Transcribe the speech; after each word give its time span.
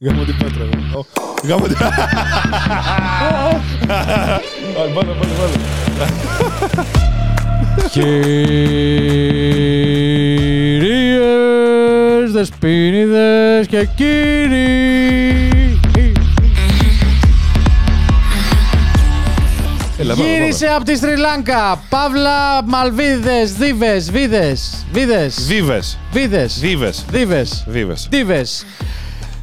Γάμο 0.00 0.24
την 0.24 0.36
Πέτρα. 0.36 0.64
Ω, 0.94 1.04
Γάμο 1.44 1.66
την... 1.66 1.76
Βάλε, 4.76 4.92
βάλε, 4.94 5.12
βάλε, 5.12 5.32
βάλε. 5.38 5.52
Κυρίες, 7.90 8.12
δεσποίνιδες 12.32 13.66
και 13.66 13.88
κύριοι. 13.94 15.80
Έλα, 19.98 20.14
πάμε, 20.14 20.28
Γύρισε 20.28 20.66
από 20.66 20.84
τη 20.84 20.96
Σρι 20.96 21.16
Λάνκα. 21.16 21.82
Παύλα 21.88 22.64
Μαλβίδες, 22.64 23.52
Δίβες, 23.52 24.10
Βίδες, 24.10 24.86
Βίδες, 24.92 25.34
πάμε. 25.46 25.46
Βίβες. 25.46 25.98
Βίδες, 26.12 26.58
Βίβες. 26.60 27.04
Δίβες, 27.10 27.64
Βίβες. 27.68 28.06
Δίβες. 28.10 28.64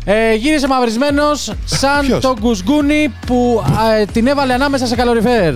Ε, 0.06 0.34
γύρισε 0.34 0.68
μαυρισμένος 0.68 1.54
σαν 1.66 2.06
Ποιος; 2.06 2.22
τον 2.22 2.40
κουσκούνι 2.40 3.14
που 3.26 3.64
ε, 4.00 4.06
την 4.06 4.28
έβαλε 4.28 4.54
ανάμεσα 4.54 4.88
σε 4.88 4.96
καλοριφέρ. 4.96 5.54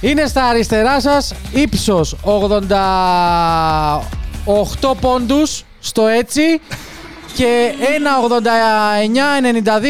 Είναι 0.00 0.26
στα 0.26 0.44
αριστερά 0.44 1.00
σας, 1.00 1.34
ύψος 1.52 2.16
88 2.24 4.96
πόντους 5.00 5.64
στο 5.80 6.06
έτσι 6.06 6.60
και 7.34 7.72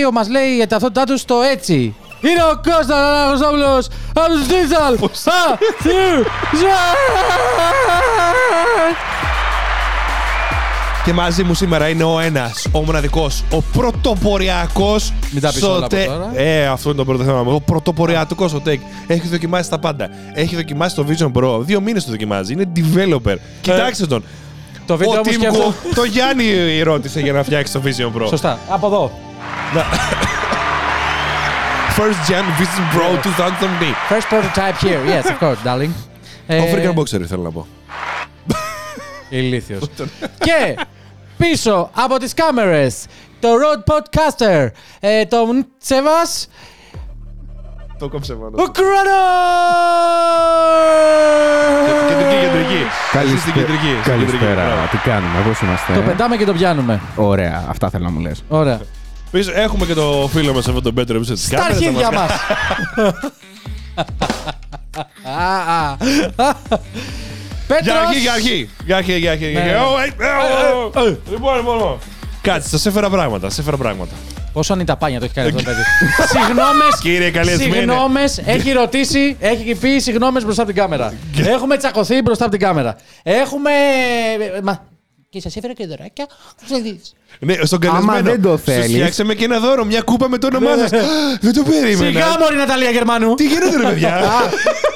1,89-92 0.09 0.13
μας 0.13 0.29
λέει 0.29 0.49
η 0.49 0.67
ταυτότητά 0.67 1.05
τους 1.05 1.21
στο 1.21 1.41
έτσι. 1.53 1.95
Είναι 2.21 2.43
ο 2.43 2.61
Κώστας 2.71 2.99
Αναγνωστόπουλος 2.99 3.89
από 4.15 4.33
τους 4.33 4.47
Digital. 4.47 4.95
Πώς- 11.13 11.25
Α, 11.25 11.31
θυ, 11.31 11.37
ζε- 11.43 11.43
Και 11.43 11.43
μαζί 11.43 11.43
μου 11.43 11.55
σήμερα 11.55 11.89
είναι 11.89 12.05
ο 12.05 12.21
ένας, 12.21 12.67
ο 12.73 12.83
μοναδικός, 12.83 13.43
ο 13.51 13.63
πρωτοποριακός. 13.63 15.13
Μην 15.31 15.43
τα 15.43 15.53
πεις 15.53 15.63
όλα 15.63 15.85
από 15.87 15.97
τώρα. 16.07 16.31
Ε, 16.35 16.67
αυτό 16.67 16.89
είναι 16.89 16.99
το 16.99 17.05
πρώτο 17.05 17.25
θέμα 17.25 17.43
μου. 17.43 17.55
Ο 17.55 17.61
πρωτοποριακός 17.61 18.53
ο 18.55 18.63
Tech. 18.67 18.79
Έχει 19.07 19.29
δοκιμάσει 19.29 19.71
τα 19.71 19.79
πάντα. 19.79 20.09
Έχει 20.35 20.57
δοκιμάσει 20.57 20.95
το 20.95 21.07
Vision 21.09 21.33
Pro. 21.33 21.61
Δύο 21.61 21.81
μήνες 21.81 22.05
το 22.05 22.11
δοκιμάζει. 22.11 22.53
Είναι 22.53 22.65
developer. 22.77 23.35
Κοιτάξτε 23.61 24.07
τον. 24.07 24.25
Το 24.87 24.97
βίντεο 24.97 25.13
Ο 25.15 25.17
μου 25.17 25.23
Tim 25.31 25.33
σκέφτομαι. 25.33 25.65
Cook, 25.91 25.95
το 25.95 26.05
Γιάννη 26.05 26.83
ρώτησε 26.83 27.21
για 27.21 27.33
να 27.33 27.43
φτιάξει 27.43 27.73
το 27.73 27.81
Vision 27.85 28.23
Pro. 28.23 28.27
Σωστά. 28.29 28.59
Από 28.69 28.87
εδώ. 28.87 29.11
First 31.97 32.31
Gen 32.31 32.45
Vision 32.61 32.85
Pro 32.95 33.21
2013. 33.23 33.95
First 34.11 34.29
prototype 34.33 34.77
here. 34.87 35.03
Yes, 35.13 35.25
of 35.31 35.39
course, 35.41 35.61
darling. 35.67 35.91
Ο 36.47 36.55
Ε, 36.55 36.73
Freaker 36.75 36.95
Boxer 36.99 37.23
θέλω 37.29 37.43
να 37.43 37.51
πω. 37.51 37.67
Ηλίθιος. 39.29 39.81
και 40.39 40.77
πίσω 41.39 41.91
από 41.95 42.17
τις 42.19 42.35
κάμερες 42.35 43.05
το 43.41 43.49
Road 43.49 43.93
Podcaster, 43.93 44.67
ε, 45.01 45.25
τον 45.25 45.67
Τσεβάς, 45.81 46.49
Το 47.99 48.09
κόψε 48.09 48.35
μόνο. 48.35 48.51
ο 48.57 48.71
Κρόνος! 48.71 48.97
Κεντρική, 52.09 52.41
κεντρική. 52.47 52.83
Εσύ 53.19 53.39
στην 53.39 53.53
κεντρική. 53.53 53.97
στην 54.01 54.13
κεντρική. 54.13 54.37
Καλησπέρα. 54.39 54.55
Μπράβο. 54.65 54.87
Τι 54.91 54.97
κάνουμε, 54.97 55.41
πώς 55.47 55.61
είμαστε. 55.61 55.93
Το 55.95 56.01
πετάμε 56.01 56.37
και 56.37 56.45
το 56.45 56.53
πιάνουμε. 56.53 57.01
Ωραία, 57.17 57.65
αυτά 57.69 57.91
θέλω 57.91 58.05
να 58.05 58.11
μου 58.11 58.21
λες. 58.21 58.43
Ωραία. 58.49 58.81
Πίσω 59.31 59.53
έχουμε 59.55 59.87
και 59.87 59.95
το 59.95 60.29
φίλο 60.33 60.53
μας 60.55 60.69
αυτό 60.69 60.81
τον 60.83 60.95
Πέτρο 60.95 61.19
πίσω 61.19 61.33
της 61.33 61.45
Στα 61.47 61.57
κάμερας, 61.57 61.79
θα 61.79 61.85
αρχίδια 61.87 62.11
μας 62.13 62.31
μας. 62.31 62.41
Α, 65.39 65.75
α. 65.77 65.97
Για 66.37 67.26
Πέτρος. 67.67 67.97
αρχή, 67.97 68.19
για 68.19 68.33
αρχή. 68.33 68.69
Για 68.85 68.97
αρχή, 68.97 69.19
για 69.19 69.31
αρχή. 69.31 69.51
για 69.51 69.65
Ναι. 69.65 69.71
αρχή. 69.71 69.85
Ω, 69.85 69.99
ε, 69.99 70.05
ε, 70.99 71.05
ε, 71.05 71.09
ε. 71.09 71.17
Λοιπόν, 71.31 71.57
λοιπόν, 71.57 71.75
λοιπόν. 71.77 71.99
Κάτσε, 72.43 72.79
σα 72.79 72.89
έφερα 72.89 73.11
πράγματα. 73.11 73.51
Σα 73.51 73.61
έφερα 73.63 73.77
πράγματα. 73.77 74.13
Πόσο 74.53 74.75
είναι 74.75 74.85
τα 74.85 74.97
πάνια 74.97 75.19
το 75.19 75.25
έχει 75.25 75.35
κάνει 75.35 75.49
αυτό 75.49 75.63
το 75.63 75.65
παιδί. 75.71 75.83
Συγγνώμες. 76.35 76.99
Κύριε 77.03 77.31
καλεσμένε. 77.31 77.73
Συγγνώμες, 77.75 78.39
έχει 78.45 78.73
ρωτήσει, 78.73 79.37
έχει 79.41 79.75
πει 79.75 79.99
συγγνώμες 79.99 80.45
μπροστά 80.45 80.63
από 80.63 80.73
την 80.73 80.81
κάμερα. 80.81 81.13
Έχουμε 81.39 81.77
τσακωθεί 81.77 82.23
μπροστά 82.23 82.45
από 82.45 82.57
την 82.57 82.67
κάμερα. 82.67 82.97
Έχουμε. 83.23 83.71
Μα. 84.63 84.85
Και 85.37 85.43
σας 85.43 85.57
έφερα 85.57 85.73
και 85.73 85.87
δωράκια. 85.87 86.27
Θα 86.57 86.81
δεις. 86.81 87.13
Ναι, 87.39 87.55
στον 87.63 87.79
καλεσμένο. 87.79 88.13
Άμα 88.13 88.31
δεν 88.31 88.43
το 88.43 88.57
Σου 88.57 88.59
θέλεις. 88.65 88.87
φτιάξαμε 88.87 89.35
και 89.35 89.45
ένα 89.45 89.59
δώρο, 89.59 89.85
μια 89.85 90.01
κούπα 90.01 90.29
με 90.29 90.39
το 90.39 90.47
όνομά 90.47 90.77
σας. 90.77 90.91
Δεν 91.41 91.53
το 91.53 91.63
περίμενα. 91.63 92.11
Σιγά 92.11 92.27
μωρή 92.41 92.57
Ναταλία 92.57 92.91
Γερμανού. 92.91 93.35
Τι 93.35 93.47
γίνεται, 93.47 93.77
ρε 93.77 93.83
παιδιά; 93.83 94.21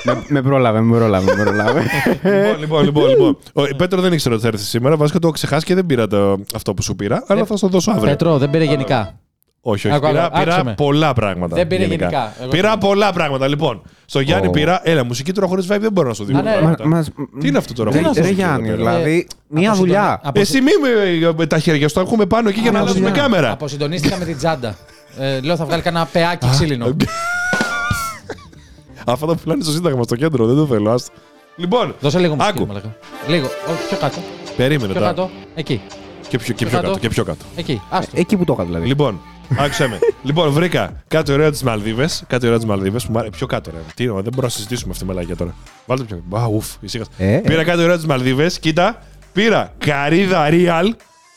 με, 0.04 0.24
με 0.28 0.42
πρόλαβε, 0.42 0.80
με 0.80 0.96
πρόλαβε, 0.96 1.34
με 1.34 1.42
πρόλαβε. 1.44 1.82
λοιπόν, 2.22 2.58
λοιπόν, 2.60 2.84
λοιπόν, 2.84 3.08
λοιπόν. 3.08 3.38
Ο 3.52 3.76
Πέτρο 3.76 4.00
δεν 4.00 4.12
ήξερε 4.12 4.34
ότι 4.34 4.42
θα 4.42 4.48
έρθει 4.48 4.64
σήμερα. 4.64 4.96
Βασικά 4.96 5.18
το 5.18 5.26
έχω 5.26 5.36
ξεχάσει 5.36 5.64
και 5.64 5.74
δεν 5.74 5.86
πήρα 5.86 6.06
το, 6.06 6.40
αυτό 6.54 6.74
που 6.74 6.82
σου 6.82 6.94
πήρα. 6.96 7.24
Αλλά 7.26 7.44
θα 7.44 7.56
σου 7.56 7.60
το 7.60 7.68
δώσω 7.68 7.90
αύριο. 7.90 8.10
Πέτρο, 8.10 8.38
δεν 8.38 8.50
πήρε 8.50 8.64
γενικά. 8.64 9.19
Όχι, 9.62 9.86
όχι. 9.86 9.96
Άκου, 9.96 10.06
πήρα, 10.06 10.24
άκου, 10.24 10.36
άκουσε 10.38 10.50
πήρα 10.50 10.64
με. 10.64 10.74
πολλά 10.74 11.12
πράγματα. 11.12 11.56
Δεν 11.56 11.66
πήρε 11.66 11.84
γενικά. 11.84 12.32
Εγώ 12.40 12.48
Πήρα 12.50 12.62
ξέρω. 12.68 12.78
πολλά 12.78 13.12
πράγματα. 13.12 13.48
Λοιπόν, 13.48 13.82
στο 14.04 14.20
Γιάννη 14.20 14.46
Ω. 14.46 14.50
πήρα. 14.50 14.80
Έλα, 14.84 15.04
μουσική 15.04 15.32
τώρα 15.32 15.46
χωρίς 15.46 15.66
vibe 15.70 15.78
δεν 15.80 15.92
μπορώ 15.92 16.08
να 16.08 16.14
σου 16.14 16.24
δίνω. 16.24 16.38
Α, 16.38 16.42
ναι, 16.42 16.50
πράγματα. 16.52 16.86
Μα- 16.86 16.96
μας- 16.96 17.10
Τι 17.40 17.48
είναι 17.48 17.58
αυτό 17.58 17.72
τώρα, 17.72 17.90
Ρε, 17.90 17.96
χωρίς 18.00 18.12
ρε 18.16 18.20
μουσική 18.22 18.40
Γιάννη, 18.40 18.68
εδώ 18.68 18.76
πέρα. 18.84 18.96
δηλαδή 18.96 19.26
μια 19.48 19.68
από 19.70 19.78
δουλειά. 19.78 20.00
συντονι- 20.02 20.20
από 20.22 20.40
Εσύ 20.40 20.60
μη 20.60 20.70
με, 20.82 21.32
με 21.36 21.46
τα 21.46 21.58
χέρια 21.58 21.88
σου, 21.88 21.94
τα 21.94 22.00
έχουμε 22.00 22.26
πάνω 22.26 22.48
εκεί 22.48 22.60
για 22.60 22.70
να 22.70 22.78
Α, 22.78 22.80
αλλάζουμε 22.80 23.06
δουλειά. 23.08 23.22
κάμερα. 23.22 23.50
Αποσυντονίστηκα 23.50 24.16
με 24.18 24.24
την 24.24 24.36
τσάντα. 24.36 24.76
Ε, 25.18 25.40
λέω 25.40 25.56
θα 25.56 25.64
βγάλει 25.64 25.82
κανένα 25.82 26.06
πεάκι 26.12 26.48
ξύλινο. 26.50 26.96
Αυτό 29.06 29.26
το 29.26 29.34
πουλάνε 29.34 29.62
στο 29.62 29.72
Σύνταγμα 29.72 30.02
στο 30.02 30.16
κέντρο, 30.16 30.46
δεν 30.46 30.56
το 30.56 30.66
θέλω. 30.66 30.90
άστο. 30.90 31.12
Λοιπόν, 31.56 31.94
Δώσε 32.00 32.18
λίγο 32.18 32.34
μουσική. 32.34 32.56
Άκου. 32.58 32.66
μαλάκα. 32.66 32.96
Λίγο. 33.28 33.46
Όχι, 33.46 33.86
πιο 33.88 33.96
κάτω. 34.00 34.18
περίμενε 34.56 34.92
Πιο 34.92 35.00
τώρα. 35.00 35.06
κάτω. 35.14 35.30
Εκεί. 35.54 35.80
Και 36.28 36.38
πιο, 36.38 36.54
και 36.54 36.66
Πιο 36.66 36.66
πιο 36.66 36.76
κάτω. 36.76 36.86
κάτω. 36.88 36.98
Και 37.00 37.08
πιο 37.08 37.24
κάτω. 37.24 37.44
Εκεί. 37.56 37.80
Άστο. 37.90 38.10
Εκεί 38.14 38.36
που 38.36 38.44
το 38.44 38.52
είχα 38.52 38.64
δηλαδή. 38.64 38.86
Λοιπόν, 38.86 39.20
άκουσε 39.58 39.88
με. 39.88 39.98
λοιπόν, 40.22 40.50
βρήκα 40.50 40.92
κάτι 41.08 41.32
ωραίο 41.32 41.50
τη 41.50 41.64
Μαλδίβες. 41.64 42.22
Κάτι 42.26 42.46
ωραίο 42.46 42.58
τη 42.58 42.66
Μαλδίβες 42.66 43.04
που 43.06 43.12
μου 43.12 43.18
άρεσε. 43.18 43.32
Πιο 43.36 43.46
κάτω, 43.46 43.70
ρε. 43.70 43.76
Τι 43.94 44.02
είναι, 44.04 44.12
δεν 44.12 44.22
μπορούμε 44.22 44.42
να 44.42 44.48
συζητήσουμε 44.48 44.90
αυτή 44.92 45.04
τη 45.04 45.08
μαλάκια 45.10 45.36
τώρα. 45.36 45.54
Βάλτε 45.86 46.04
πιο 46.04 46.22
κάτω. 46.30 46.42
Α, 46.44 46.46
ουφ, 46.46 46.66
ησύχασα. 46.80 47.10
Ε, 47.18 47.34
ε. 47.34 47.38
Πήρα 47.38 47.64
κάτι 47.64 47.82
ωραίο 47.82 47.98
τη 47.98 48.06
Μαλδίβες. 48.06 48.58
Κοίτα, 48.58 49.02
πήρα 49.32 49.72
καρίδα 49.78 50.48
real. 50.50 50.90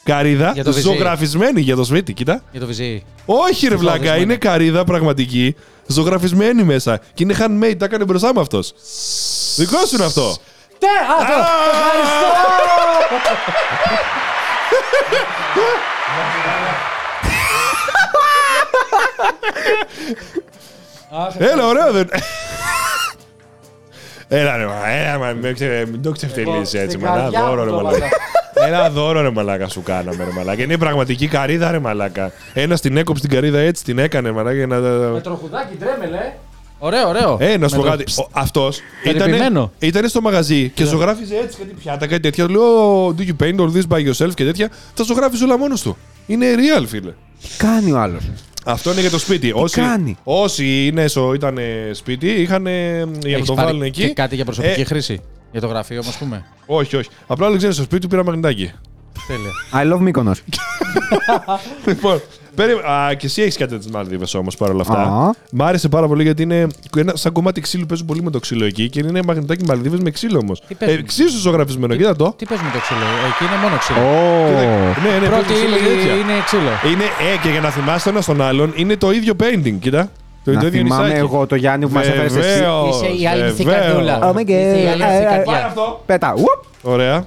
Καρίδα 0.04 0.52
Για 0.54 0.64
το 0.64 0.72
βυζί. 0.74 0.88
ζωγραφισμένη 0.88 1.62
για 1.62 1.76
το 1.76 1.84
σπίτι, 1.84 2.14
κοίτα. 2.14 2.42
Για 2.52 2.60
το 2.60 2.66
βυζί. 2.66 3.04
Όχι, 3.26 3.68
ρε 3.68 3.76
βλάκα, 3.76 3.96
Ζωγραφισμένη. 3.96 4.24
είναι 4.24 4.36
καρίδα 4.36 4.84
πραγματική, 4.84 5.56
ζωγραφισμένη 5.88 6.64
μέσα. 6.64 7.00
Και 7.14 7.24
είναι 7.24 7.36
handmade, 7.40 7.76
τα 7.78 7.86
έκανε 7.86 8.04
μπροστά 8.06 8.34
μου 8.34 8.40
αυτός. 8.40 8.74
Δικό 9.56 9.86
σου 9.86 9.96
είναι 9.96 10.06
αυτό. 10.06 10.36
Τε! 10.80 10.88
Α, 10.88 11.18
το! 11.18 11.34
Ευχαριστώ! 11.74 12.28
Αχ, 21.12 21.36
Έλα, 21.38 21.68
ωραίο 21.68 21.92
δεν. 21.92 22.10
Έλα, 24.28 24.58
ρε, 24.58 24.66
μα, 24.66 24.90
έλα, 24.90 25.18
μα, 25.18 25.32
μην 25.32 25.54
ξε- 25.54 25.88
μην 25.90 26.02
το 26.02 26.12
ξεφτελίσει 26.12 26.78
έτσι, 26.78 26.90
στην 26.98 27.00
μα. 27.08 27.14
Ένα 27.14 27.22
καρδιά 27.22 27.40
μου 27.42 27.46
δώρο, 27.48 27.64
ρε, 27.64 27.70
το 27.70 27.76
μαλάκα. 27.82 28.08
Ένα 28.68 28.90
δώρο, 28.90 29.22
ρε, 29.22 29.30
μαλάκα, 29.32 29.68
σου 29.68 29.82
κάναμε, 29.82 30.24
ρε, 30.24 30.32
μαλάκα. 30.32 30.62
Είναι 30.64 30.78
πραγματική 30.78 31.28
καρίδα, 31.28 31.72
ρε, 31.72 31.80
μαλάκα. 31.80 32.32
Ένα 32.54 32.78
την 32.78 32.98
έκοψε 32.98 33.22
την 33.22 33.32
καρίδα 33.36 33.60
έτσι, 33.60 33.84
την 33.84 34.00
έκανε, 34.00 34.32
μαλάκα, 34.32 34.56
για 34.56 34.68
να. 34.68 34.80
Με 34.80 35.22
τροχουδάκι 35.22 35.76
τρέμελε. 35.76 36.34
Ωραίο, 36.80 37.08
ωραίο. 37.08 37.38
Ε, 37.40 37.58
να 37.58 37.68
σου 37.68 37.76
πω 37.76 37.82
Με 37.84 37.90
το- 37.90 37.98
κάτι. 37.98 38.14
Αυτός 38.32 38.80
Περιποιημένο. 39.04 39.72
ήταν 39.80 40.08
στο 40.10 40.22
μαγαζί 40.22 40.70
και 40.70 40.84
ζωγράφιζε 40.84 41.36
έτσι 41.36 41.58
κάτι 41.58 41.74
πιάτα, 41.84 42.08
κάτι 42.08 42.22
τέτοια. 42.22 42.46
Του 42.46 42.52
Λέω, 42.54 43.08
Do 43.18 43.22
you 43.22 43.44
paint 43.44 43.60
all 43.60 43.72
this 43.78 43.98
by 43.98 44.12
yourself; 44.12 44.34
και 44.34 44.44
τέτοια. 44.44 44.70
Τα 44.94 45.04
ζωγράφιζε 45.04 45.44
όλα 45.44 45.58
μόνος 45.58 45.82
του. 45.82 45.98
Είναι 46.26 46.46
real, 46.56 46.84
φίλε. 46.88 47.12
Τι 47.42 47.48
κάνει 47.58 47.92
ο 47.92 48.00
άλλος. 48.00 48.24
Αυτό 48.66 48.92
είναι 48.92 49.02
για 49.02 49.10
το 49.10 49.20
σπίτι. 49.20 49.52
όσοι, 49.56 49.76
κάνει; 49.76 50.18
όσοι 50.24 50.86
είναι, 50.88 51.08
στο, 51.08 51.34
ήταν 51.34 51.58
ε, 51.58 51.90
σπίτι, 51.94 52.28
είχαν 52.28 52.68
ε, 52.68 52.98
για 52.98 53.08
να 53.22 53.30
Έχεις 53.30 53.46
το 53.46 53.54
πάρει 53.54 53.68
βάλουν 53.68 53.82
εκεί. 53.82 54.02
Και 54.02 54.14
κάτι 54.14 54.36
για 54.36 54.46
προσωπική 54.46 54.82
Ε, 54.82 54.84
χρήση; 54.84 55.22
Για 55.52 55.62
το 55.62 55.68
γραφείο, 55.68 56.00
α 56.00 56.18
πούμε; 56.20 56.46
όχι, 56.66 56.96
όχι. 56.96 57.10
Απλά 57.28 57.50
δεν 57.50 57.58
ξέρει, 57.58 57.74
στο 57.74 57.84
σπίτι 57.84 58.02
του 58.02 58.08
πήρα 58.08 58.24
μαγνητάκι. 58.24 58.72
Τέλεια. 59.28 59.52
I 59.74 59.94
love 59.94 60.12
Mykonos. 60.12 60.36
λοιπόν, 61.86 62.22
περί- 62.56 62.84
α, 62.86 63.14
και 63.14 63.26
εσύ 63.26 63.42
έχεις 63.42 63.58
κάτι 63.58 63.78
τις 63.78 63.88
Μάλδιβες 63.88 64.34
όμως 64.34 64.56
παρόλα 64.56 64.82
αυτά. 64.82 64.98
Α. 65.02 65.30
Μ' 65.52 65.62
άρεσε 65.64 65.90
πάρα 65.90 66.08
πολύ 66.08 66.24
γιατί 66.24 66.42
είναι 66.44 66.68
ένα, 66.98 67.14
σαν 67.16 67.32
κομμάτι 67.32 67.62
ξύλου. 67.62 67.86
Παίζουν 67.86 68.06
πολύ 68.08 68.22
με 68.24 68.30
το 68.30 68.40
ξύλο 68.40 68.66
εκεί 68.66 68.90
και 68.90 69.00
είναι 69.00 69.22
μαγνητάκι 69.28 69.66
Μαλδίβε 69.66 69.98
με 70.04 70.10
ξύλο 70.12 70.40
όμως. 70.42 70.62
Τι 70.68 70.74
παίζουν; 70.76 71.00
εξίσου 71.00 71.40
ζωγραφισμένο, 71.40 71.96
κοίτα 71.96 72.16
το. 72.16 72.34
Τι 72.38 72.46
παίζουμε 72.46 72.70
το 72.74 72.80
ξύλο; 72.80 73.00
Εκεί 73.30 73.44
είναι 73.54 73.62
μόνο 73.64 73.78
ξύλο. 73.78 74.00
Ω. 74.00 74.50
Ναι, 75.04 75.20
ναι, 75.20 75.28
Πρώτη 75.28 75.44
παίζουν 75.46 75.68
ξύλο 75.68 75.78
και 75.78 75.84
ύλη 75.94 75.96
τέτοια. 75.98 76.14
είναι 76.14 76.34
ξύλο. 76.46 76.92
Είναι, 76.94 77.04
ε, 77.04 77.38
και 77.44 77.50
για 77.50 77.60
να 77.60 77.70
θυμάστε 77.70 78.10
ένα 78.10 78.22
τον 78.24 78.42
άλλον, 78.42 78.74
είναι 78.76 78.96
το 78.98 79.12
ίδιο 79.12 79.34
painting, 79.44 79.76
κοίτα. 79.80 80.10
Το, 80.44 80.52
Να 80.52 80.60
το 80.60 80.68
ίδιο 80.68 80.82
θυμάμαι 80.82 81.04
νησάκι. 81.04 81.20
εγώ 81.20 81.46
το 81.46 81.56
Γιάννη 81.56 81.88
που 81.88 81.94
μας 81.94 82.08
έφερε 82.08 82.26
εσύ. 82.26 82.40
Βεβαίως, 82.40 82.96
Είσαι 83.02 83.22
η 83.22 83.28
άλλη 83.28 83.50
στη 83.52 83.64
βεβαίως. 83.64 83.86
καρδούλα. 83.86 84.20
Oh 84.22 84.36
my 84.36 84.40
God. 84.42 84.48
Είσαι 84.48 84.82
η 84.84 84.88
άλλη 84.88 85.02
στη 85.04 85.12
Ε, 85.12 85.18
ε, 85.18 85.24
Πάρε 85.24 85.36
καρδιά. 85.46 85.66
αυτό. 85.66 86.04
Πέτα. 86.06 86.34
Ουπ. 86.38 86.64
Ωραία. 86.82 87.26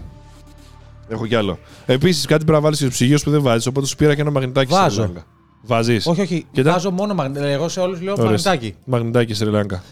Έχω 1.08 1.26
κι 1.26 1.34
άλλο. 1.34 1.58
Επίσης, 1.86 2.26
κάτι 2.26 2.44
πρέπει 2.44 2.52
να 2.58 2.60
βάλεις 2.60 2.78
στους 2.78 2.90
ψυγείους 2.90 3.22
που 3.22 3.30
δεν 3.30 3.42
βάζεις, 3.42 3.66
οπότε 3.66 3.86
σου 3.86 3.96
πήρα 3.96 4.14
και 4.14 4.20
ένα 4.20 4.30
μαγνητάκι 4.30 4.72
Βάζω. 4.72 4.90
Σρι 4.90 5.00
Λάγκα. 5.00 5.24
Βάζεις. 5.62 6.06
Όχι, 6.06 6.20
όχι. 6.20 6.46
Κοίτα. 6.52 6.72
Βάζω 6.72 6.90
μόνο 6.90 7.14
μαγνητάκι. 7.14 7.46
Εγώ 7.52 7.68
σε 7.68 7.80
όλους 7.80 8.00
λέω 8.00 8.16
μαγνητάκι. 8.16 8.74
Μαγνητάκι 8.84 9.34
Σρι 9.34 9.50
Λάγκα. 9.50 9.82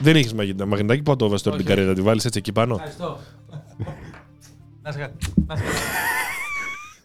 Δεν 0.00 0.16
έχεις 0.16 0.34
μαγνητάκι, 0.66 1.02
πού 1.02 1.16
το 1.16 1.28
βάζεις 1.28 1.42
τώρα 1.42 1.56
Όχι. 1.56 1.64
την 1.64 1.74
καρέτα, 1.74 1.94
τη 1.94 2.00
βάλεις 2.00 2.24
έτσι 2.24 2.38
εκεί 2.38 2.52
πάνω. 2.52 2.74
Ευχαριστώ. 2.74 3.18
Να 4.82 4.92
σε 4.92 4.98
καλά. 4.98 5.12
Να 5.46 5.56
σε 5.56 5.62
καλά. 5.62 5.74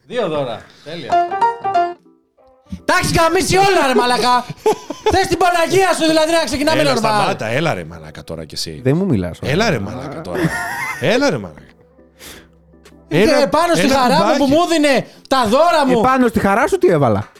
Δύο 0.07 0.27
δώρα. 0.27 0.61
Τέλεια. 0.83 1.11
Εντάξει, 2.81 3.13
γαμίσει 3.17 3.55
όλα, 3.57 3.87
ρε 3.87 3.95
μαλακά. 3.95 4.45
Θες 5.13 5.27
την 5.27 5.37
Παναγία 5.37 5.93
σου 5.93 6.05
δηλαδή 6.07 6.31
να 6.31 6.43
ξεκινάμε 6.43 6.81
Έλα, 6.81 6.93
normal. 6.93 6.97
σταμάτα, 6.97 7.45
έλα 7.47 7.73
ρε 7.73 7.83
μαλάκα 7.83 8.23
τώρα 8.23 8.45
κι 8.45 8.53
εσύ. 8.55 8.79
Δεν 8.83 8.97
μου 8.97 9.05
μιλάς. 9.05 9.39
Έλα 9.41 9.69
ρε 9.69 9.79
μαλάκα 9.79 10.21
τώρα. 10.21 10.39
έλα 11.13 11.29
ρε 11.29 11.37
μαλάκα. 13.15 13.39
Και 13.39 13.47
πάνω 13.47 13.73
στη 13.75 13.85
ένα 13.85 13.95
χαρά 13.95 14.15
μου 14.15 14.21
κουμπάκι. 14.23 14.39
που 14.39 14.45
μου 14.47 14.67
δίνε 14.67 15.05
τα 15.27 15.45
δώρα 15.47 15.85
μου. 15.87 15.99
Επάνω 15.99 16.27
στη 16.27 16.39
χαρά 16.39 16.67
σου 16.67 16.77
τι 16.77 16.87
έβαλα; 16.87 17.31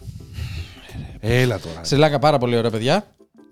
Έλα 1.20 1.60
τώρα. 1.60 1.84
Σε 1.84 1.96
λάκα 1.96 2.20
πάρα 2.20 2.38
πολύ 2.38 2.58
ωραία, 2.58 2.72
παιδιά. 2.72 3.04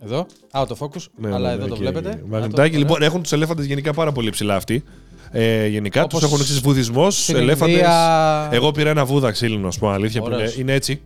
Εδώ, 0.03 0.25
out 0.51 0.61
of 0.67 0.77
focus, 0.79 1.01
Ναι, 1.15 1.33
αλλά 1.33 1.47
ναι, 1.47 1.53
εδώ 1.53 1.63
ναι, 1.63 1.69
το 1.69 1.75
και 1.75 1.81
βλέπετε. 1.81 2.21
Μαγνητάκι. 2.29 2.67
Αυτό, 2.67 2.77
Λοιπόν, 2.77 3.01
έχουν 3.01 3.21
τους 3.21 3.31
ελέφαντες 3.31 3.65
γενικά 3.65 3.93
πάρα 3.93 4.11
πολύ 4.11 4.29
ψηλά 4.29 4.55
αυτοί. 4.55 4.83
Ε, 5.31 5.67
γενικά 5.67 6.03
Όπως 6.03 6.19
τους 6.19 6.27
έχουν 6.29 6.41
εξής 6.41 6.59
βουδισμός, 6.59 7.23
στην 7.23 7.35
ελέφαντες. 7.35 7.75
Ινδία- 7.75 8.49
Εγώ 8.51 8.71
πήρα 8.71 8.89
ένα 8.89 9.05
βούδα 9.05 9.31
ξύλινο, 9.31 9.71
σου 9.71 9.79
πω 9.79 9.89
αλήθεια, 9.89 10.21
που 10.21 10.27
είναι, 10.27 10.35
Ωραίος. 10.35 10.57
είναι 10.57 10.73
έτσι. 10.73 11.01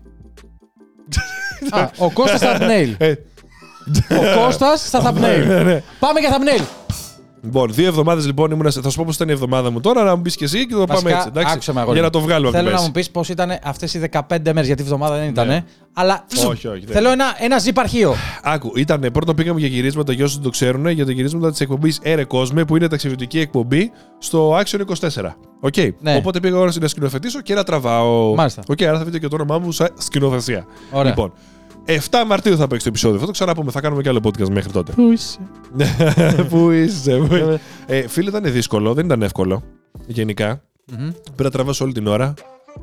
Α, 1.69 1.89
ο 1.97 2.11
Κώστας 2.11 2.39
στα 2.39 2.57
thumbnail. 2.59 2.93
Ε, 2.97 3.11
Ο 4.09 4.39
Κώστας 4.43 4.87
στα 4.87 5.01
thumbnail. 5.13 5.43
ναι, 5.47 5.63
ναι. 5.63 5.83
Πάμε 5.99 6.19
για 6.19 6.29
thumbnail. 6.37 6.63
Λοιπόν, 7.41 7.73
δύο 7.73 7.87
εβδομάδες 7.87 8.25
λοιπόν 8.25 8.51
ήμουν. 8.51 8.71
σε- 8.71 8.81
Θα 8.81 8.89
σου 8.89 8.97
πω 8.97 9.03
πώς 9.05 9.15
ήταν 9.15 9.29
η 9.29 9.31
εβδομάδα 9.31 9.71
μου 9.71 9.79
τώρα, 9.79 10.03
να 10.03 10.15
μου 10.15 10.21
πεις 10.21 10.35
και 10.35 10.43
εσύ 10.45 10.65
και 10.67 10.73
το 10.73 10.79
πάμε 10.85 10.93
Βασικά, 10.93 11.15
έτσι. 11.15 11.27
Εντάξει, 11.27 11.53
άκουσέ 11.53 11.73
με, 11.73 11.79
αγόρι 11.79 11.97
για 11.99 12.05
μου. 12.07 12.11
να 12.13 12.19
το 12.19 12.25
βγάλουμε 12.27 12.47
από 12.49 12.57
Θέλω 12.57 12.67
την 12.69 12.75
να 12.75 12.81
μέση. 12.81 12.85
μου 12.85 12.91
πεις 12.99 13.11
πώς 13.11 13.29
ήταν 13.29 13.59
αυτές 13.63 13.93
οι 13.93 13.99
15 13.99 14.53
μέρες, 14.53 14.65
γιατί 14.65 14.81
η 14.81 14.85
εβδομάδα 14.85 15.17
δεν 15.17 15.27
ήταν. 15.27 15.47
Ναι. 15.47 15.63
Αλλά 15.93 16.25
Όχι, 16.47 16.67
όχι, 16.67 16.85
δεν 16.85 16.95
θέλω 16.95 17.09
ένα, 17.11 17.25
ένα 17.39 17.61
zip 17.65 17.71
αρχείο. 17.75 18.15
Άκου, 18.43 18.71
ήταν 18.75 19.09
πρώτον 19.13 19.35
πήγαμε 19.35 19.59
για 19.59 19.67
γυρίσματα 19.69 20.13
για 20.13 20.23
όσους 20.23 20.35
δεν 20.35 20.43
το 20.45 20.49
ξέρουν, 20.49 20.87
για 20.87 21.05
τα 21.05 21.11
γυρίσματα 21.11 21.51
της 21.51 21.59
εκπομπής 21.59 21.99
Air 22.03 22.23
Cosme 22.27 22.67
που 22.67 22.75
είναι 22.75 22.87
ταξιδιωτική 22.87 23.39
εκπομπή 23.39 23.91
στο 24.19 24.57
Action 24.59 24.79
24. 24.79 25.35
Οκ. 25.59 25.73
Ναι. 25.99 26.15
Οπότε 26.15 26.39
πήγα 26.39 26.57
ώρα 26.57 26.71
να 26.81 26.87
σκηνοθετήσω 26.87 27.41
και 27.41 27.53
να 27.53 27.63
τραβάω. 27.63 28.35
Μάλιστα. 28.35 28.61
Οκ, 28.67 28.81
άρα 28.81 28.97
θα 28.97 29.03
βρείτε 29.03 29.19
και 29.19 29.27
το 29.27 29.35
όνομά 29.35 29.59
μου 29.59 29.71
σαν 29.71 29.89
σκηνοθεσία. 29.97 30.65
Ωραία. 30.91 31.09
Λοιπόν, 31.09 31.33
7 31.89 32.23
Μαρτίου 32.27 32.57
θα 32.57 32.67
παίξει 32.67 32.83
το 32.83 32.89
επεισόδιο. 32.89 33.19
Θα 33.19 33.25
το 33.25 33.31
ξαναπούμε. 33.31 33.71
Θα 33.71 33.81
κάνουμε 33.81 34.01
και 34.01 34.09
άλλο 34.09 34.19
podcast 34.23 34.49
μέχρι 34.49 34.71
τότε. 34.71 34.91
Πού 34.91 35.11
είσαι; 35.11 35.37
Πού 36.49 36.71
είσαι, 36.71 37.17
πού 37.17 37.35
είσαι. 37.35 37.59
ε, 37.85 38.07
φίλε, 38.07 38.29
ήταν 38.29 38.51
δύσκολο, 38.51 38.93
δεν 38.93 39.05
ήταν 39.05 39.21
εύκολο. 39.21 39.63
Γενικά. 40.07 40.61
Πρέπει 41.25 41.43
να 41.43 41.49
τραβάς 41.51 41.81
όλη 41.81 41.93
την 41.93 42.07
ώρα. 42.07 42.33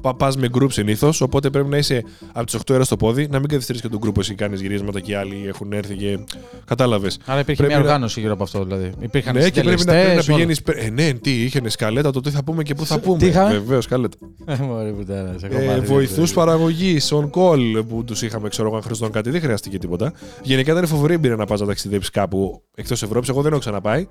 Πα 0.00 0.14
πας 0.14 0.36
με 0.36 0.48
group 0.58 0.66
συνήθως, 0.72 1.20
οπότε 1.20 1.50
πρέπει 1.50 1.68
να 1.68 1.76
είσαι 1.76 2.04
από 2.32 2.46
τις 2.46 2.54
8 2.54 2.74
ώρα 2.74 2.84
στο 2.84 2.96
πόδι, 2.96 3.26
να 3.30 3.38
μην 3.38 3.48
καθυστερείς 3.48 3.80
και 3.82 3.88
τον 3.88 4.00
group 4.06 4.18
εσύ 4.18 4.34
κάνεις 4.34 4.60
γυρίσματα 4.60 5.00
και 5.00 5.12
οι 5.12 5.14
άλλοι 5.14 5.44
έχουν 5.46 5.72
έρθει 5.72 5.94
και. 5.96 6.18
Κατάλαβες. 6.64 7.18
Άρα 7.24 7.40
υπήρχε 7.40 7.62
Πρέπει 7.62 7.72
μια 7.74 7.82
να- 7.82 7.88
οργάνωση 7.88 8.20
γύρω 8.20 8.32
από 8.32 8.42
αυτό 8.42 8.64
δηλαδή. 8.64 8.90
Υπήρχαν 9.00 9.34
Ναι, 9.36 9.50
και 9.50 9.62
πρέπει 9.62 9.84
να, 9.84 9.92
πρέπει 9.92 10.16
να 10.16 10.22
συντελεστές, 10.22 10.26
πηγαίνεις. 10.26 10.86
Ε, 10.86 10.90
ναι, 10.90 11.12
τι, 11.12 11.30
είχε 11.44 11.68
σκαλέτα, 11.68 12.10
το 12.10 12.20
τι 12.20 12.30
θα 12.30 12.44
πούμε 12.44 12.62
και 12.62 12.74
πού 12.74 12.86
θα 12.86 12.98
πούμε. 13.00 13.18
τι 13.18 13.26
είχαμε; 13.26 13.52
Βεβαίως, 13.52 13.84
σκαλέτα. 13.84 14.16
όλα. 14.48 14.58
Μωρέ 14.62 14.90
πουτάνα, 14.90 15.34
σε 15.38 15.46
έχω 15.46 15.58
Ε, 15.58 15.66
μάθει, 15.66 15.80
Βοηθούς 15.80 16.14
δηλαδή. 16.14 16.34
παραγωγή, 16.34 16.96
on 17.10 17.30
call 17.30 17.84
που 17.88 18.04
τους 18.04 18.22
είχαμε, 18.22 18.48
ξέρω 18.48 18.66
εγώ, 18.68 18.76
αν 18.76 18.82
χρειαζόταν 18.82 19.12
κάτι, 19.12 19.30
δεν 19.30 19.40
χρειάστηκε 19.40 19.78
τίποτα. 19.78 20.12
Γενικά 20.42 20.72
ήταν 20.72 20.86
φοβερή 20.86 21.14
εμπειρία 21.14 21.36
να 21.36 21.44
πας 21.46 21.60
να 21.60 21.66
ταξιδέψεις 21.66 22.10
κάπου 22.10 22.62
εκτός 22.74 23.02
Ευρώπης. 23.02 23.28
Εγώ 23.28 23.42
δεν 23.42 23.50
έχω 23.52 23.60
ξαναπάει. 23.60 24.06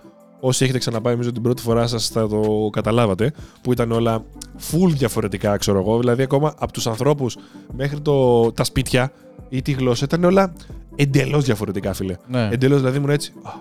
Όσοι 0.47 0.63
έχετε 0.63 0.77
ξαναπάει, 0.79 1.11
νομίζω 1.13 1.31
την 1.31 1.41
πρώτη 1.41 1.61
φορά 1.61 1.87
σας 1.87 2.07
θα 2.07 2.27
το 2.27 2.69
καταλάβατε. 2.71 3.31
Που 3.61 3.71
ήταν 3.71 3.91
όλα 3.91 4.23
full 4.71 4.89
διαφορετικά, 4.89 5.57
ξέρω 5.57 5.79
εγώ. 5.79 5.99
Δηλαδή, 5.99 6.21
ακόμα 6.23 6.53
από 6.59 6.71
τους 6.71 6.87
ανθρώπους 6.87 7.37
μέχρι 7.75 7.99
το, 7.99 8.51
τα 8.51 8.63
σπίτια 8.63 9.11
ή 9.49 9.61
τη 9.61 9.71
γλώσσα 9.71 10.05
ήταν 10.05 10.23
όλα 10.23 10.53
εντελώς 10.95 11.45
διαφορετικά, 11.45 11.93
φίλε. 11.93 12.15
Ναι. 12.27 12.49
Εντελώς, 12.51 12.79
δηλαδή 12.79 12.97
ήμουν 12.97 13.09
έτσι. 13.09 13.33
Α, 13.43 13.51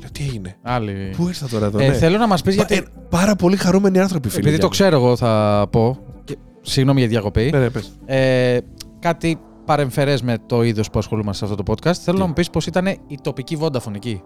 λέω, 0.00 0.08
τι 0.12 0.22
έγινε; 0.24 0.56
Άλλη. 0.62 1.12
Πού 1.16 1.28
ήρθα 1.28 1.48
τώρα 1.48 1.66
εδώ, 1.66 1.78
Ε, 1.78 1.86
ναι. 1.88 1.92
Θέλω 1.94 2.18
να 2.18 2.26
μας 2.26 2.42
πεις 2.42 2.56
Πα- 2.56 2.64
γιατί. 2.68 2.86
ε, 2.88 2.90
πάρα 3.08 3.36
πολύ 3.36 3.56
χαρούμενοι 3.56 3.98
άνθρωποι, 4.00 4.28
φίλε. 4.28 4.40
Επειδή 4.48 4.58
το 4.60 4.68
Γιάννη. 4.72 4.92
ξέρω 4.92 5.06
εγώ 5.06 5.16
θα 5.16 5.66
πω. 5.70 5.98
και- 6.24 6.36
Συγγνώμη 6.60 6.98
για 6.98 7.08
τη 7.08 7.14
διακοπή. 7.14 7.50
Ναι, 7.52 7.58
ναι, 7.58 7.70
πες. 7.70 7.92
Ε, 8.06 8.58
κάτι 8.98 9.38
παρεμφερές 9.64 10.22
με 10.22 10.36
το 10.46 10.62
είδος 10.62 10.90
που 10.90 10.98
ασχολούμαστε 10.98 11.46
σε 11.46 11.52
αυτό 11.52 11.62
το 11.62 11.72
podcast. 11.72 11.94
Θέλω 11.94 12.18
να 12.18 12.26
μου 12.26 12.32
πεις 12.32 12.50
πώς 12.50 12.66
ήταν 12.66 12.86
η 12.86 13.18
τοπική 13.22 13.58
Vodafone 13.60 13.94
εκεί. 13.94 14.22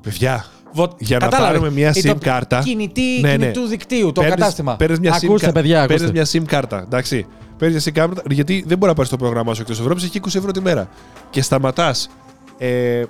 Παιδιά, 0.00 0.44
Βο- 0.72 0.94
Για 0.98 1.18
να 1.18 1.24
Κατάλαβε. 1.24 1.52
πάρουμε 1.52 1.70
μια 1.74 1.90
Η 1.94 2.00
SIM 2.02 2.06
το- 2.08 2.18
κάρτα. 2.20 2.60
Κινητή, 2.64 3.20
Ναι, 3.20 3.28
ναι. 3.28 3.36
κινητού 3.36 3.66
δικτύου, 3.66 4.12
το 4.12 4.20
παίρνεις- 4.20 4.38
κατάστημα. 4.38 4.76
Παίρνεις 4.76 4.98
μια 5.00 5.12
SIM, 5.14 5.24
ακούστε, 5.24 5.46
κα- 5.46 5.52
παιδιά, 5.52 5.82
ακούστε. 5.82 5.94
παίρνεις 6.04 6.12
μια 6.32 6.42
SIM 6.42 6.44
κάρτα. 6.46 6.82
Εντάξει. 6.86 7.26
Παίρνεις 7.58 7.84
μια 7.84 7.92
SIM 7.92 7.96
κάρτα 8.08 8.22
γιατί 8.30 8.64
δεν 8.66 8.78
μπορεί 8.78 8.90
να 8.90 8.94
πάρεις 8.96 9.10
το 9.10 9.16
πρόγραμμά 9.16 9.54
σου 9.54 9.60
εκτός 9.62 9.80
Ευρώπης, 9.80 10.04
έχει 10.04 10.16
20 10.16 10.38
ευρώ 10.38 10.50
τη 10.50 10.60
μέρα. 10.60 10.88
Και 11.30 11.42
σταματάς 11.42 12.08
ε, 12.58 13.02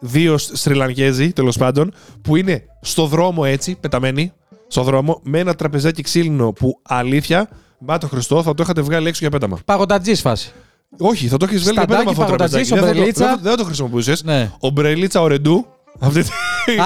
δύο 0.00 0.38
Στριλανκέζοι 0.38 1.32
τέλος 1.32 1.56
πάντων 1.56 1.92
που 2.22 2.36
είναι 2.36 2.62
στο 2.80 3.06
δρόμο 3.06 3.42
έτσι, 3.46 3.76
πεταμένοι, 3.80 4.32
στο 4.68 4.82
δρόμο, 4.82 5.20
με 5.24 5.38
ένα 5.38 5.54
τραπεζάκι 5.54 6.02
ξύλινο 6.02 6.52
που 6.52 6.80
αλήθεια, 6.82 7.48
μα 7.78 7.98
το 7.98 8.06
Χριστό, 8.08 8.42
θα 8.42 8.54
το 8.54 8.62
είχατε 8.62 8.80
βγάλει 8.80 9.08
έξω 9.08 9.18
για 9.22 9.30
πέταμα. 9.30 9.58
Παγοντατζή 9.64 10.14
φάση. 10.14 10.52
Όχι, 10.98 11.26
θα 11.28 11.36
το 11.36 11.44
έχεις 11.44 11.60
βγάλει 11.62 11.74
για 11.76 11.82
Σταντάκι, 11.84 12.04
πέταμα 12.04 12.10
αυτό 12.10 12.22
το 12.24 12.36
παγωτατζής, 12.36 12.68
τραπεζάκι. 12.68 12.98
Δεν 12.98 13.14
θα 13.14 13.18
το- 13.18 13.24
ομπρελίτσα. 13.24 13.24
δεν 13.26 13.34
θα- 13.36 13.42
Δεν 13.42 13.50
θα 13.50 13.56
το 13.58 13.64
χρησιμοποιούσε. 13.64 14.16
Ναι. 14.24 14.50
Ομπρελίτσα 14.58 15.20
Ooredoo. 15.20 15.66
Αυτή... 15.98 16.22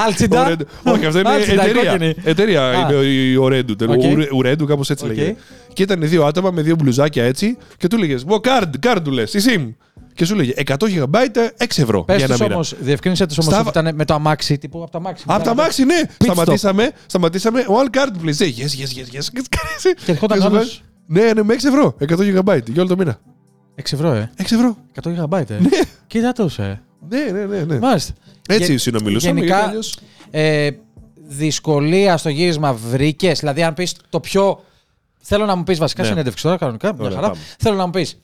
Algida. 0.06 0.44
Ooredoo. 0.44 0.66
Όχι, 0.84 1.06
αυτό 1.06 1.18
είναι 1.18 1.28
Algida, 1.28 1.66
η 1.66 1.70
εταιρεία. 1.70 1.90
κόκκινη. 1.90 2.14
Εταιρεία 2.24 2.62
Α. 2.68 2.72
είναι 2.92 3.04
η 3.04 3.36
Ooredoo. 3.36 3.74
Ok. 3.88 4.32
Ooredoo, 4.36 4.66
κάπως 4.66 4.90
έτσι 4.90 5.04
Οκ. 5.04 5.10
λέγεται. 5.10 5.36
Και 5.72 5.82
ήταν 5.82 6.00
δύο 6.08 6.24
άτομα 6.24 6.50
με 6.50 6.62
δύο 6.62 6.74
μπλουζάκια 6.74 7.24
έτσι 7.24 7.56
και 7.76 7.86
του 7.86 7.98
λέγες 7.98 8.24
Μου 8.24 8.40
card, 8.40 8.74
card 8.78 9.04
του 9.04 9.10
λες, 9.10 9.34
η 9.34 9.38
SIM. 9.46 9.74
Και 10.14 10.24
σου 10.24 10.34
λέγε 10.34 10.52
100 10.56 10.76
GB 10.88 11.14
6 11.56 11.82
ευρώ 11.82 12.02
Πες 12.04 12.16
για 12.16 12.24
ένα 12.24 12.34
τους 12.34 12.42
μήνα. 12.42 12.54
όμως, 12.54 12.74
διευκρίνησε 12.80 13.26
τους 13.26 13.38
όμως 13.38 13.52
Στα- 13.52 13.60
ότι 13.60 13.78
ήταν 13.78 13.94
με 13.94 14.04
το 14.04 14.14
αμάξι 14.14 14.58
τύπου 14.58 14.82
από 14.82 14.90
τα 14.90 14.98
αμάξι. 14.98 15.24
Από 15.26 15.44
τα 15.44 15.54
μάξι, 15.54 15.84
ναι. 15.84 16.00
stop. 16.04 16.14
Σταματήσαμε, 16.22 16.90
σταματήσαμε. 17.06 17.64
One 17.68 17.96
card, 17.96 18.26
please. 18.26 18.42
Say, 18.42 18.48
Yes, 18.48 18.80
yes, 18.80 18.98
yes, 18.98 19.18
yes. 19.18 19.42
Και 20.04 20.10
ερχόταν 20.12 20.40
σου 20.40 20.46
άλλος. 20.46 20.82
λέει, 21.08 21.24
Ναι, 21.24 21.32
ναι, 21.32 21.42
με 21.42 21.54
6 21.54 21.68
ευρώ. 21.68 21.94
100 21.98 22.40
GB 22.40 22.62
για 22.66 22.82
όλο 22.82 22.86
το 22.88 22.96
μήνα. 22.96 23.18
6 23.76 23.92
ευρώ, 23.92 24.12
ε. 24.12 24.30
6 24.36 24.54
ευρώ. 24.54 24.76
100 25.02 25.24
GB, 25.28 25.50
ε. 25.50 25.58
Κοίτα 26.06 26.32
τόσο, 26.32 26.62
ε. 26.62 26.82
Ναι, 27.08 27.20
ναι, 27.20 27.44
ναι. 27.44 27.64
ναι. 27.64 27.78
Μάλιστα. 27.78 28.12
Έτσι 28.48 28.70
Γε- 28.70 28.80
συνομιλούσαμε. 28.80 29.34
γενικά- 29.34 29.54
γιατί 29.56 29.68
αλλιώς- 29.70 29.98
Ε, 30.30 30.70
δυσκολία 31.14 32.16
στο 32.16 32.28
γύρισμα 32.28 32.72
βρήκες. 32.72 33.38
Δηλαδή, 33.38 33.62
αν 33.62 33.74
πεις 33.74 33.94
το 34.08 34.20
πιο. 34.20 34.62
Θέλω 35.24 35.44
να 35.44 35.54
μου 35.54 35.62
πεις 35.62 35.78
βασικά 35.78 36.02
Ναι. 36.02 36.08
συνέντευξη 36.08 36.42
τώρα, 36.42 36.56
κανονικά. 36.56 36.92
Μια 36.94 37.04
Ωραία, 37.04 37.14
χαρά. 37.16 37.30
πάμε. 37.30 37.40
Θέλω 37.58 37.76
να 37.76 37.84
μου 37.84 37.90
πεις 37.90 38.20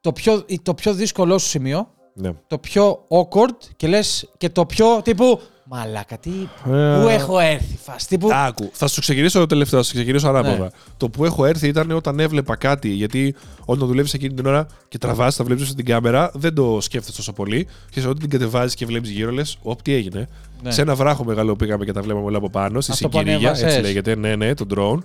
το 0.00 0.12
πιο, 0.12 0.44
το 0.62 0.74
πιο 0.74 0.94
δύσκολό 0.94 1.38
σου 1.38 1.48
σημείο, 1.48 1.90
Ναι. 2.14 2.30
το 2.46 2.58
πιο 2.58 3.06
awkward 3.08 3.56
και 3.76 3.86
λε 3.86 3.98
και 4.38 4.48
το 4.50 4.66
πιο 4.66 5.02
τύπου. 5.02 5.40
Μαλάκα, 5.74 6.18
τι. 6.18 6.30
Πού 6.64 7.08
έχω 7.08 7.38
έρθει, 7.38 7.78
φας, 7.82 8.06
τύπου. 8.06 8.28
Άκου, 8.32 8.70
θα 8.72 8.88
σου 8.88 9.00
ξεκινήσω 9.00 9.38
το 9.38 9.46
τελευταίο, 9.46 9.78
θα 9.78 9.84
σου 9.86 9.94
ξεκινήσω 9.94 10.28
ανάποδα. 10.28 10.56
Ναι. 10.58 10.68
Το 10.96 11.08
που 11.08 11.24
έχω 11.24 11.44
έρθει 11.44 11.68
ήταν 11.68 11.90
όταν 11.90 12.20
έβλεπα 12.20 12.56
κάτι. 12.56 12.88
Γιατί 12.88 13.34
όταν 13.64 13.86
δουλεύεις 13.88 14.14
εκείνη 14.14 14.34
την 14.34 14.46
ώρα 14.46 14.66
και 14.88 14.98
τραβάς, 14.98 15.36
τα 15.36 15.44
βλέπεις 15.44 15.68
στην 15.68 15.84
κάμερα, 15.84 16.30
δεν 16.34 16.54
το 16.54 16.78
σκέφτεσαι 16.80 17.16
τόσο 17.16 17.32
πολύ. 17.32 17.66
Και 17.90 18.00
σε 18.00 18.08
ό,τι 18.08 18.20
την 18.20 18.30
κατεβάζεις 18.30 18.74
και 18.74 18.86
βλέπεις 18.86 19.10
γύρω, 19.10 19.30
λες: 19.30 19.58
Όπ, 19.62 19.82
τι 19.82 19.92
έγινε. 19.94 20.28
Ναι. 20.62 20.70
Σε 20.70 20.80
ένα 20.82 20.94
βράχο 20.94 21.24
μεγάλο 21.24 21.56
πήγαμε 21.56 21.84
και 21.84 21.92
τα 21.92 22.02
βλέπαμε 22.02 22.24
όλα 22.24 22.36
από 22.36 22.50
πάνω, 22.50 22.80
στη 22.80 22.92
Αυτό 22.92 23.08
που 23.08 23.16
συγκυρία, 23.16 23.36
ανέβασες. 23.38 23.64
έτσι 23.68 23.80
λέγεται. 23.80 24.16
Ναι, 24.16 24.36
ναι, 24.36 24.54
το 24.54 24.66
drone. 24.74 24.98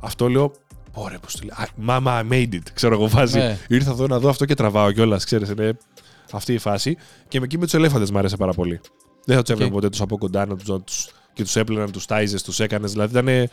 Αυτό 0.00 0.28
λέω. 0.28 0.52
Ωραία, 0.92 1.18
πώς 1.18 1.36
το 1.36 1.40
λέει. 1.44 1.68
Mama, 1.88 2.20
I 2.20 2.32
made 2.32 2.54
it. 2.54 2.62
Ξέρω 2.74 2.94
εγώ, 2.94 3.08
βάζει. 3.08 3.38
Ναι. 3.38 3.58
Ήρθα 3.68 3.90
εδώ 3.90 4.06
να 4.06 4.18
δω 4.18 4.28
αυτό 4.28 4.44
και 4.44 4.54
τραβάω 4.54 4.92
κιόλας. 4.92 5.24
Ξέρεις, 5.24 5.48
είναι 5.48 5.76
αυτή 6.32 6.52
η 6.52 6.58
φάση. 6.58 6.96
Και 7.28 7.38
με 7.38 7.44
εκεί 7.44 7.58
με 7.58 7.64
τους 7.64 7.74
ελέφαντες 7.74 8.10
μου 8.10 8.18
άρεσε 8.18 8.36
πάρα 8.36 8.52
πολύ. 8.52 8.80
Δεν 9.24 9.36
θα 9.36 9.42
τους 9.42 9.50
έβλεπα 9.50 9.70
Οκ. 9.70 9.74
ποτέ 9.74 9.88
τους 9.88 10.00
από 10.00 10.18
κοντά 10.18 10.46
να 10.46 10.56
τους, 10.56 10.68
να 10.68 10.80
τους, 10.80 11.08
και 11.32 11.42
τους 11.42 11.56
έπλαιναν, 11.56 11.90
τους 11.90 12.06
τάιζες, 12.06 12.42
τους 12.42 12.60
έκανες. 12.60 12.92
Δηλαδή 12.92 13.18
ήταν 13.18 13.48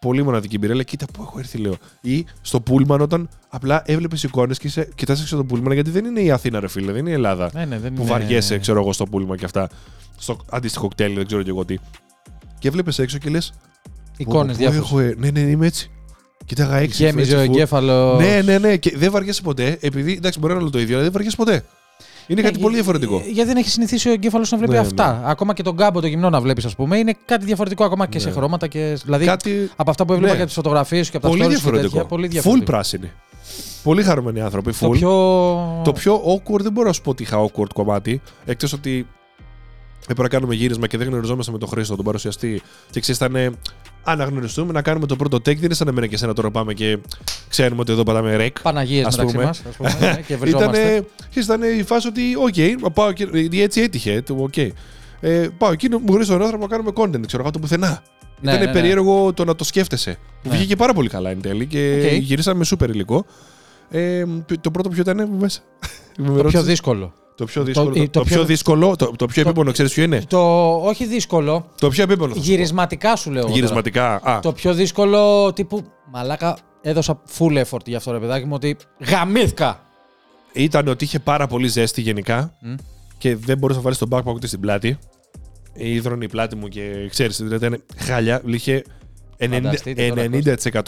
πολύ 0.00 0.22
μοναδική 0.22 0.54
εμπειρία. 0.54 0.74
Λέει, 0.74 0.84
κοίτα 0.84 1.06
που 1.12 1.22
έχω 1.22 1.38
έρθει, 1.38 1.58
λέω. 1.58 1.76
Ή 2.00 2.24
στο 2.40 2.60
πούλμαν 2.60 3.00
όταν 3.00 3.28
απλά 3.48 3.82
έβλεπες 3.86 4.22
εικόνες 4.22 4.58
και 4.58 4.66
είσαι, 4.66 4.88
κοιτάς 4.94 5.20
έξω 5.20 5.36
το 5.36 5.44
πούλμαν, 5.44 5.72
γιατί 5.72 5.90
δεν 5.90 6.04
είναι 6.04 6.20
η 6.20 6.30
Αθήνα, 6.30 6.60
ρε 6.60 6.68
φίλε, 6.68 6.92
δεν 6.92 7.00
είναι 7.00 7.10
η 7.10 7.12
Ελλάδα. 7.12 7.50
Ναι, 7.54 7.64
ναι, 7.64 7.78
δεν 7.78 7.92
που 7.94 8.00
είναι- 8.02 8.10
βαριέσαι, 8.10 8.58
ξέρω 8.58 8.80
εγώ, 8.80 8.92
στο 8.92 9.04
πούλμαν 9.06 9.38
και 9.38 9.44
αυτά. 9.44 9.68
Στο 10.18 10.36
αντίστοιχο 10.50 10.88
ΚΤΕΛ, 10.88 11.14
δεν 11.14 11.26
ξέρω 11.26 11.42
και 11.42 11.50
εγώ 11.50 11.64
τι. 11.64 11.76
Και 12.58 12.68
έβλεπες 12.68 12.98
έξω 12.98 13.18
και 13.18 13.30
λες. 13.30 13.52
Εικόνες 14.16 14.56
διάφορες. 14.56 15.14
Ναι, 15.16 15.30
ναι, 15.30 15.40
είμαι 15.40 15.66
έτσι. 15.66 15.90
Κοίταγα 16.44 16.76
έξι. 16.76 17.04
Γέμιζε 17.04 17.36
ο 17.36 17.38
έτσι, 17.38 17.50
full. 17.50 17.54
εγκέφαλος. 17.54 18.20
Ναι, 18.20 18.42
ναι, 18.44 18.58
ναι. 18.58 18.76
Και 18.76 18.96
δεν 18.96 19.10
βαριέσαι 19.10 19.42
ποτέ. 19.42 19.78
Επειδή 19.80 20.12
εντάξει, 20.12 20.38
μπορεί 20.38 20.52
να 20.52 20.58
είναι 20.58 20.68
όλο 20.68 20.72
το 20.76 20.80
ίδιο, 20.82 20.94
αλλά 20.94 21.02
δεν 21.04 21.12
βαριέσαι 21.12 21.36
ποτέ. 21.36 21.64
Είναι 22.26 22.42
κάτι 22.42 22.56
Ναι, 22.56 22.62
πολύ 22.62 22.74
για- 22.74 22.82
διαφορετικό. 22.82 23.22
Γιατί 23.32 23.48
δεν 23.48 23.56
έχει 23.56 23.68
συνηθίσει 23.70 24.08
ο 24.08 24.12
εγκέφαλος 24.12 24.50
να 24.50 24.56
βλέπει 24.58 24.72
Ναι, 24.72 24.78
αυτά. 24.78 25.22
Ακόμα 25.24 25.52
και 25.54 25.62
τον 25.62 25.76
κάμπο 25.76 26.00
το 26.00 26.06
γυμνό 26.06 26.30
να 26.30 26.40
βλέπεις, 26.40 26.64
ας 26.64 26.74
πούμε, 26.74 26.98
είναι 26.98 27.14
κάτι 27.24 27.44
διαφορετικό 27.44 27.84
ακόμα 27.84 28.06
και 28.06 28.18
σε 28.18 28.30
χρώματα. 28.30 28.66
Και... 28.66 28.98
Δηλαδή 29.04 29.24
Κάτι 29.24 29.70
από 29.76 29.90
αυτά 29.90 30.04
που 30.04 30.12
έβλεπα 30.12 30.30
Ναι. 30.30 30.36
και 30.36 30.42
από 30.42 30.52
τις 30.52 30.62
φωτογραφίες 30.62 31.10
και 31.10 31.16
από 31.16 31.26
τα 31.26 31.32
πολύ 31.32 31.42
stories 31.44 31.48
και 31.48 31.54
διαφορετικό. 31.54 31.88
τέτοια, 31.92 32.04
πολύ 32.08 32.26
Full 32.26 32.30
διαφορετικό. 32.30 32.70
πράσινη. 32.70 33.10
Πολύ 33.82 34.02
χαρούμενοι 34.02 34.40
άνθρωποι. 34.40 34.70
Full. 34.74 34.78
Το 34.80 34.88
πιο. 34.90 35.10
Το 35.84 35.92
πιο 35.92 36.14
awkward 36.24 36.60
δεν 36.60 36.72
μπορώ 36.72 36.86
να 36.86 36.92
σου 36.92 37.02
πω 37.02 37.10
ότι 37.10 37.22
είχα 37.22 37.44
awkward 37.46 37.72
κομμάτι. 37.74 38.20
Εκτός 38.44 38.72
ότι 38.72 39.06
έπρεπε 40.02 40.22
να 40.22 40.28
κάνουμε 40.28 40.54
γύρισμα 40.54 40.86
και 40.86 40.98
δεν 40.98 41.06
γνωριζόμαστε 41.08 41.52
με 41.52 41.58
τον 41.58 41.68
Χρήστο, 41.68 41.96
τον 41.96 42.04
παρουσιαστή. 42.04 42.62
Και 42.90 43.00
ξέρεις, 43.00 43.20
ήταν 43.20 43.58
να 44.06 44.16
γνωριστούμε 44.16 44.72
να 44.72 44.82
κάνουμε 44.82 45.06
το 45.06 45.16
πρώτο 45.16 45.36
take. 45.36 45.42
Δεν 45.44 45.62
είναι 45.62 45.74
σαν 45.74 45.88
εμένα 45.88 46.06
και 46.06 46.14
εσένα 46.14 46.32
τώρα 46.32 46.50
πάμε 46.50 46.72
και 46.74 46.98
ξέρουμε 47.48 47.80
ότι 47.80 47.92
εδώ 47.92 48.02
πατάμε 48.02 48.36
rec. 48.40 48.50
Παναγίες 48.62 49.04
Ας 49.06 49.16
μεταξύ 49.16 49.34
πούμε. 49.36 49.46
μας. 49.46 49.62
ναι, 50.00 50.20
και 50.26 50.36
βριζόμαστε. 50.42 51.06
Ήταν 51.34 51.62
η 51.78 51.82
φάση 51.82 52.06
ότι, 52.08 52.22
οκ, 52.36 52.90
πάω 52.92 53.12
και. 53.12 53.24
γιατί 53.32 53.62
Έτσι 53.62 53.80
έτυχε. 53.80 54.22
το 54.22 54.36
οκ. 54.40 54.56
Ε, 55.20 55.48
πάω 55.58 55.72
εκεί, 55.72 55.88
μου 55.90 56.02
γνωρίζει 56.06 56.30
τον 56.30 56.42
άνθρωπο 56.42 56.62
να 56.62 56.68
κάνουμε 56.68 56.90
content, 56.94 57.26
ξέρω 57.26 57.42
εγώ 57.42 57.50
το 57.52 57.58
πουθενά. 57.58 58.02
Ναι, 58.40 58.50
Ήταν 58.50 58.60
ναι, 58.60 58.66
ναι. 58.66 58.72
περίεργο 58.72 59.32
το 59.32 59.44
να 59.44 59.54
το 59.54 59.64
σκέφτεσαι. 59.64 60.18
Που 60.42 60.48
Ναι. 60.48 60.56
βγήκε 60.56 60.76
πάρα 60.76 60.92
πολύ 60.92 61.08
καλά 61.08 61.30
εν 61.30 61.40
τέλει 61.40 61.66
και 61.66 62.10
Οκ. 62.14 62.20
γυρίσαμε 62.22 62.58
με 62.58 62.64
σούπερ 62.64 62.90
υλικό. 62.90 63.24
Ε, 63.90 64.24
το 64.60 64.70
πρώτο 64.70 64.88
ποιο 64.88 65.00
ήταν, 65.02 65.28
μου 65.30 65.38
μέσα. 65.38 65.60
Μου 66.18 66.24
Το 66.26 66.32
πιο 66.32 66.42
ρώτησες. 66.42 66.64
δύσκολο. 66.64 67.12
Το 67.36 67.44
πιο 67.44 67.62
δύσκολο. 67.62 67.90
το- 67.90 67.94
Το, 67.94 68.04
το 68.04 68.10
το 68.10 68.24
πιο 68.24 68.36
πιο- 68.36 68.44
δύσκολο, 68.44 68.96
το, 68.96 69.12
το 69.16 69.26
πιο 69.26 69.42
το- 69.42 69.48
επίπονο, 69.48 69.72
ξέρεις 69.72 69.92
ποιο 69.92 70.02
είναι; 70.02 70.22
Το 70.28 70.74
όχι 70.76 71.06
δύσκολο, 71.06 71.70
Το 71.80 71.88
πιο 71.88 72.02
επίπονο. 72.02 72.32
θα 72.34 72.40
σου 72.40 72.46
πω. 72.46 72.50
γυρισματικά 72.52 73.16
σου 73.16 73.30
λέω. 73.30 73.38
εγώ 73.38 73.46
τώρα. 73.46 73.58
Γυρισματικά. 73.60 74.14
Α, 74.22 74.40
Το 74.40 74.52
πιο 74.52 74.74
δύσκολο 74.74 75.52
τύπου. 75.52 75.84
Μαλάκα, 76.12 76.58
έδωσα 76.82 77.22
full 77.38 77.64
effort 77.64 77.86
γι' 77.86 77.94
αυτό 77.94 78.12
ρε 78.12 78.18
παιδάκι 78.18 78.44
μου 78.46 78.54
ότι 78.54 78.76
γαμήθηκα. 79.08 79.80
ήταν 80.52 80.88
ότι 80.88 81.04
είχε 81.04 81.18
πάρα 81.18 81.46
πολύ 81.46 81.68
ζέστη 81.68 82.00
γενικά 82.00 82.56
Μμ. 82.60 82.74
και 83.18 83.36
δεν 83.36 83.58
μπορούσε 83.58 83.78
να 83.78 83.84
βάλεις 83.84 83.98
τον 83.98 84.08
backpack 84.12 84.34
ούτε 84.34 84.46
στην 84.46 84.60
πλάτη. 84.60 84.98
Ήδρωνε 85.74 86.24
η 86.24 86.28
πλάτη 86.28 86.56
μου 86.56 86.68
και 86.68 87.06
ξέρεις, 87.10 87.36
δηλαδή 87.36 87.66
ήταν 87.66 87.82
χάλια. 87.96 88.42
Είχε 88.46 88.82
90%, 89.38 89.48
Φανταστείτε 89.52 90.08
τώρα, 90.08 90.22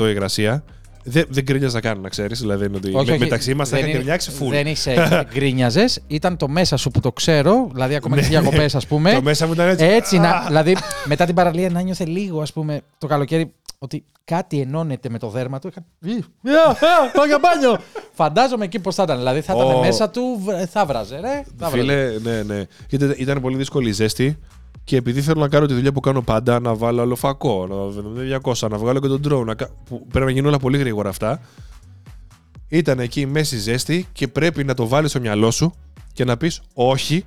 90% 0.06 0.08
υγρασία. 0.10 0.64
Δεν, 1.10 1.24
δεν 1.28 1.44
γκρίνιαζα 1.44 1.80
καν, 1.80 2.00
να 2.00 2.08
ξέρεις. 2.08 2.40
Δηλαδή 2.40 2.64
είναι 2.66 2.76
ότι 2.76 3.10
με- 3.10 3.18
μεταξύ 3.18 3.54
μας 3.54 3.68
θα 3.68 3.76
δεν 3.76 3.80
είχα 3.84 3.88
είναι- 3.88 3.98
γκρινιάξει 3.98 4.32
full. 4.40 4.48
Δεν 4.50 4.66
είσαι 4.66 5.08
γκρίνιαζες, 5.34 6.00
ήταν 6.06 6.36
το 6.36 6.48
μέσα 6.48 6.76
σου 6.76 6.90
που 6.90 7.00
το 7.00 7.12
ξέρω, 7.12 7.68
δηλαδή 7.72 7.94
ακόμα 7.94 8.16
και 8.16 8.22
στι 8.22 8.30
διακοπές, 8.30 8.74
ας 8.74 8.86
πούμε. 8.86 9.10
Ναι. 9.10 9.16
Το 9.16 9.22
μέσα 9.22 9.46
μου 9.46 9.52
ήταν 9.52 9.68
έτσι. 9.68 9.84
Έτσι, 9.84 10.18
να, 10.18 10.44
δηλαδή 10.46 10.76
μετά 11.04 11.24
την 11.24 11.34
παραλία 11.34 11.70
να 11.70 11.80
νιώθε 11.80 12.04
λίγο, 12.04 12.40
ας 12.42 12.52
πούμε, 12.52 12.80
το 12.98 13.06
καλοκαίρι 13.06 13.52
ότι 13.78 14.04
κάτι 14.24 14.60
ενώνεται 14.60 15.08
με 15.08 15.18
το 15.18 15.28
δέρμα 15.28 15.58
του. 15.58 15.68
Είχα... 15.68 15.84
«Ι, 16.00 16.50
α, 16.54 16.70
α, 16.70 16.74
Πάω 17.14 17.26
για 17.26 17.38
μπάνιο! 17.38 17.78
Φαντάζομαι 18.12 18.64
εκεί 18.64 18.78
πώς 18.78 18.94
θα 18.94 19.02
ήταν. 19.02 19.16
Δηλαδή 19.16 19.40
θα 19.40 19.54
ήταν 19.56 19.74
Ω. 19.74 19.78
μέσα 19.78 20.10
του, 20.10 20.40
βρε, 20.44 20.66
θα 20.66 20.86
βράζε, 20.86 21.20
ρε. 21.20 21.42
Θα 21.58 21.68
βράζε. 21.68 21.76
Φίλε, 21.76 22.12
ναι, 22.22 22.42
ναι. 22.42 22.62
Γιατί 22.88 23.04
ήταν- 23.04 23.14
ήταν 23.18 23.40
πολύ 23.40 23.56
δύσκολη 23.56 23.88
η 23.88 23.92
ζέστη 23.92 24.38
και 24.88 24.96
επειδή 24.96 25.22
θέλω 25.22 25.40
να 25.40 25.48
κάνω 25.48 25.66
τη 25.66 25.74
δουλειά 25.74 25.92
που 25.92 26.00
κάνω 26.00 26.22
πάντα, 26.22 26.60
να 26.60 26.74
βάλω 26.74 27.02
άλλο 27.02 27.16
φακό, 27.16 27.66
να 27.66 27.76
βάλω 27.76 28.40
200, 28.44 28.70
να 28.70 28.78
βγάλω 28.78 29.00
και 29.00 29.08
τον 29.08 29.20
drone, 29.28 29.44
να, 29.44 29.54
κα- 29.54 29.70
που 29.84 30.06
πρέπει 30.06 30.26
να 30.26 30.30
γίνουν 30.32 30.48
όλα 30.48 30.58
πολύ 30.58 30.78
γρήγορα 30.78 31.08
αυτά. 31.08 31.40
Ήταν 32.68 32.98
εκεί 32.98 33.20
η 33.20 33.26
μέση 33.26 33.56
ζέστη 33.56 34.06
και 34.12 34.28
πρέπει 34.28 34.64
να 34.64 34.74
το 34.74 34.86
βάλεις 34.86 35.10
στο 35.10 35.20
μυαλό 35.20 35.50
σου 35.50 35.74
και 36.12 36.24
να 36.24 36.36
πεις 36.36 36.60
όχι, 36.74 37.24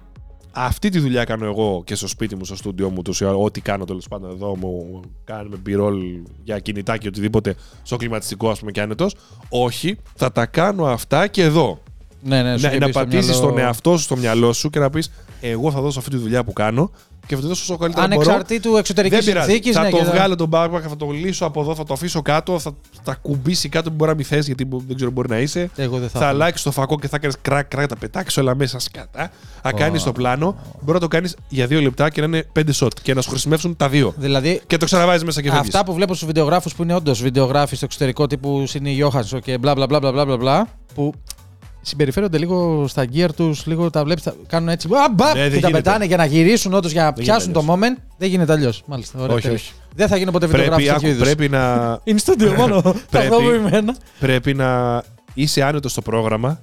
αυτή 0.52 0.90
τη 0.90 1.00
δουλειά 1.00 1.24
κάνω 1.24 1.46
εγώ 1.46 1.82
και 1.86 1.96
στο 1.96 2.08
σπίτι 2.08 2.36
μου, 2.36 2.46
στο 2.46 2.56
στούντιό 2.56 2.90
μου, 2.90 3.02
τους, 3.02 3.22
ό,τι 3.22 3.62
κάνω 3.62 3.86
τέλος 3.86 4.08
πάντων 4.08 4.32
εδώ 4.32 4.56
μου 4.56 5.00
κάνουμε 5.24 5.56
μπυρόλ 5.58 6.02
για 6.44 6.60
κινητά 6.60 6.98
και 6.98 7.08
οτιδήποτε 7.08 7.56
στο 7.84 7.96
κλιματιστικό 7.96 8.50
ας 8.50 8.60
πούμε 8.60 8.72
και 8.72 8.82
άνετος. 8.82 9.16
Όχι, 9.50 9.98
θα 10.16 10.32
τα 10.32 10.46
κάνω 10.46 10.86
αυτά 10.86 11.28
και 11.28 11.44
εδώ 11.44 11.82
Ναι, 12.24 12.42
ναι, 12.44 12.58
σου 12.58 12.62
να, 12.64 12.70
είχε 12.70 12.78
να 12.80 12.86
μπει 12.86 12.92
στο 12.92 13.00
πατήσεις 13.02 13.28
μυαλό- 13.30 13.50
τον 13.50 13.58
εαυτό 13.58 13.98
σου 13.98 14.04
στο 14.04 14.18
μυαλό 14.18 14.54
σου 14.54 14.70
και 14.70 14.80
να 14.80 14.90
πεις: 14.90 15.12
Εγώ 15.42 15.72
θα 15.72 15.82
δώσω 15.82 16.00
αυτή 16.00 16.12
τη 16.12 16.18
δουλειά 16.18 16.44
που 16.44 16.54
κάνω 16.54 16.92
και 17.28 17.36
θα 17.36 17.42
τη 17.42 17.48
δώσω 17.48 17.62
όσο 17.62 17.78
καλύτερα 17.78 18.08
μπορώ. 18.08 18.20
Ανεξαρτήτου 18.22 18.76
εξωτερικής 18.76 19.18
Δεν 19.18 19.28
πειράζει. 19.34 19.50
συνθήκης. 19.52 19.76
Θα 19.76 19.82
ναι, 19.84 19.90
το 19.90 19.98
και 19.98 20.04
βγάλω 20.04 20.36
τον 20.36 20.50
backpack, 20.52 20.82
θα 20.90 20.96
το 20.98 21.10
λύσω 21.12 21.46
από 21.46 21.62
εδώ, 21.62 21.76
θα 21.76 21.84
το 21.84 21.94
αφήσω 21.94 22.22
κάτω, 22.22 22.60
θα 22.60 22.72
τα 23.04 23.14
κουμπίσει 23.22 23.70
κάτω 23.70 23.90
που 23.90 23.96
μπορεί 23.96 24.10
να 24.12 24.16
μην 24.16 24.26
θες, 24.26 24.46
γιατί 24.46 24.66
μπο- 24.66 24.82
δεν 24.88 24.96
ξέρω 24.96 25.12
μπορεί 25.12 25.30
να 25.30 25.40
είσαι. 25.40 25.70
Εγώ 25.76 25.92
δεν 26.00 26.10
θα. 26.10 26.20
Θα 26.20 26.26
ήθελα. 26.26 26.28
αλλάξεις 26.28 26.64
το 26.64 26.72
φακό 26.72 27.00
και 27.00 27.08
θα 27.08 27.20
κάνεις 27.20 27.36
κράκ, 27.42 27.68
κράκ, 27.68 27.88
τα 27.88 27.96
πετάξει 27.96 28.40
όλα 28.40 28.56
μέσα 28.56 28.80
σκατά. 28.80 29.32
Θα 29.62 29.72
κάνεις 29.74 30.04
το 30.04 30.12
πλάνο. 30.12 30.56
Μπορεί 30.80 30.94
να 30.94 31.00
το 31.00 31.08
κάνεις 31.08 31.36
για 31.50 31.68
δύο 31.68 31.82
λεπτά 31.82 32.10
και 32.10 32.20
να 32.22 32.28
είναι 32.28 32.44
πέντε 32.52 32.72
shot 32.76 32.88
και 33.02 33.14
να 33.14 33.22
σου 33.22 33.30
χρησιμεύσουν 33.30 33.76
τα 33.78 33.90
δύο. 33.90 34.14
Δηλαδή, 34.18 34.62
Και 34.68 34.78
το 34.78 34.86
ξαναβάζεις 34.86 35.24
μέσα 35.24 35.42
και 35.42 35.50
φεύγεις. 35.52 35.68
αυτά 35.68 35.86
που 35.86 35.94
βλέπω 35.94 36.14
στους 36.14 36.28
βιντεογράφους 36.28 36.74
που 36.76 36.84
είναι 36.84 36.94
όντως 36.96 37.22
βιντεογράφοι 37.22 37.76
στο 37.76 37.86
εξωτερικό 37.86 38.28
τύπου 38.28 38.66
είναι 38.74 38.90
Γιώχανσο 38.90 39.40
και 39.40 39.58
μπλα 39.58 39.74
μπλα 39.76 39.86
μπλα 39.88 40.00
μπλα 40.00 40.12
μπλα, 40.12 40.26
μπλα, 40.26 40.38
μπλα 40.38 40.68
που 40.94 41.14
συμπεριφέρονται 41.82 42.38
λίγο 42.38 42.86
στα 42.88 43.06
gear 43.14 43.30
τους, 43.36 43.66
λίγο 43.66 43.90
τα 43.90 44.04
βλέπεις, 44.04 44.24
κάνουν 44.48 44.70
έτσι. 44.70 44.88
Α, 44.88 45.10
μπαπ, 45.14 45.36
Ναι, 45.36 45.42
δεν 45.42 45.52
και 45.52 45.60
τα 45.60 45.68
γίνεται. 45.68 45.72
πετάνε 45.84 46.06
για 46.06 46.18
να 46.18 46.26
γυρίσουν 46.26 46.74
όντως 46.74 46.92
για 46.92 47.04
να 47.04 47.12
Δεν 47.12 47.24
πιάσουν 47.24 47.52
το 47.54 47.60
γίνεται 47.60 47.88
moment. 47.98 48.02
Δεν 48.18 48.30
γίνεται 48.30 48.52
αλλιώς. 48.54 48.84
Μάλιστα. 48.86 49.20
Ωραία, 49.20 49.34
Όχι, 49.36 49.42
τέλεια. 49.44 49.58
όχι. 49.58 49.72
Δεν 49.96 50.08
θα 50.08 50.18
γίνω 50.18 50.32
ποτέ 50.32 50.46
βιντεογράφο 50.46 50.76
Πρέπει, 50.76 50.92
τέτοιου 50.94 51.08
άκου, 51.10 51.16
είδους. 51.16 51.34
πρέπει 51.34 51.50
να, 51.50 51.90
Είναι 52.04 52.20
στούντιο 52.20 52.54
μόνο. 52.54 52.82
Ταυτοποιημένα. 53.12 53.96
πρέπει 54.20 54.54
να 54.54 55.02
είσαι 55.34 55.62
άνετος 55.64 55.92
στο 55.92 56.02
πρόγραμμα 56.02 56.62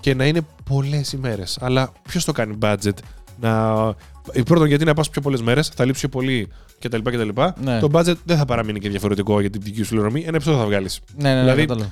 και 0.00 0.14
να 0.14 0.26
είναι 0.26 0.40
πολλές 0.64 1.12
ημέρες. 1.12 1.58
Αλλά 1.60 1.92
ποιος 2.08 2.24
το 2.24 2.32
κάνει 2.32 2.58
budget; 2.62 2.92
Να. 3.40 3.74
ε, 4.32 4.42
Πρώτον, 4.42 4.66
γιατί 4.66 4.84
να 4.84 4.94
πας 4.94 5.10
πιο 5.10 5.20
πολλές 5.20 5.42
μέρες, 5.42 5.68
θα 5.68 5.84
λείψει 5.84 6.00
πιο 6.00 6.08
πολύ 6.08 6.48
κτλ. 6.78 6.98
κτλ. 7.02 7.28
Ναι. 7.62 7.78
Το 7.80 7.88
budget 7.92 8.14
δεν 8.24 8.36
θα 8.36 8.44
παραμείνει 8.44 8.78
και 8.78 8.88
διαφορετικό 8.88 9.40
για 9.40 9.50
την 9.50 9.60
δική 9.64 9.82
σου 9.82 9.88
πληρωμή. 9.90 10.20
Ένα 10.26 10.36
επεισόδιο 10.36 10.60
θα 10.60 10.66
βγάλεις. 10.66 11.00
Ναι, 11.16 11.28
ναι, 11.28 11.34
ναι. 11.34 11.40
Δηλαδή, 11.40 11.60
κατάλαβα. 11.60 11.90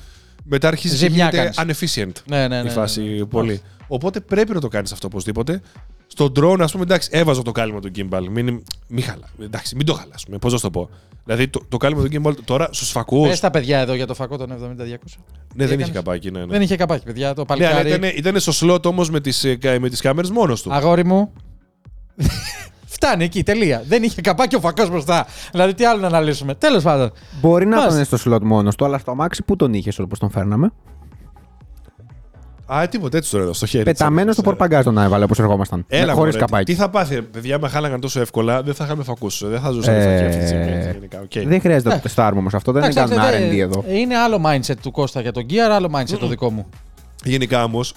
Μετά 0.49 0.67
αρχίζει 0.67 0.93
και 0.97 1.07
Ζημιά 1.09 1.29
γίνεται 1.29 1.51
κάνεις. 1.53 1.79
unefficient 1.79 2.11
Ναι, 2.25 2.47
ναι, 2.47 2.61
ναι. 2.61 2.69
η 2.69 2.71
φάση 2.71 3.01
ναι, 3.01 3.09
ναι. 3.09 3.25
πολύ. 3.25 3.61
Οπότε 3.87 4.19
πρέπει 4.19 4.53
να 4.53 4.59
το 4.59 4.67
κάνεις 4.67 4.91
αυτό 4.91 5.07
οπωσδήποτε. 5.07 5.61
Στον 6.07 6.31
drone, 6.39 6.59
ας 6.59 6.71
πούμε, 6.71 6.83
εντάξει, 6.83 7.09
έβαζα 7.11 7.41
το 7.41 7.51
κάλυμα 7.51 7.79
του 7.79 7.91
gimbal. 7.95 8.21
Μην, 8.31 8.63
μην 8.87 9.03
χαλά. 9.03 9.27
Εντάξει, 9.41 9.75
μην 9.75 9.85
το 9.85 9.93
χαλάσουμε. 9.93 10.37
Πώς 10.37 10.51
να 10.51 10.57
σου 10.57 10.63
το 10.63 10.69
πω. 10.71 10.89
Δηλαδή 11.25 11.47
το, 11.47 11.61
το 11.69 11.77
κάλυμα 11.77 12.03
του 12.03 12.09
gimbal 12.11 12.33
τώρα 12.45 12.69
στους 12.71 12.89
φακού. 12.89 13.23
Πες 13.27 13.39
τα 13.39 13.49
παιδιά 13.49 13.79
εδώ 13.79 13.93
για 13.93 14.07
το 14.07 14.13
φακό 14.13 14.37
των 14.37 14.51
70-200. 14.51 14.55
Ναι, 14.57 14.75
δεν 15.55 15.65
έκανες; 15.65 15.83
είχε 15.83 15.91
καπάκι. 15.91 16.31
Ναι, 16.31 16.39
ναι. 16.39 16.45
Δεν 16.45 16.61
είχε 16.61 16.75
καπάκι, 16.75 17.05
παιδιά. 17.05 17.33
Το 17.33 17.45
Ναι, 17.57 17.65
αλλά 17.65 17.73
παλικάρι. 17.73 18.07
ήταν, 18.07 18.31
ήταν 18.33 18.39
στο 18.39 18.73
slot 18.75 18.85
όμως 18.85 19.09
με 19.09 19.19
τις 19.19 19.45
με 19.79 19.89
τις 19.89 20.01
κάμερες 20.01 20.29
μόνος 20.29 20.61
του. 20.61 20.73
Αγόρι 20.73 21.05
μου. 21.05 21.33
Φτάνει 22.89 23.23
εκεί, 23.23 23.43
τελεία. 23.43 23.83
Δεν 23.87 24.03
είχε 24.03 24.21
καπάκι 24.21 24.55
ο 24.55 24.59
φακός 24.59 24.89
μπροστά. 24.89 25.25
Δηλαδή, 25.51 25.73
τι 25.73 25.85
άλλο 25.85 25.99
να 26.01 26.07
αναλύσουμε. 26.07 26.55
Τέλος 26.55 26.83
πάντων. 26.83 27.11
Μπορεί 27.41 27.65
να 27.65 27.75
Μάλιστα. 27.77 28.01
ήταν 28.01 28.19
στο 28.19 28.31
slot 28.35 28.41
μόνος 28.41 28.75
του, 28.75 28.85
αλλά 28.85 28.97
στο 28.97 29.11
αμάξι 29.11 29.43
που 29.43 29.55
τον 29.55 29.73
είχες 29.73 29.99
όπως 29.99 30.19
τον 30.19 30.29
φέρναμε; 30.29 30.71
Α, 32.73 32.87
τίποτα 32.89 33.17
έτσι 33.17 33.31
τώρα 33.31 33.43
εδώ, 33.43 33.53
στο 33.53 33.65
χέρι. 33.65 33.83
Πεταμένος 33.83 34.33
στο 34.33 34.41
πορτμπαγκάζ 34.43 34.83
τον 34.83 34.97
έβαλε 34.97 35.23
όπως 35.23 35.39
ερχόμασταν. 35.39 35.85
Έλα, 35.87 36.13
Χωρίς 36.13 36.33
μωρέ, 36.33 36.45
καπάκι. 36.45 36.63
Τι 36.73 36.79
θα 36.79 36.89
πάθει, 36.89 37.15
ρε, 37.15 37.21
παιδιά, 37.21 37.59
με 37.59 37.67
χάλαγαν 37.69 37.99
τόσο 37.99 38.19
εύκολα, 38.21 38.61
δεν 38.63 38.73
θα 38.73 38.83
είχαμε 38.85 39.03
φακούς. 39.03 39.43
Δεν 39.47 39.59
θα 39.59 39.69
ζούσαμε 39.71 40.01
στα 40.01 40.09
Ε, 40.09 40.25
αυτή 40.27 40.39
τη 40.39 40.47
στιγμή. 40.47 40.71
γενικά, 40.91 41.19
οκ. 41.21 41.47
Δεν 41.47 41.61
χρειάζεται 41.61 41.89
να 41.89 41.95
το 41.95 42.01
τεστάρουμε 42.01 42.39
όμως 42.39 42.49
αυτό. 42.53 42.71
Δεν 42.71 42.83
Εντάξει, 42.83 42.97
κάνουμε 42.99 43.27
εντάξει, 43.27 43.47
R&D 43.47 43.55
δε- 43.55 43.61
εδώ. 43.61 43.83
Είναι 43.87 44.15
άλλο 44.17 44.41
mindset 44.45 44.75
του 44.81 44.91
Κώστα 44.91 45.21
για 45.21 45.31
τον 45.31 45.45
gear, 45.49 45.69
άλλο 45.71 45.89
mindset 45.95 46.17
το 46.19 46.27
δικό 46.27 46.51
μου. 46.51 46.65
Γενικά 47.23 47.63
όμως, 47.63 47.93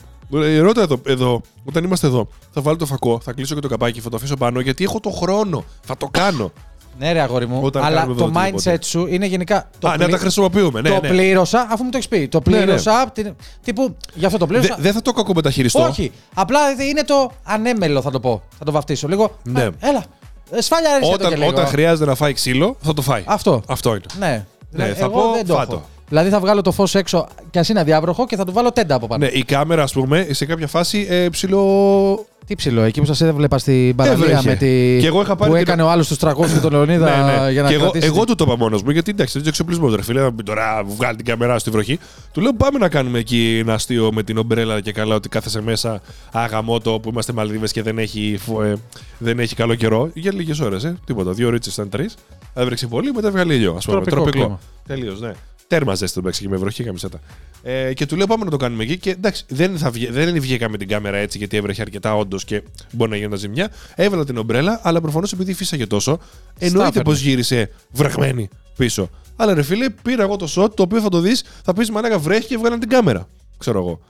ρώτα 0.60 0.82
εδώ, 0.82 1.00
εδώ, 1.06 1.40
όταν 1.64 1.84
είμαστε 1.84 2.06
εδώ, 2.06 2.28
θα 2.50 2.60
βάλω 2.60 2.76
το 2.76 2.86
φακό, 2.86 3.20
θα 3.22 3.32
κλείσω 3.32 3.54
και 3.54 3.60
το 3.60 3.68
καπάκι, 3.68 4.00
θα 4.00 4.08
το 4.10 4.16
αφήσω 4.16 4.36
πάνω 4.36 4.60
γιατί 4.60 4.84
έχω 4.84 5.00
το 5.00 5.10
χρόνο. 5.10 5.64
Θα 5.84 5.96
το 5.96 6.08
κάνω. 6.10 6.52
Ναι, 6.98 7.12
ρε 7.12 7.20
αγόρι 7.20 7.46
μου. 7.46 7.60
Όταν 7.62 7.82
αλλά 7.84 8.00
κάνουμε 8.00 8.16
το 8.20 8.24
εδώ 8.24 8.32
mindset 8.40 8.52
οτιδήποτε. 8.54 8.84
σου 8.86 9.06
είναι 9.06 9.26
γενικά. 9.26 9.70
Το 9.78 9.88
Α, 9.88 9.90
να 9.90 9.96
πλη- 9.96 10.10
τα 10.10 10.18
χρησιμοποιούμε. 10.18 10.80
Ναι, 10.80 10.88
το 10.88 10.98
ναι. 11.02 11.08
πλήρωσα, 11.08 11.66
αφού 11.70 11.84
μου 11.84 11.90
το 11.90 11.96
έχεις 11.96 12.08
πει. 12.08 12.28
Το 12.28 12.40
Ναι, 12.48 12.56
ναι. 12.58 12.64
πλήρωσα. 12.64 13.00
απ' 13.00 13.10
την- 13.14 13.34
Τύπου, 13.64 13.96
γι' 14.14 14.26
αυτό 14.26 14.38
το 14.38 14.46
Δε- 14.46 14.52
πλήρωσα. 14.58 14.76
Δεν 14.80 14.92
θα 14.92 15.02
το 15.02 15.12
κακομεταχειριστώ. 15.12 15.82
Όχι. 15.82 16.12
Απλά 16.34 16.58
είναι 16.88 17.02
το 17.02 17.30
ανέμελο, 17.44 18.02
θα 18.02 18.10
το 18.10 18.20
πω. 18.20 18.42
Θα 18.58 18.64
το 18.64 18.72
βαφτίσω. 18.72 19.08
Λίγο. 19.08 19.36
Ναι. 19.42 19.62
«Α, 19.62 19.70
Έλα. 19.80 20.04
Ε, 20.50 20.60
Σφάλια 20.60 20.90
ρε, 20.94 21.00
το 21.00 21.06
και 21.06 21.12
Όταν, 21.14 21.38
λίγο. 21.38 21.48
όταν 21.48 21.66
χρειάζεται 21.66 22.04
να 22.10 22.14
φάει 22.14 22.32
ξύλο, 22.32 22.76
θα 22.80 22.94
το 22.94 23.02
φάει. 23.02 23.22
Αυτό. 23.26 23.62
Αυτό 23.68 23.90
είναι. 23.90 24.04
Ναι. 24.18 24.46
Δηλαδή, 24.70 24.92
θα 24.92 25.04
εγώ 25.04 25.20
πω, 25.20 25.32
δεν 25.34 25.46
το 25.46 25.54
φάτο. 25.54 25.72
έχω. 25.74 25.84
Δηλαδή 26.10 26.30
θα 26.30 26.40
βγάλω 26.40 26.60
το 26.62 26.72
φως 26.72 26.94
έξω 26.94 27.28
κι 27.50 27.58
ας 27.58 27.68
είναι 27.68 27.80
αδιάβροχο 27.80 28.26
και 28.26 28.36
θα 28.36 28.44
του 28.44 28.52
βάλω 28.52 28.72
τέντα 28.72 28.94
από 28.94 29.06
πάνω. 29.06 29.24
Ναι, 29.24 29.30
η 29.32 29.42
κάμερα, 29.44 29.82
ας 29.82 29.92
πούμε, 29.92 30.26
σε 30.30 30.44
κάποια 30.44 30.66
φάση 30.66 31.06
ε, 31.10 31.28
ψηλό. 31.28 32.24
Τι 32.46 32.56
ψηλό, 32.56 32.82
εκεί 32.82 33.00
που 33.00 33.06
σας 33.06 33.20
έβλεπα 33.20 33.58
στην 33.58 33.94
παραλία 33.96 34.24
Έβρεχε. 34.24 34.48
με 34.48 34.54
τη. 34.54 34.98
Και 35.00 35.06
εγώ 35.06 35.20
είχα 35.22 35.36
πάρει 35.36 35.50
που 35.50 35.56
την- 35.56 35.66
έκανε 35.66 35.82
ο 35.82 35.90
άλλος 35.90 36.08
τους 36.08 36.16
300 36.20 36.52
και 36.52 36.58
τον 36.60 36.70
Λεωνίδα 36.72 37.16
ναι, 37.16 37.42
ναι. 37.44 37.50
για 37.52 37.62
να 37.62 37.68
και 37.68 37.74
εγώ, 37.74 37.82
κρατήσει. 37.82 38.06
εγώ 38.06 38.24
του 38.24 38.34
το 38.34 38.44
είπα 38.46 38.56
μόνος 38.56 38.82
μου, 38.82 38.90
γιατί 38.90 39.10
εντάξει, 39.10 39.32
δεν 39.32 39.40
είναι 39.40 39.50
εξοπλισμός. 39.50 39.94
Ρε 39.94 40.02
φίλε, 40.02 40.20
να 40.20 40.30
μην 40.30 40.44
τώρα 40.44 40.82
βγάλει 40.86 41.16
την 41.16 41.24
κάμερά 41.24 41.58
στη 41.58 41.70
βροχή. 41.70 41.98
Του 42.32 42.40
λέω 42.40 42.52
πάμε 42.52 42.78
να 42.78 42.88
κάνουμε 42.88 43.18
εκεί 43.18 43.58
ένα 43.62 43.74
αστείο 43.74 44.12
με 44.12 44.22
την 44.22 44.38
ομπρέλα 44.38 44.80
και 44.80 44.92
καλά 44.92 45.14
ότι 45.14 45.28
κάθεσαι 45.28 45.60
μέσα 45.62 46.00
αγαμότο 46.32 46.98
που 47.02 47.08
είμαστε 47.08 47.32
Μαλδίβες 47.32 47.72
και 47.72 47.82
δεν 47.82 47.98
έχει, 47.98 48.38
φο- 48.40 48.62
ε, 48.62 48.74
δεν 49.18 49.38
έχει 49.38 49.54
καλό 49.54 49.74
καιρό. 49.74 50.10
Για 50.14 50.32
λίγες 50.34 50.60
ώρες, 50.60 50.84
ε. 50.84 50.96
Τίποτα. 51.06 51.32
Δύο 51.32 51.50
ρίτσες 51.50 51.72
ήταν 51.72 51.88
τρεις. 51.88 52.14
Έβρεξε 52.54 52.86
πολύ, 52.86 53.12
μετά 53.12 53.30
βγάλει 53.30 53.54
ήλιο. 53.54 53.74
Ας 53.76 53.84
πούμε. 53.84 54.00
Τροπικό 54.04 54.30
κλίμα. 54.30 54.58
Τελείως, 54.86 55.20
ναι. 55.20 55.32
Τέρμα 55.70 55.94
ζέστη 55.94 56.14
τον 56.14 56.22
παίξει 56.22 56.42
και 56.42 56.48
με 56.48 56.56
βροχή 56.56 56.84
καμισέτα. 56.84 57.20
Ε, 57.62 57.92
και 57.94 58.06
του 58.06 58.16
λέω 58.16 58.26
πάμε 58.26 58.44
να 58.44 58.50
το 58.50 58.56
κάνουμε 58.56 58.82
εκεί. 58.82 58.98
Και 58.98 59.10
εντάξει, 59.10 59.44
δεν, 59.48 59.78
θα 59.78 59.90
βγε, 59.90 60.10
δεν 60.10 60.40
βγήκα 60.40 60.68
με 60.68 60.76
την 60.76 60.88
κάμερα 60.88 61.16
έτσι 61.16 61.38
γιατί 61.38 61.56
έβρεχε 61.56 61.82
αρκετά 61.82 62.16
όντως 62.16 62.44
και 62.44 62.62
μπορεί 62.92 63.10
να 63.10 63.16
γίνει 63.16 63.28
ένα 63.28 63.36
ζημιά. 63.36 63.70
Έβαλα 63.94 64.24
την 64.24 64.36
ομπρέλα, 64.36 64.80
αλλά 64.82 65.00
προφανώς 65.00 65.32
επειδή 65.32 65.52
φύσαγε 65.54 65.86
τόσο, 65.86 66.18
εννοείται 66.58 66.90
Στάφερνε. 66.90 67.02
πω 67.02 67.12
γύρισε 67.12 67.70
βραχμένη 67.90 68.48
πίσω. 68.76 69.10
Αλλά 69.36 69.54
ρε 69.54 69.62
φίλε, 69.62 69.90
πήρα 69.90 70.22
εγώ 70.22 70.36
το 70.36 70.52
shot 70.56 70.74
το 70.74 70.82
οποίο 70.82 71.00
θα 71.00 71.08
το 71.08 71.20
δεις, 71.20 71.44
θα 71.64 71.72
πεις 71.72 71.90
μαλάκα 71.90 72.18
βρέχει 72.18 72.46
και 72.46 72.56
βγάλαν 72.56 72.80
την 72.80 72.88
κάμερα. 72.88 73.28
Ξέρω 73.58 73.78
εγώ. 73.78 74.00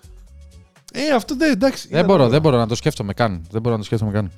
Ε, 0.93 1.15
αυτό 1.15 1.37
δεν 1.37 1.51
εντάξει. 1.51 1.89
Δεν 1.89 1.97
ήταν 1.97 2.07
μπορώ, 2.07 2.19
ωραίο. 2.19 2.33
δεν 2.33 2.41
μπορώ 2.41 2.57
να 2.57 2.67
το 2.67 2.75
σκέφτομαι 2.75 3.13
καν. 3.13 3.47
Δεν 3.51 3.61
μπορώ 3.61 3.75
να 3.75 3.81
το 3.81 3.87
σκέφτομαι 3.87 4.13
καν. 4.13 4.31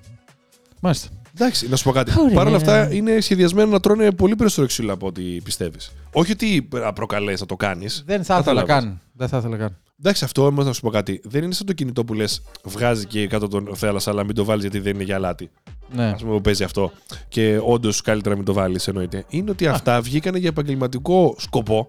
Μάλιστα. 0.81 1.09
Εντάξει, 1.35 1.69
να 1.69 1.77
σου 1.77 1.85
πω 1.85 1.91
κάτι. 1.91 2.13
Ωραία. 2.21 2.35
Παρ' 2.35 2.47
όλα 2.47 2.57
αυτά 2.57 2.93
είναι 2.93 3.21
σχεδιασμένο 3.21 3.71
να 3.71 3.81
τρώνε 3.81 4.11
πολύ 4.11 4.35
περισσότερο 4.37 4.67
ξύλο 4.67 4.93
από 4.93 5.07
ό,τι 5.07 5.23
πιστεύεις. 5.23 5.93
Όχι 6.13 6.33
ότι 6.33 6.69
προκαλές 6.95 7.41
να 7.41 7.47
το 7.47 7.57
κάνεις. 7.57 8.03
Δεν 8.07 8.25
θα 8.25 8.39
ήθελα 8.39 8.63
καν. 8.63 9.01
Δεν 9.13 9.29
θα 9.29 9.39
ήθελα 9.39 9.57
καν. 9.57 9.77
Εντάξει, 10.01 10.25
αυτό 10.25 10.47
όμως 10.47 10.65
να 10.65 10.73
σου 10.73 10.81
πω 10.81 10.91
κάτι. 10.91 11.21
Δεν 11.25 11.43
είναι 11.43 11.55
σαν 11.55 11.67
το 11.67 11.73
κινητό 11.73 12.05
που 12.05 12.15
λες 12.15 12.43
βγάζει 12.65 13.07
και 13.07 13.27
κάτω 13.27 13.49
τον 13.49 13.69
θάλασσα, 13.75 14.11
αλλά 14.11 14.25
μην 14.25 14.35
το 14.35 14.45
βάλεις 14.45 14.63
γιατί 14.63 14.79
δεν 14.79 14.95
είναι 14.95 15.03
για 15.03 15.15
αλάτι. 15.15 15.51
Ναι. 15.95 16.05
Α 16.05 16.17
πούμε 16.21 16.33
που 16.33 16.41
παίζει 16.41 16.65
αυτό. 16.65 16.93
Και 17.29 17.61
όντως 17.65 18.01
καλύτερα 18.01 18.37
μην 18.37 18.45
το 18.45 18.53
βάλεις, 18.53 18.89
εννοείται. 18.89 19.25
Είναι 19.29 19.51
ότι 19.51 19.67
αυτά 19.67 20.01
βγήκαν 20.01 20.35
για 20.35 20.49
επαγγελματικό 20.49 21.35
σκοπό. 21.39 21.89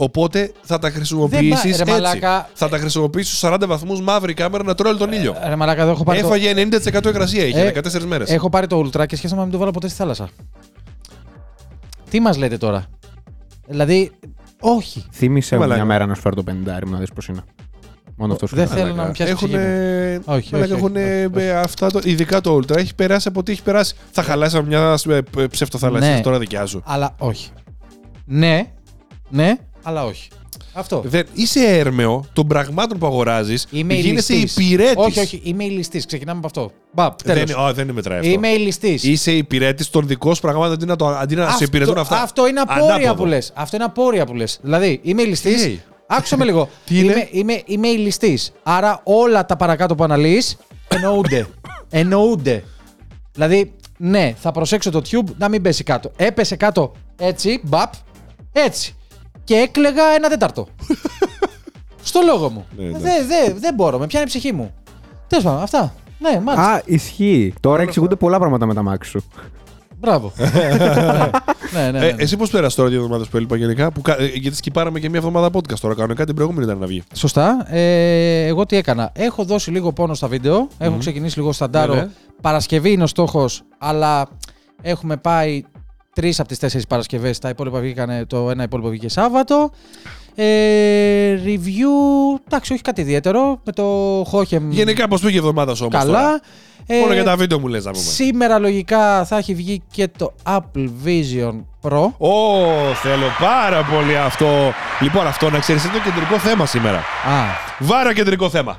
Οπότε 0.00 0.52
θα 0.62 0.78
τα 0.78 0.90
χρησιμοποιήσεις 0.90 1.60
Δεν 1.62 1.70
έτσι. 1.70 1.78
πά- 1.78 1.86
ρε 1.86 1.92
μαλάκα. 1.92 2.48
Θα 2.54 2.68
τα 2.68 2.78
χρησιμοποιήσεις 2.78 3.28
στους 3.36 3.50
40 3.50 3.66
βαθμούς 3.66 4.00
μαύρη 4.00 4.34
κάμερα 4.34 4.64
να 4.64 4.74
τρώει 4.74 4.96
τον 4.96 5.12
ήλιο. 5.12 5.34
Ρε 5.46 5.56
μαλάκα, 5.56 5.82
εδώ 5.82 5.90
έχω 5.90 6.04
πάρει, 6.04 6.20
το, 6.20 6.26
Έφαγε 6.26 6.52
90% 6.54 7.04
υγρασία, 7.08 7.44
είχε 7.44 7.60
Ε, 7.60 7.72
14 7.84 8.04
μέρες. 8.06 8.30
έχω 8.30 8.48
πάρει 8.50 8.66
το 8.66 8.78
Ultra 8.80 9.06
και 9.06 9.16
σκέφτομαι 9.16 9.36
να 9.36 9.42
μην 9.42 9.52
το 9.52 9.58
βάλω 9.58 9.70
ποτέ 9.70 9.88
στη 9.88 9.96
θάλασσα. 9.96 10.28
Τι 12.10 12.20
μας 12.20 12.36
λέτε 12.36 12.56
τώρα; 12.58 12.84
Δηλαδή, 13.66 14.10
Όχι. 14.60 15.04
Θύμησε 15.12 15.54
Ε, 15.54 15.58
μου 15.58 15.62
μαλάκα. 15.62 15.80
μια 15.84 15.92
μέρα 15.92 16.06
να 16.06 16.14
σου 16.14 16.20
φέρω 16.20 16.34
το 16.34 16.42
50 16.46 16.84
μου 16.86 16.92
να 16.92 16.98
δεις 16.98 17.12
πώς 17.14 17.26
είναι. 17.28 17.40
Μόνο 18.16 18.32
αυτό 18.32 18.46
σου 18.46 18.56
Δεν 18.56 18.66
λέω. 18.68 18.76
θέλω 18.76 18.94
να 18.94 19.04
μου 19.04 19.10
πιάσεις 19.12 19.34
Έχουν. 19.34 19.48
ψυχή 19.48 19.62
μου. 19.64 20.22
Όχι, 20.26 20.48
μαλάκα, 20.54 20.74
όχι, 20.74 20.82
έχουν 20.82 20.96
όχι, 20.96 21.24
όχι, 21.34 21.36
όχι. 21.38 21.50
αυτά, 21.50 21.90
το, 21.90 22.00
ειδικά 22.04 22.40
το 22.40 22.56
Ultra. 22.56 22.76
Έχει 22.76 22.94
περάσει 22.94 23.28
από 23.28 23.40
ό,τι 23.40 23.52
έχει 23.52 23.62
περάσει. 23.62 23.94
Θα 24.10 24.22
χαλάσει 24.22 24.62
μια 24.62 24.98
ε, 25.38 25.46
ψευτοθαλασσίας 25.50 26.16
Ναι. 26.16 26.20
τώρα 26.22 26.38
δικιά 26.38 26.66
σου. 26.66 26.82
Αλλά 26.84 27.14
όχι. 27.18 27.50
Ναι, 28.24 28.72
ναι, 29.28 29.54
αλλά 29.88 30.04
όχι. 30.04 30.28
Αυτό. 30.72 31.02
Δεν, 31.06 31.26
είσαι 31.32 31.60
έρμεο 31.60 32.24
των 32.32 32.46
πραγμάτων 32.46 32.98
που 32.98 33.06
αγοράζεις. 33.06 33.66
Είμαι 33.70 33.94
η 33.94 34.00
Γίνεσαι 34.00 34.32
ληστής. 34.32 34.66
υπηρέτης. 34.66 34.94
Όχι, 34.96 35.20
όχι, 35.20 35.40
είμαι 35.44 35.64
η 35.64 35.68
ληστή. 35.68 36.06
Ξεκινάμε 36.06 36.38
από 36.38 36.46
αυτό. 36.46 36.72
Μπαπ, 36.92 37.22
τέλος. 37.22 37.44
Δεν, 37.44 37.56
oh, 37.58 37.72
δεν 37.74 37.90
μετράει 37.90 38.18
αυτό. 38.18 38.30
Είμαι 38.30 38.48
η 38.48 38.58
ληστή. 38.58 38.98
Είσαι 39.02 39.32
υπηρέτης 39.32 39.90
των 39.90 40.06
δικών 40.06 40.34
σου 40.34 40.40
πραγμάτων 40.40 40.72
αντί 40.72 40.84
να, 40.84 40.96
το, 40.96 41.06
αντί 41.06 41.34
να 41.34 41.50
σε 41.50 41.64
υπηρετούν 41.64 41.98
αυτά. 41.98 42.22
Αυτό 42.22 42.48
είναι 42.48 42.60
απόρρια 42.60 42.94
Ανάποδο. 42.94 43.14
που 43.14 43.26
λες. 43.26 43.52
Αυτό 43.54 43.76
είναι 43.76 43.84
απόρρια 43.84 44.26
που 44.26 44.34
λες. 44.34 44.58
Δηλαδή, 44.62 45.00
είμαι 45.02 45.22
η 45.22 45.24
Τι; 45.24 45.30
ληστή. 45.30 45.82
Άκουσα 46.06 46.36
με 46.36 46.44
λίγο. 46.44 46.68
Τι 46.84 46.98
είναι; 46.98 47.12
είμαι, 47.12 47.28
είμαι, 47.30 47.62
είμαι 47.66 47.88
η 47.88 47.96
ληστή. 47.96 48.38
Άρα 48.62 49.00
όλα 49.04 49.46
τα 49.46 49.56
παρακάτω 49.56 49.94
που 49.94 50.04
αναλύεις 50.04 50.56
εννοούνται. 50.88 51.46
εννοούνται. 51.90 52.64
Δηλαδή, 53.32 53.72
ναι, 53.96 54.34
θα 54.38 54.52
προσέξω 54.52 54.90
το 54.90 55.02
tube 55.10 55.34
να 55.38 55.48
μην 55.48 55.62
πέσει 55.62 55.82
κάτω. 55.84 56.10
Έπεσε 56.16 56.56
κάτω 56.56 56.92
έτσι, 57.16 57.60
μπαπ, 57.64 57.92
έτσι. 58.52 58.92
Και 59.48 59.54
έκλεγα 59.54 60.02
ένα 60.16 60.28
τέταρτο. 60.28 60.68
Στο 62.02 62.20
λόγο 62.24 62.48
μου. 62.50 62.66
Ναι, 62.76 62.84
ναι. 62.84 62.98
Δεν 62.98 63.26
δε, 63.26 63.52
δεν 63.58 63.74
μπορώ, 63.74 63.98
με 63.98 64.06
πιάνει 64.06 64.24
η 64.24 64.28
ψυχή 64.28 64.52
μου. 64.52 64.74
Τέλος 65.26 65.44
πάντων, 65.44 65.62
αυτά. 65.62 65.94
Ναι, 66.18 66.40
μάλιστα. 66.40 66.72
Α, 66.72 66.82
ισχύει. 66.84 67.54
Τώρα 67.60 67.82
εξηγούνται 67.82 68.14
πολλά 68.16 68.38
πράγματα 68.38 68.66
με 68.66 68.74
τα 68.74 68.82
μάξι 68.82 69.10
σου. 69.10 69.24
Μπράβο. 70.00 70.32
ναι, 70.38 70.76
ναι, 71.72 71.90
ναι, 71.90 71.98
ναι. 71.98 72.06
Ε, 72.06 72.14
εσύ 72.18 72.36
πώς 72.36 72.50
πέρασε 72.50 72.76
τώρα 72.76 72.88
δύο 72.88 72.98
εβδομάδες 72.98 73.28
που 73.28 73.36
έλειπα 73.36 73.56
γενικά. 73.56 73.90
Που, 73.92 74.00
κα- 74.02 74.20
ε, 74.20 74.26
γιατί 74.26 74.56
σκυπάραμε 74.56 75.00
και 75.00 75.08
μία 75.08 75.18
εβδομάδα 75.18 75.48
podcast 75.52 75.78
τώρα. 75.80 75.94
Κανονικά 75.94 76.24
την 76.26 76.34
προηγούμενη 76.34 76.64
ήταν 76.64 76.78
να 76.78 76.86
βγει. 76.86 77.02
Σωστά. 77.14 77.66
Ε, 77.74 78.44
εγώ 78.46 78.66
τι 78.66 78.76
έκανα. 78.76 79.10
Έχω 79.14 79.44
δώσει 79.44 79.70
λίγο 79.70 79.92
πόνο 79.92 80.14
στα 80.14 80.28
βίντεο. 80.28 80.68
Έχω 80.78 80.96
ξεκινήσει 80.98 81.38
λίγο 81.38 81.52
σταντάρο. 81.52 81.92
Βέβαια. 81.92 82.10
Παρασκευή 82.40 82.92
είναι 82.92 83.02
ο 83.02 83.06
στόχος, 83.06 83.62
αλλά 83.78 84.28
έχουμε 84.82 85.16
πάει 85.16 85.62
τρεις 86.20 86.38
από 86.40 86.48
τις 86.48 86.58
τέσσερις 86.58 86.86
Παρασκευές. 86.86 87.38
Τα 87.38 87.48
υπόλοιπα 87.48 87.78
βγήκαν, 87.80 88.26
το 88.26 88.50
ένα 88.50 88.62
υπόλοιπο 88.62 88.88
βγήκε 88.88 89.08
Σάββατο. 89.08 89.70
Ε, 90.34 90.44
review, 91.44 92.40
εντάξει, 92.46 92.72
όχι 92.72 92.82
κάτι 92.82 93.00
ιδιαίτερο. 93.00 93.60
Με 93.64 93.72
το 93.72 93.84
Χόχεμ 94.26 94.70
Γενικά 94.70 95.08
πώς 95.08 95.20
πήγε 95.20 95.34
η 95.34 95.38
εβδομάδα 95.38 95.74
σου 95.74 95.86
όμως. 95.92 96.04
καλά. 96.04 96.40
Ε, 96.86 96.98
Μόνο 97.00 97.12
για 97.12 97.24
τα 97.24 97.36
βίντεο 97.36 97.58
μου 97.60 97.66
λες 97.66 97.84
να 97.84 97.90
πούμε. 97.90 98.04
Σήμερα 98.04 98.58
λογικά 98.58 99.24
θα 99.24 99.36
έχει 99.36 99.54
βγει 99.54 99.82
και 99.90 100.08
το 100.18 100.34
Apple 100.46 100.88
Vision 101.04 101.64
Pro. 101.82 102.02
Ω, 102.18 102.34
θέλω 103.02 103.26
πάρα 103.40 103.84
πολύ 103.84 104.16
αυτό. 104.16 104.46
Λοιπόν, 105.00 105.26
αυτό 105.26 105.50
να 105.50 105.58
ξέρεις 105.58 105.84
είναι 105.84 105.92
το 105.92 106.00
κεντρικό 106.00 106.38
θέμα 106.38 106.66
σήμερα. 106.66 106.98
Α, 106.98 107.02
Βάρα 107.78 108.14
κεντρικό 108.14 108.48
θέμα. 108.50 108.76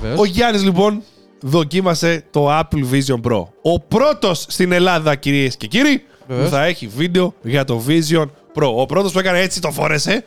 βεβαίως. 0.00 0.18
Ο 0.20 0.24
Γιάννης 0.24 0.62
λοιπόν 0.62 1.02
δοκίμασε 1.40 2.24
το 2.30 2.58
Apple 2.58 2.84
Vision 2.92 3.20
Pro. 3.30 3.42
Ο 3.62 3.80
πρώτος 3.80 4.44
στην 4.48 4.72
Ελλάδα, 4.72 5.14
κυρίες 5.14 5.56
και 5.56 5.66
κύριοι, 5.66 6.02
Βεβαίως. 6.28 6.48
που 6.48 6.54
θα 6.54 6.64
έχει 6.64 6.86
βίντεο 6.96 7.34
για 7.42 7.64
το 7.64 7.82
Vision 7.88 8.24
Pro. 8.54 8.72
Ο 8.76 8.86
πρώτος 8.86 9.12
που 9.12 9.18
έκανε 9.18 9.38
έτσι 9.40 9.60
το 9.60 9.70
φόρεσε. 9.70 10.24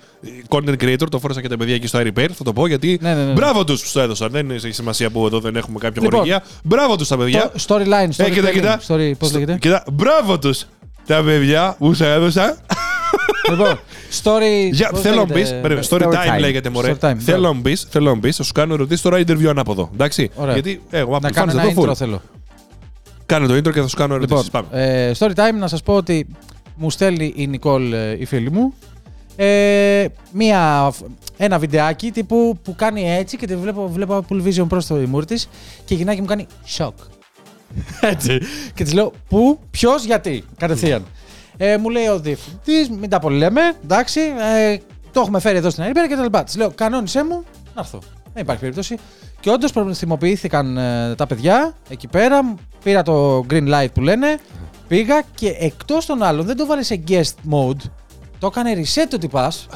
Content 0.49 0.75
creator, 0.83 1.07
το 1.09 1.19
φόρεσα 1.19 1.41
και 1.41 1.47
τα 1.49 1.57
παιδιά 1.57 1.75
εκεί 1.75 1.87
στο 1.87 1.99
iRepair, 1.99 2.27
θα 2.33 2.43
το 2.43 2.53
πω 2.53 2.67
γιατί. 2.67 2.99
Ναι, 3.01 3.13
ναι, 3.13 3.23
ναι. 3.25 3.31
Μπράβο 3.31 3.63
τους 3.63 3.81
που 3.83 3.89
το 3.93 3.99
έδωσαν. 3.99 4.29
Δεν 4.31 4.51
έχει 4.51 4.71
σημασία 4.71 5.09
που 5.09 5.25
εδώ 5.25 5.39
δεν 5.39 5.55
έχουμε 5.55 5.79
κάποια 5.79 6.01
Λοιπόν, 6.01 6.17
χορηγία. 6.19 6.43
Μπράβο 6.63 6.95
τους 6.95 7.07
τα 7.07 7.17
παιδιά. 7.17 7.51
Το 7.51 7.63
storyline, 7.67 8.09
Ε, 8.17 8.29
κοίτα, 8.29 8.49
storytelling. 8.49 8.53
κοίτα. 8.53 8.79
Story, 8.87 9.11
πώς 9.19 9.27
Στο- 9.29 9.37
λέγεται; 9.39 9.57
Κοίτα, 9.61 9.83
μπράβο 9.93 10.39
τους 10.39 10.65
τα 11.07 11.21
παιδιά 11.23 11.75
που 11.79 11.93
σε 11.93 12.11
έδωσαν. 12.11 12.57
Λοιπόν, 13.49 13.79
story. 14.23 14.69
Για, 14.71 14.89
πώς 14.89 15.01
θέλω 15.01 15.15
να 15.15 15.21
λέγεται, 15.21 15.39
μπεις. 15.39 15.49
Περίμενε, 15.61 15.85
story 15.89 16.01
Story 16.01 16.13
time 16.13 16.35
time. 16.35 16.39
λέγεται 16.39 16.69
μωρέ. 16.69 16.95
Story 16.99 17.09
time, 17.09 17.15
Θέλω 17.19 17.39
μπράβο. 17.39 17.53
να 17.53 17.59
μπεις, 17.59 17.87
θέλω 17.89 18.09
να 18.09 18.15
μπεις, 18.15 18.35
θα 18.35 18.43
σου 18.43 18.51
κάνω 18.53 18.73
ερωτήσεις 18.73 19.01
τώρα 19.01 19.17
interview 19.27 19.45
ανάποδο. 19.45 19.89
Εντάξει. 19.93 20.29
Ωραία. 20.35 20.53
Γιατί 20.53 20.81
ε, 20.89 20.97
εγώ 20.99 21.19
Να 21.19 21.29
Apple 21.29 21.31
κάνω 21.33 21.51
fans 21.51 21.55
ένα 21.55 21.63
εδώ 21.69 21.81
full. 21.81 21.89
intro 21.89 21.95
θέλω. 21.95 22.21
Κάνε 23.25 23.47
το 23.47 23.53
intro 23.55 23.73
και 23.73 23.81
θα 23.81 23.87
σου 23.87 23.95
κάνω 23.95 24.13
ερωτήσεις. 24.15 24.43
Λοιπόν, 24.43 24.65
Πάμε. 24.69 24.83
ε, 24.83 25.11
story 25.19 25.31
time 25.35 25.57
να 25.59 25.67
σας 25.67 25.83
πω 25.83 25.93
ότι 25.93 26.27
μου 26.75 26.89
στέλνει 26.89 27.33
η 27.35 27.47
Νικόλ, 27.47 27.93
ε, 27.93 28.15
η 28.19 28.25
φίλη 28.25 28.51
μου, 28.51 28.73
ε, 29.35 30.05
μία, 30.31 30.91
ένα 31.37 31.59
βιντεάκι 31.59 32.11
τύπου 32.11 32.57
που 32.63 32.75
κάνει 32.75 33.11
έτσι 33.11 33.37
και 33.37 33.47
τη 33.47 33.55
βλέπω, 33.55 33.89
βλέπω 33.89 34.25
Apple 34.29 34.43
Vision 34.47 34.67
Pro 34.67 34.77
στο 34.79 35.01
ημούρ 35.01 35.25
της 35.25 35.49
και 35.85 35.93
η 35.93 35.97
γυναίκα 35.97 36.19
μου 36.21 36.27
κάνει 36.27 36.47
σοκ. 36.65 36.93
έτσι. 38.01 38.39
και 38.73 38.83
της 38.83 38.93
λέω 38.93 39.11
πού, 39.29 39.59
ποιος, 39.71 40.03
γιατί, 40.03 40.43
κατευθείαν. 40.57 41.05
Ε, 41.57 41.77
μου 41.77 41.89
λέει 41.89 42.07
ο 42.07 42.19
διευθυντής, 42.19 42.89
μην 42.89 43.09
τα 43.09 43.19
πολύ 43.19 43.37
λέμε, 43.37 43.61
εντάξει, 43.83 44.19
ε, 44.19 44.77
το 45.11 45.19
έχουμε 45.19 45.39
φέρει 45.39 45.57
εδώ 45.57 45.69
στην 45.69 45.83
Αρίμπερα 45.83 46.07
και 46.07 46.15
τα 46.15 46.23
λοιπά. 46.23 46.43
Της 46.43 46.55
λέω 46.55 46.71
κανόνισέ 46.75 47.23
μου, 47.23 47.43
να 47.75 47.81
έρθω. 47.81 47.99
Δεν 48.33 48.43
υπάρχει 48.43 48.61
περίπτωση. 48.61 48.97
Και 49.39 49.49
όντως 49.49 49.71
προθυμοποιήθηκαν 49.71 50.77
ε, 50.77 51.15
τα 51.15 51.27
παιδιά 51.27 51.73
εκεί 51.89 52.07
πέρα. 52.07 52.55
Πήρα 52.83 53.01
το 53.03 53.45
green 53.49 53.67
light 53.73 53.87
που 53.93 54.01
λένε. 54.01 54.37
Πήγα 54.87 55.21
και 55.35 55.55
εκτός 55.59 56.05
των 56.05 56.23
άλλων 56.23 56.45
δεν 56.45 56.57
το 56.57 56.65
βάλε 56.65 56.83
σε 56.83 57.03
guest 57.07 57.51
mode. 57.51 57.89
Το 58.39 58.47
έκανε 58.47 58.73
reset 58.75 59.05
το 59.09 59.17
τυπάς 59.17 59.67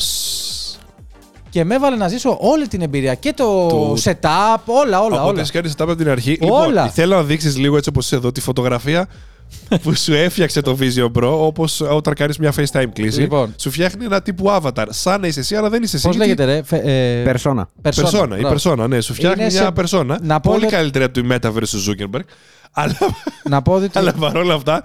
και 1.49 1.63
με 1.63 1.75
έβαλε 1.75 1.95
να 1.95 2.07
ζήσω 2.07 2.37
όλη 2.41 2.67
την 2.67 2.81
εμπειρία. 2.81 3.15
Και 3.15 3.33
το, 3.33 3.67
Το- 3.67 3.93
setup, 4.03 4.57
όλα, 4.65 5.01
όλα. 5.01 5.15
Οπότε 5.15 5.29
όλα. 5.29 5.41
έχει 5.41 5.51
κάνει 5.51 5.69
setup 5.77 5.81
από 5.83 5.95
την 5.95 6.09
αρχή. 6.09 6.37
Όλα. 6.41 6.67
Λοιπόν, 6.67 6.89
θέλω 6.89 7.15
να 7.15 7.23
δείξεις 7.23 7.57
λίγο 7.57 7.77
έτσι 7.77 7.89
όπως 7.89 8.05
είσαι 8.05 8.15
εδώ 8.15 8.31
τη 8.31 8.41
φωτογραφία 8.41 9.07
που 9.83 9.95
σου 9.95 10.13
έφτιαξε 10.13 10.61
το 10.61 10.77
Vision 10.79 11.11
Pro, 11.21 11.31
όπως 11.39 11.81
όταν 11.81 12.13
κάνει 12.13 12.33
μια 12.39 12.53
FaceTime 12.57 12.85
κλίση. 12.93 13.19
Λοιπόν. 13.19 13.53
Σου 13.59 13.71
φτιάχνει 13.71 14.05
ένα 14.05 14.21
τύπου 14.21 14.45
avatar. 14.49 14.85
Σαν 14.89 15.21
να 15.21 15.27
είσαι 15.27 15.39
εσύ, 15.39 15.55
αλλά 15.55 15.69
δεν 15.69 15.83
είσαι 15.83 15.95
εσύ. 15.95 16.05
Πώς 16.07 16.15
γιατί- 16.15 16.39
λέγεται, 16.41 16.55
ρε. 16.55 16.63
Φε, 16.63 16.75
ε, 17.19 17.23
Περσόνα. 17.23 17.67
persona, 17.67 17.81
Περσόνα, 17.81 18.23
η 18.23 18.27
μπράβο. 18.27 18.47
περσόνα, 18.49 18.87
ναι. 18.87 19.01
Σου 19.01 19.13
φτιάχνει 19.13 19.43
Είναι 19.43 19.51
μια 19.53 19.61
σε- 19.63 19.71
περσόνα. 19.71 20.19
να 20.23 20.39
πω 20.39 20.51
Πολύ 20.51 20.65
ότι- 20.65 20.75
καλύτερη 20.75 21.05
από 21.05 21.21
τη 21.21 21.27
Metaverse 21.31 21.67
του 21.69 21.83
Zuckerberg. 21.85 22.23
Αλλά, 22.71 22.97
Να 23.43 23.61
πω 23.61 23.73
ότι. 23.73 23.89
αλλά 23.97 24.13
παρόλα 24.13 24.53
αυτά, 24.53 24.83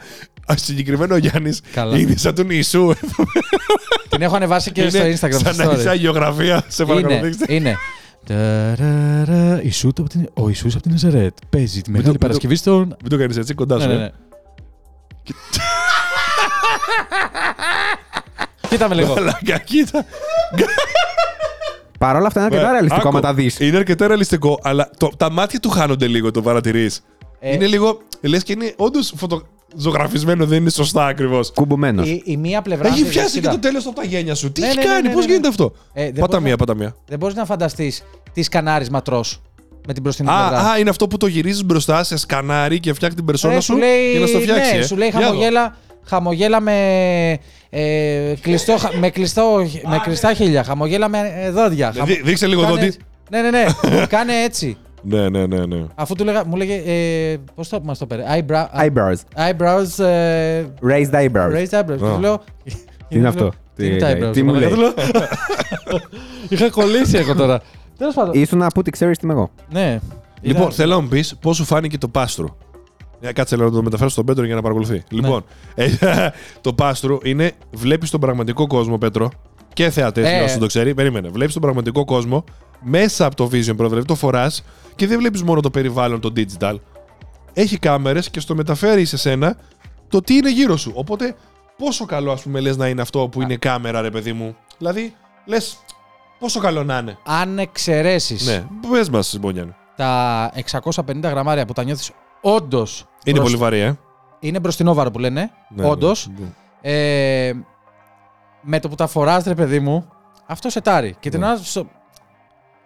ο 0.48 0.54
συγκεκριμένο 0.56 1.16
Γιάννης 1.16 1.60
Καλά. 1.72 1.98
είναι 1.98 2.16
σαν 2.16 2.34
τον 2.34 2.46
Ιησού. 2.50 2.92
την 4.08 4.22
έχω 4.22 4.36
ανεβάσει 4.36 4.72
και 4.72 4.88
στο 4.88 4.98
Είναι 5.06 5.14
Instagram. 5.20 5.40
Σαν 5.42 5.54
στο 5.54 5.64
να 5.64 5.70
story. 5.72 5.78
είσαι 5.78 5.88
αγιογραφία. 5.88 6.64
Σε 6.68 6.84
παρακαλώ, 6.84 7.14
Είναι, 7.14 7.22
δείξτε. 7.28 7.54
είναι. 7.54 7.76
Ταραρα, 8.26 9.60
Ιησούς 9.62 9.90
από 9.98 10.08
την- 10.08 10.28
Ο 10.34 10.48
Ιησούς 10.48 10.74
από 10.74 10.82
την 10.82 10.92
Ναζαρέτ 10.92 11.36
παίζει 11.50 11.76
τη 11.76 11.82
το- 11.82 11.90
Μεγάλη 11.90 12.08
μην 12.10 12.18
το- 12.18 12.26
Παρασκευή 12.26 12.54
στον. 12.56 12.78
Μην 13.00 13.10
το 13.10 13.16
κάνεις 13.18 13.36
έτσι, 13.36 13.54
κοντά 13.54 13.76
Ναι, 13.76 13.82
σου. 13.82 14.12
ναι, 15.30 17.16
ε. 17.16 17.18
ναι. 18.62 18.68
Κοίτα 18.68 18.88
με 18.88 18.94
λίγο. 18.94 19.14
Μαλάκα, 19.14 19.58
κοίτα. 19.58 20.04
Παρ' 21.98 22.16
όλα 22.16 22.26
αυτά 22.26 22.40
είναι 22.40 22.46
αρκετά 22.48 22.64
Άκου, 22.66 22.72
ρεαλιστικό 22.72 23.08
άμα 23.08 23.20
τα 23.20 23.34
δεις. 23.34 23.60
Είναι 23.60 23.76
αρκετά 23.76 24.06
ρεαλιστικό, 24.06 24.58
αλλά 24.62 24.90
το, 24.96 25.08
τα 25.16 25.30
μάτια 25.30 25.60
του 25.60 25.70
χάνονται 25.70 26.06
λίγο, 26.06 26.30
το 26.30 26.42
παρατηρείς. 26.42 27.00
Ε, 27.40 27.54
είναι 27.54 27.66
λίγο. 27.66 27.98
Λες 28.20 28.42
και 28.42 28.52
είναι 28.52 28.74
όντως 28.76 29.12
φωτο... 29.16 29.42
ζωγραφισμένο, 29.76 30.46
δεν 30.46 30.60
είναι 30.60 30.70
σωστά 30.70 31.06
ακριβώς. 31.06 31.52
Κουμπουμένο. 31.54 32.02
Η, 32.02 32.22
η 32.24 32.36
μία 32.36 32.62
πλευρά. 32.62 32.88
Έχει 32.88 33.00
είναι 33.00 33.08
πιάσει 33.08 33.32
και 33.34 33.40
κοίτα, 33.40 33.50
το 33.52 33.58
τέλος 33.58 33.86
από 33.86 33.94
τα 33.94 34.04
γένια 34.04 34.34
σου. 34.34 34.52
Τι 34.52 34.60
Ναι, 34.60 34.66
έχει 34.66 34.76
ναι, 34.76 34.82
ναι, 34.82 34.88
κάνει, 34.88 35.08
ναι, 35.08 35.14
πώς 35.14 35.24
ναι. 35.24 35.30
γίνεται 35.30 35.48
αυτό; 35.48 35.72
Ε, 35.92 36.02
δεν 36.04 36.12
Πάτα 36.12 36.26
μπορείς 36.26 36.42
μία, 36.42 36.50
να- 36.50 36.56
πάτα 36.56 36.74
μία. 36.74 36.96
Δεν 37.06 37.18
μπορείς 37.18 37.34
να 37.34 37.44
φανταστείς 37.44 38.02
τις 38.32 38.46
σκανάρισμα 38.46 39.02
τρώ 39.02 39.24
με 39.86 39.92
την 39.92 40.02
μπροστινή 40.02 40.28
Α, 40.30 40.48
πλευρά. 40.48 40.68
α, 40.70 40.78
είναι 40.78 40.90
αυτό 40.90 41.06
που 41.06 41.16
το 41.16 41.26
γυρίζεις 41.26 41.64
μπροστά 41.64 42.04
σε 42.04 42.16
σκανάρι 42.16 42.80
και 42.80 42.92
φτιάχνει 42.92 43.16
την 43.16 43.24
περσόνα 43.24 43.54
Ρε, 43.54 43.60
σου 43.60 43.76
για 44.12 44.20
να 44.20 44.26
στο 44.26 44.38
φτιάξει. 44.40 44.72
ναι, 44.74 44.78
ε. 44.78 44.82
σου 44.82 44.96
λέει 44.96 45.08
Για 45.08 45.20
δω. 45.20 45.26
χαμογέλα, 45.26 45.76
χαμογέλα 46.04 46.60
με, 46.60 46.72
ε, 47.70 48.34
κλειστό, 48.40 48.76
χα- 48.78 48.96
με, 48.98 49.10
κλειστό, 49.10 49.66
με 49.88 49.98
κλειστά 50.02 50.34
χείλια. 50.34 50.64
Χαμογέλα 50.64 51.08
με 51.08 51.18
ε, 51.42 51.50
δόντια. 51.50 51.86
Ναι, 51.86 51.92
Χαμο- 51.92 52.06
δεί- 52.14 52.24
δείξε 52.24 52.46
λίγο 52.46 52.60
Κάνε 52.60 52.72
δόντι. 52.72 52.86
έτσι. 52.86 52.98
Ναι, 53.30 53.40
ναι, 53.40 53.50
ναι. 53.50 53.66
Κάνε 54.06 54.32
έτσι. 54.44 54.76
Ναι, 55.02 55.28
ναι, 55.28 55.46
ναι. 55.46 55.66
ναι. 55.66 55.84
Αφού 55.94 56.14
του 56.14 56.24
λέγα, 56.24 56.44
μου 56.46 56.56
λέγε. 56.56 56.74
Ε, 57.32 57.36
Πώς 57.54 57.68
το 57.68 57.80
μας 57.84 57.98
το 57.98 58.06
πέρε; 58.06 58.22
Eyebrow, 58.34 58.64
Eyebrows. 58.80 59.48
eyebrows. 59.48 60.04
Ε, 60.04 60.64
Raised 60.88 61.10
eyebrows. 61.12 61.52
raised 61.52 61.80
eyebrows. 61.80 61.98
Και 61.98 62.06
Α. 62.06 62.14
του 62.14 62.18
λέω. 62.20 62.42
Τι 63.08 63.18
είναι 63.18 63.28
αυτό; 63.28 63.52
Τι 63.76 63.86
είναι 63.86 63.94
Τι 63.94 64.00
τα 64.00 64.08
λέει, 64.14 64.22
eyebrows; 64.28 64.32
τι 64.32 64.42
μου 64.42 64.52
μαλάκα. 64.52 64.76
λέει. 64.76 64.76
Του 64.76 64.80
λέω. 64.80 64.94
Είχα 66.48 66.70
κολλήσει 66.70 67.16
εγώ 67.16 67.34
τώρα. 67.34 67.60
Τέλος 67.98 68.14
πάντων. 68.14 68.34
Ήσουν 68.34 68.58
να 68.58 68.66
που 68.68 68.82
τι 68.82 68.90
ξέρεις 68.90 69.18
τι 69.18 69.24
είμαι 69.26 69.34
εγώ. 69.34 69.50
Ναι. 69.70 70.00
Λοιπόν, 70.40 70.60
Ήταν- 70.62 70.72
θέλω 70.72 70.94
να 70.94 71.00
μου 71.00 71.08
πεις 71.08 71.36
πώς 71.40 71.56
σου 71.56 71.64
φάνηκε 71.64 71.98
το 71.98 72.08
πάστρο. 72.08 72.56
Ε, 73.20 73.32
κάτσε 73.32 73.56
λέω 73.56 73.66
να 73.66 73.72
το 73.72 73.82
μεταφέρω 73.82 74.08
στον 74.08 74.24
Πέτρο 74.24 74.44
για 74.44 74.54
να 74.54 74.62
παρακολουθεί. 74.62 75.02
Λοιπόν, 75.08 75.44
ε, 75.74 75.88
το 76.60 76.72
πάστρο 76.72 77.18
είναι, 77.22 77.52
βλέπεις 77.72 78.10
τον 78.10 78.20
πραγματικό 78.20 78.66
κόσμο, 78.66 78.98
Πέτρο, 78.98 79.30
και 79.72 79.90
θεατές, 79.90 80.26
Ε. 80.28 80.34
για 80.34 80.44
όσους 80.44 80.58
το 80.58 80.66
ξέρει. 80.66 80.94
Περίμενε. 80.94 81.28
Βλέπεις 81.28 81.52
τον 81.52 81.62
πραγματικό 81.62 82.04
κόσμο 82.04 82.44
μέσα 82.82 83.26
από 83.26 83.36
το 83.36 83.44
Vision 83.52 83.70
Pro, 83.76 83.86
δηλαδή 83.88 84.04
το 84.04 84.14
φοράς 84.14 84.64
και 84.96 85.06
δεν 85.06 85.18
βλέπεις 85.18 85.42
μόνο 85.42 85.60
το 85.60 85.70
περιβάλλον, 85.70 86.20
το 86.20 86.32
digital. 86.36 86.74
Έχει 87.52 87.78
κάμερες 87.78 88.30
και 88.30 88.40
στο 88.40 88.54
μεταφέρει 88.54 89.04
σε 89.04 89.16
σένα 89.16 89.56
το 90.08 90.20
τι 90.20 90.34
είναι 90.34 90.50
γύρω 90.52 90.76
σου. 90.76 90.92
Οπότε, 90.94 91.34
πόσο 91.76 92.04
καλό, 92.04 92.32
ας 92.32 92.42
πούμε, 92.42 92.60
λες 92.60 92.76
να 92.76 92.88
είναι 92.88 93.00
αυτό 93.02 93.28
που 93.32 93.42
είναι 93.42 93.56
κάμερα, 93.56 94.00
ρε 94.00 94.10
παιδί 94.10 94.32
μου. 94.32 94.56
Δηλαδή, 94.78 95.14
λες, 95.44 95.76
πόσο 96.42 96.60
καλό 96.60 96.84
να 96.84 96.98
είναι. 96.98 97.18
Αν 97.24 97.58
εξαιρέσεις 97.58 98.46
Ναι, 98.46 98.64
πες 98.90 99.08
μας, 99.10 99.36
Μπονιάν. 99.40 99.74
τα 99.96 100.50
650 100.54 101.20
γραμμάρια 101.22 101.66
που 101.66 101.72
τα 101.72 101.84
νιώθεις 101.84 102.10
όντως. 102.40 103.04
Είναι 103.24 103.40
πολύ 103.40 103.56
βαρύ, 103.56 103.78
ε. 103.78 103.98
Είναι 104.40 104.60
μπροστινόβαρο 104.60 105.10
που 105.10 105.18
λένε. 105.18 105.50
Ναι, 105.68 105.86
όντως. 105.86 106.28
ναι, 106.38 106.44
ναι. 106.44 106.50
Ε, 107.48 107.54
με 108.60 108.80
το 108.80 108.88
που 108.88 108.94
τα 108.94 109.06
φοράς, 109.06 109.44
ρε 109.44 109.54
παιδί 109.54 109.80
μου, 109.80 110.08
αυτό 110.46 110.70
σετάρει. 110.70 111.16
Και 111.20 111.30
την 111.30 111.40
Ναι. 111.40 111.46
ώρα. 111.46 111.56
στο- 111.56 111.86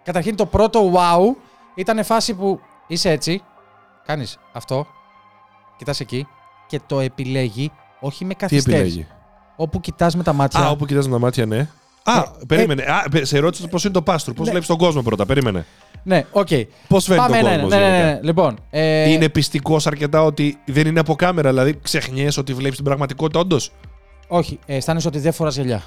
Καταρχήν 0.03 0.35
το 0.35 0.45
πρώτο 0.45 0.91
wow 0.95 1.35
ήταν 1.75 2.03
φάση 2.03 2.33
που 2.33 2.59
είσαι 2.87 3.09
έτσι, 3.09 3.43
κάνεις 4.05 4.39
αυτό, 4.53 4.87
κοιτάς 5.77 5.99
εκεί 5.99 6.27
και 6.67 6.79
το 6.87 6.99
επιλέγει 6.99 7.71
όχι 7.99 8.25
με 8.25 8.33
Τι 8.33 8.39
καθυστέρηση. 8.39 8.81
επιλέγει; 8.81 9.07
Όπου 9.55 9.79
κοιτάς 9.79 10.15
με 10.15 10.23
τα 10.23 10.33
μάτια. 10.33 10.59
Α, 10.59 10.69
όπου 10.69 10.85
κοιτάζει 10.85 11.09
τα 11.09 11.19
μάτια, 11.19 11.45
ναι. 11.45 11.67
Α, 12.11 12.23
περίμενε. 12.47 12.83
Α, 12.83 13.09
πε- 13.09 13.25
σε 13.25 13.39
ρώτησε 13.39 13.67
πώς 13.67 13.83
είναι 13.83 13.93
το 13.93 14.01
passthrough. 14.01 14.33
Πώς 14.33 14.45
Ναι. 14.45 14.51
βλέπεις 14.51 14.67
τον 14.67 14.77
κόσμο 14.77 15.01
πρώτα. 15.01 15.25
Περίμενε. 15.25 15.65
Ναι, 16.03 16.25
οκ. 16.31 16.47
Πώς 16.87 17.05
φαίνεται 17.05 17.25
Πάμε 17.27 17.35
ο 17.35 17.39
ένα, 17.39 17.61
κόσμος. 17.61 17.73
ένα. 17.79 17.89
Ναι, 17.89 17.97
ναι, 17.97 18.03
ναι. 18.03 18.19
Λοιπόν, 18.23 18.59
ε, 18.69 19.09
Είναι 19.09 19.29
πειστικός 19.29 19.87
αρκετά 19.87 20.23
ότι 20.23 20.57
δεν 20.65 20.87
είναι 20.87 20.99
από 20.99 21.15
κάμερα. 21.15 21.49
Δηλαδή 21.49 21.79
ξεχνιέσαι 21.83 22.39
ότι 22.39 22.53
βλέπεις 22.53 22.75
την 22.75 22.85
πραγματικότητα 22.85 23.39
όντως; 23.39 23.71
όχι, 24.27 24.59
ε, 24.65 24.75
αισθάνεσαι 24.75 25.07
ότι 25.07 25.19
δεν 25.19 25.33
φοράς 25.33 25.55
γυαλιά. 25.55 25.81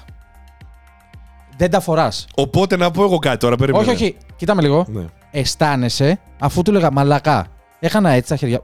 Δεν 1.57 1.71
τα 1.71 1.79
φοράς. 1.79 2.27
Οπότε 2.35 2.77
να 2.77 2.91
πω 2.91 3.03
εγώ 3.03 3.17
κάτι 3.19 3.37
τώρα. 3.37 3.55
Περίμενε. 3.55 3.83
Όχι, 3.83 3.93
όχι. 3.93 4.15
Κοίτα 4.35 4.55
με 4.55 4.61
λίγο. 4.61 4.85
Ναι. 4.89 5.05
αισθάνεσαι, 5.31 6.19
αφού 6.39 6.61
του 6.61 6.71
λέγα 6.71 6.91
μαλακά, 6.91 7.47
έχανα 7.79 8.09
έτσι 8.09 8.29
τα 8.29 8.35
χέρια. 8.35 8.61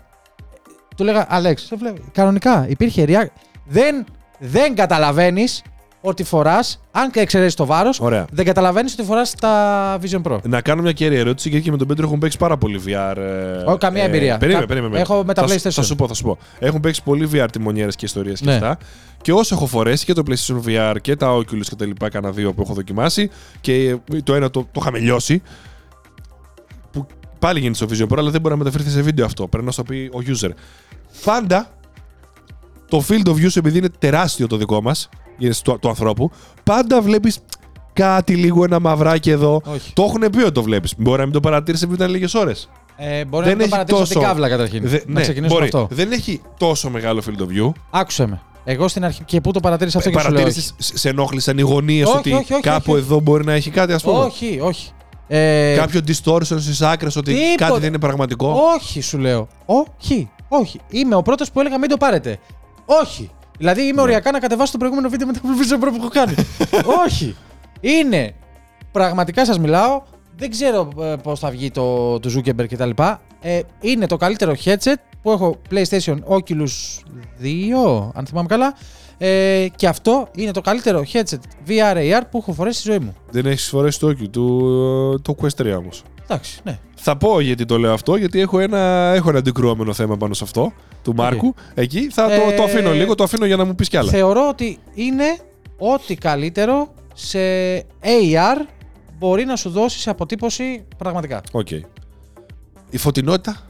Του 0.95 1.03
λέγα 1.03 1.25
Αλέξ, 1.29 1.65
σε 1.65 1.75
βλέπω. 1.75 2.01
Κανονικά 2.11 2.65
υπήρχε 2.69 3.03
ριά. 3.03 3.29
Δεν, 3.65 4.05
δεν 4.39 4.75
καταλαβαίνεις 4.75 5.61
ότι 6.01 6.23
φοράς, 6.23 6.81
αν 6.91 7.11
και 7.11 7.19
εξαιρέσεις 7.19 7.53
το 7.53 7.65
βάρος, 7.65 7.99
Ωραία. 7.99 8.25
δεν 8.31 8.45
καταλαβαίνεις 8.45 8.93
ότι 8.93 9.03
φοράς 9.03 9.35
τα 9.35 9.99
Vision 10.01 10.21
Pro. 10.21 10.39
Να 10.43 10.61
κάνω 10.61 10.81
μια 10.81 10.91
κέρια 10.91 11.19
ερώτηση 11.19 11.49
γιατί 11.49 11.63
και 11.65 11.71
με 11.71 11.77
τον 11.77 11.87
Πέντρο 11.87 12.05
έχουν 12.07 12.19
παίξει 12.19 12.37
πάρα 12.37 12.57
πολύ 12.57 12.81
VR. 12.85 13.17
ε, 13.17 13.63
Όχι, 13.65 13.77
καμία 13.77 14.03
εμπειρία. 14.03 14.37
Περίμενε, 14.37 14.65
Κα- 14.65 14.73
περίμενε. 14.73 14.99
έχω 14.99 15.23
με 15.25 15.33
τα 15.33 15.41
θα, 15.41 15.47
σου- 15.47 15.55
PlayStation. 15.59 15.71
Θα 15.71 15.81
σου 15.81 15.95
πω, 15.95 16.07
θα 16.07 16.13
σου 16.13 16.23
πω. 16.23 16.37
Έχουν 16.59 16.79
παίξει 16.79 17.03
πολύ 17.03 17.29
VR 17.33 17.47
τιμονιέρες 17.51 17.95
και 17.95 18.05
ιστορίες 18.05 18.39
και 18.39 18.45
Ναι. 18.45 18.53
αυτά. 18.53 18.77
Και 19.21 19.31
όσο 19.33 19.55
έχω 19.55 19.65
φορέσει 19.65 20.05
και 20.05 20.13
το 20.13 20.23
PlayStation 20.27 20.59
VR 20.67 20.95
και 21.01 21.15
τα 21.15 21.35
Oculus 21.37 21.61
και 21.69 21.75
τα 21.77 21.85
λοιπά, 21.85 22.09
κάνα 22.09 22.31
δύο 22.31 22.53
που 22.53 22.61
έχω 22.61 22.73
δοκιμάσει 22.73 23.29
και 23.61 23.97
το 24.23 24.33
ένα 24.33 24.49
το, 24.49 24.59
το 24.71 24.79
είχαμε 24.81 24.99
λιώσει. 24.99 25.41
Που 26.91 27.07
πάλι 27.39 27.59
γίνεται 27.59 27.85
στο 27.85 27.85
Vision 27.89 28.13
Pro, 28.13 28.17
αλλά 28.19 28.29
δεν 28.31 28.41
μπορεί 28.41 28.53
να 28.57 28.63
μεταφερθεί 28.63 28.89
σε 28.89 29.01
βίντεο 29.01 29.25
αυτό. 29.25 29.47
Πρέπει 29.47 29.65
να 29.65 29.71
σου 29.71 29.83
το 29.83 29.93
πει 29.93 30.09
ο 30.13 30.19
user. 30.27 30.49
Πάντα 31.25 31.69
το 32.89 33.03
field 33.09 33.27
of 33.27 33.31
view, 33.31 33.49
σου, 33.51 33.59
επειδή 33.59 33.77
είναι 33.77 33.89
τεράστιο 33.99 34.47
το 34.47 34.57
δικό 34.57 34.81
μας, 34.81 35.09
του, 35.63 35.77
του 35.81 35.89
ανθρώπου, 35.89 36.31
πάντα 36.63 37.01
βλέπεις 37.01 37.39
κάτι 37.93 38.35
λίγο 38.35 38.63
ένα 38.63 38.79
μαυράκι 38.79 39.29
εδώ. 39.29 39.61
Όχι. 39.65 39.93
Το 39.93 40.03
έχουν 40.03 40.29
πει 40.31 40.41
ότι 40.41 40.51
το 40.51 40.63
βλέπεις. 40.63 40.93
Μπορεί 40.97 41.17
να 41.17 41.23
μην 41.23 41.33
το 41.33 41.39
παρατήρησε 41.39 41.85
επειδή 41.85 41.99
ήταν 42.01 42.13
λίγες 42.13 42.33
ώρες. 42.33 42.69
Ε, 42.97 43.25
μπορεί 43.25 43.43
Δεν 43.45 43.51
να 43.53 43.57
το 43.57 43.63
έχει 43.63 43.71
παρατηρήσω 43.71 44.03
τόσο- 44.03 44.19
την 44.19 44.27
κάβλα 44.27 44.49
καταρχήν. 44.49 44.81
Δε, 44.87 44.97
να 45.05 45.13
ναι, 45.13 45.21
ξεκινήσουμε 45.21 45.59
μπορεί. 45.59 45.63
αυτό. 45.73 45.87
Δεν 45.95 46.11
έχει 46.11 46.41
τόσο 46.57 46.89
μεγάλο 46.89 47.21
field 47.27 47.41
of 47.41 47.45
view. 47.45 47.71
Άκουσε 47.89 48.25
με. 48.25 48.41
Εγώ 48.63 48.87
στην 48.87 49.05
αρχή. 49.05 49.23
Και 49.23 49.41
πού 49.41 49.51
το 49.51 49.59
παρατήρησα 49.59 49.97
αυτό 49.97 50.09
και 50.09 50.19
σου 50.19 50.23
λέω. 50.31 50.33
Παρατήρησες, 50.33 50.73
σε 50.77 51.09
ενόχλησαν 51.09 51.57
οι 51.57 51.61
γωνίε 51.61 52.03
Όχι, 52.03 52.17
ότι 52.17 52.31
όχι, 52.33 52.53
όχι, 52.53 52.61
κάπου 52.61 52.91
όχι. 52.93 53.01
εδώ 53.01 53.19
μπορεί 53.19 53.45
να 53.45 53.53
έχει 53.53 53.69
κάτι, 53.69 53.93
ας 53.93 54.03
πούμε. 54.03 54.17
Όχι, 54.19 54.59
όχι. 54.61 54.91
Ε, 55.27 55.75
Κάποιο 55.77 56.01
distortion 56.07 56.41
στις 56.43 56.81
άκρες 56.81 57.15
ότι 57.15 57.33
Τίποτα. 57.33 57.55
κάτι 57.67 57.79
δεν 57.79 57.89
είναι 57.89 57.99
πραγματικό. 57.99 58.55
Όχι, 58.75 59.01
σου 59.01 59.17
λέω. 59.17 59.47
Όχι, 59.65 60.29
όχι. 60.47 60.79
Είμαι 60.89 61.15
ο 61.15 61.21
πρώτος 61.21 61.51
που 61.51 61.59
έλεγα 61.59 61.79
μην 61.79 61.89
το 61.89 61.97
πάρετε. 61.97 62.39
Όχι. 62.85 63.29
Δηλαδή 63.57 63.81
είμαι 63.81 64.01
οριακά 64.01 64.31
να 64.31 64.39
κατεβάσω 64.39 64.71
το 64.71 64.77
προηγούμενο 64.77 65.09
βίντεο 65.09 65.27
με 65.27 65.33
το 65.33 65.39
Vision 65.43 65.83
Pro 65.83 65.89
που 65.89 65.95
έχω 65.95 66.07
κάνει. 66.07 66.33
όχι. 67.05 67.35
Είναι. 67.79 68.33
Πραγματικά 68.91 69.45
σας 69.45 69.59
μιλάω. 69.59 70.01
Δεν 70.37 70.49
ξέρω 70.49 70.89
ε, 70.99 71.15
πώς 71.23 71.39
θα 71.39 71.49
βγει 71.49 71.71
το, 71.71 72.19
το 72.19 72.29
Zuckerberg 72.35 72.67
κτλ. 72.69 72.89
Ε, 73.41 73.59
είναι 73.81 74.07
το 74.07 74.17
καλύτερο 74.17 74.53
headset 74.65 74.95
που 75.21 75.31
έχω 75.31 75.57
PlayStation 75.71 76.17
Oculus 76.27 77.01
2, 77.41 78.09
αν 78.13 78.25
θυμάμαι 78.25 78.47
καλά. 78.47 78.73
Ε, 79.17 79.67
και 79.75 79.87
αυτό 79.87 80.27
είναι 80.35 80.51
το 80.51 80.61
καλύτερο 80.61 81.03
headset 81.13 81.39
VR 81.67 81.95
AR 81.95 82.21
που 82.31 82.37
έχω 82.37 82.53
φορέσει 82.53 82.79
στη 82.79 82.89
ζωή 82.89 82.99
μου. 82.99 83.15
Δεν 83.31 83.45
έχεις 83.45 83.67
φορέσει 83.67 83.99
το 83.99 84.07
Oculus, 84.07 84.29
του, 84.31 85.19
το 85.21 85.35
Quest 85.41 85.61
3 85.63 85.75
όμως. 85.77 86.03
Εντάξει, 86.23 86.59
ναι. 86.63 86.79
Θα 86.99 87.17
πω 87.17 87.39
γιατί 87.39 87.65
το 87.65 87.77
λέω 87.77 87.93
αυτό, 87.93 88.15
γιατί 88.15 88.39
έχω 88.39 88.59
ένα, 88.59 89.11
έχω 89.15 89.29
ένα 89.29 89.37
αντικρουόμενο 89.37 89.93
θέμα 89.93 90.17
πάνω 90.17 90.33
σε 90.33 90.43
αυτό 90.43 90.73
του 91.03 91.15
Μάρκου. 91.15 91.53
Εκεί 91.73 92.09
θα 92.11 92.25
το, 92.25 92.51
Ε, 92.51 92.55
το 92.55 92.63
αφήνω 92.63 92.91
λίγο, 92.91 93.15
το 93.15 93.23
αφήνω 93.23 93.45
για 93.45 93.55
να 93.55 93.65
μου 93.65 93.75
πεις 93.75 93.89
κι 93.89 93.97
άλλα. 93.97 94.11
Θεωρώ 94.11 94.47
ότι 94.49 94.79
είναι 94.93 95.37
ό,τι 95.77 96.15
καλύτερο 96.15 96.93
σε 97.13 97.39
AR 98.01 98.65
μπορεί 99.17 99.45
να 99.45 99.55
σου 99.55 99.69
δώσει 99.69 99.99
σε 99.99 100.09
αποτύπωση 100.09 100.83
πραγματικά. 100.97 101.41
Οκ. 101.51 101.71
Η 102.89 102.97
φωτεινότητα. 102.97 103.66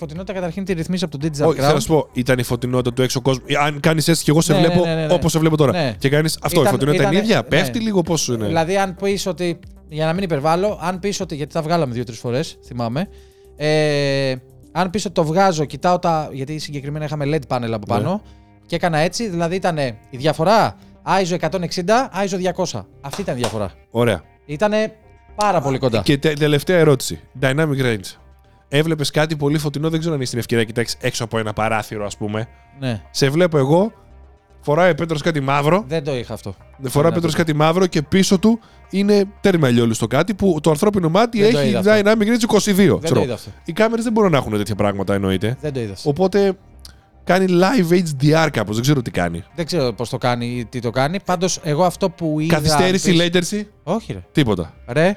Η 0.00 0.02
φωτεινότητα 0.02 0.38
καταρχήν 0.38 0.64
τη 0.64 0.72
ρυθμίζει 0.72 1.04
από 1.04 1.18
το 1.18 1.26
Digital 1.26 1.46
Όχι, 1.48 1.58
θέλω 1.60 1.70
Crown. 1.70 1.74
να 1.74 1.80
σου 1.80 1.88
πω, 1.88 2.08
ήταν 2.12 2.38
η 2.38 2.42
φωτεινότητα 2.42 2.92
του 2.92 3.02
έξω 3.02 3.20
κόσμου. 3.20 3.44
Αν 3.64 3.80
κάνεις 3.80 4.08
έτσι 4.08 4.24
και 4.24 4.30
εγώ 4.30 4.40
σε 4.40 4.52
Ναι, 4.52 4.58
βλέπω 4.58 4.84
ναι, 4.84 4.94
ναι, 4.94 5.06
ναι. 5.06 5.12
όπως 5.12 5.32
σε 5.32 5.38
βλέπω 5.38 5.56
τώρα. 5.56 5.72
Ναι. 5.72 5.94
Και 5.98 6.08
κάνεις 6.08 6.38
αυτό, 6.42 6.60
Ήταν- 6.60 6.72
η 6.72 6.76
φωτεινότητα 6.76 7.02
είναι 7.04 7.12
ήταν- 7.14 7.24
ίδια. 7.24 7.36
ναι. 7.42 7.48
Πέφτει 7.48 7.78
λίγο 7.78 8.02
πόσο 8.02 8.32
είναι; 8.32 8.46
Δηλαδή, 8.46 8.76
αν 8.76 8.94
πεις 9.02 9.26
ότι. 9.26 9.58
Για 9.88 10.06
να 10.06 10.12
μην 10.12 10.22
υπερβάλλω, 10.22 10.78
αν 10.82 10.98
πεις 10.98 11.20
ότι. 11.20 11.34
Γιατί 11.34 11.52
τα 11.52 11.62
βγάλαμε 11.62 11.94
δύο-τρεις 11.94 12.18
φορές, 12.18 12.58
θυμάμαι. 12.66 13.08
Ε, 13.56 14.34
αν 14.72 14.90
πεις 14.90 15.04
ότι 15.04 15.14
το 15.14 15.24
βγάζω, 15.24 15.64
κοιτάω 15.64 15.98
τα. 15.98 16.28
Γιατί 16.32 16.58
συγκεκριμένα 16.58 17.04
είχαμε 17.04 17.24
LED 17.26 17.56
panel 17.56 17.70
από 17.72 17.86
πάνω. 17.86 18.10
Ναι. 18.12 18.30
Και 18.66 18.76
έκανα 18.76 18.98
έτσι, 18.98 19.28
δηλαδή 19.28 19.54
ήταν 19.54 19.78
η 20.10 20.16
διαφορά 20.16 20.76
ISO 21.22 21.34
160, 21.34 22.10
ISO 22.24 22.36
200. 22.36 22.86
Αυτή 23.00 23.20
ήταν 23.20 23.34
η 23.36 23.38
διαφορά. 23.38 23.70
Ωραία. 23.90 24.22
Ήταν 24.46 24.72
πάρα 25.34 25.60
πολύ 25.60 25.78
κοντά. 25.78 26.00
Και 26.02 26.18
τε- 26.18 26.38
τελευταία 26.38 26.78
ερώτηση. 26.78 27.20
Dynamic 27.40 27.80
range. 27.84 28.19
Έβλεπες 28.72 29.10
κάτι 29.10 29.36
πολύ 29.36 29.58
φωτεινό, 29.58 29.90
δεν 29.90 29.98
ξέρω 30.00 30.14
αν 30.14 30.20
έχει 30.20 30.30
την 30.30 30.38
ευκαιρία 30.38 30.64
να 30.64 30.70
κοιτάξεις 30.70 30.96
έξω 31.00 31.24
από 31.24 31.38
ένα 31.38 31.52
παράθυρο, 31.52 32.04
ας 32.04 32.16
πούμε. 32.16 32.48
Ναι, 32.78 33.00
Σε 33.10 33.28
βλέπω 33.30 33.58
εγώ, 33.58 33.92
φοράει 34.60 34.90
ο 34.90 34.94
Πέτρος 34.94 35.22
κάτι 35.22 35.40
μαύρο. 35.40 35.84
δεν 35.88 36.04
το 36.04 36.16
είχα 36.16 36.34
αυτό. 36.34 36.54
Φοράει 36.82 37.06
ο 37.06 37.08
Ναι, 37.08 37.14
Πέτρος 37.14 37.34
κάτι 37.34 37.52
μαύρο 37.54 37.86
και 37.86 38.02
πίσω 38.02 38.38
του 38.38 38.60
είναι 38.90 39.24
τέρμα 39.40 39.68
ηλιόλου 39.68 39.94
στο 39.94 40.06
κάτι 40.06 40.34
που 40.34 40.58
το 40.62 40.70
ανθρώπινο 40.70 41.08
μάτι 41.08 41.40
Δεν 41.40 41.52
το 41.52 41.58
έχει 41.58 41.68
είδα 41.68 41.78
αυτό. 41.78 41.92
Dynamic 41.92 42.22
range 42.22 42.58
22. 42.58 42.74
Δεν 42.74 42.98
ξέρω. 43.00 43.14
το 43.14 43.20
είδα 43.22 43.34
αυτό. 43.34 43.50
Οι 43.64 43.72
κάμερες 43.72 44.04
δεν 44.04 44.12
μπορούν 44.12 44.30
να 44.30 44.36
έχουν 44.36 44.52
τέτοια 44.56 44.74
πράγματα 44.74 45.14
εννοείται. 45.14 45.56
Δεν 45.60 45.72
το 45.72 45.80
είδα 45.80 45.92
αυτό. 45.92 46.08
Οπότε 46.10 46.52
κάνει 47.24 47.46
live 47.48 47.92
HDR 47.92 48.48
κάπως, 48.52 48.74
δεν 48.74 48.82
ξέρω 48.82 49.02
τι 49.02 49.10
κάνει. 49.10 49.44
Δεν 49.54 49.66
ξέρω 49.66 49.92
πώς 49.92 50.08
το 50.08 50.18
κάνει 50.18 50.46
ή 50.46 50.64
τι 50.64 50.80
το 50.80 50.90
κάνει. 50.90 51.20
Πάντως, 51.24 51.60
εγώ 51.62 51.84
αυτό 51.84 52.10
που 52.10 52.40
είδα. 52.40 52.54
Καθυστέρηση, 52.54 53.10
αν 53.10 53.30
πεις- 53.30 53.50
latency, 53.52 53.64
Όχι, 53.82 54.12
ρε. 54.12 54.22
τίποτα. 54.32 54.74
Ρε, 54.88 55.16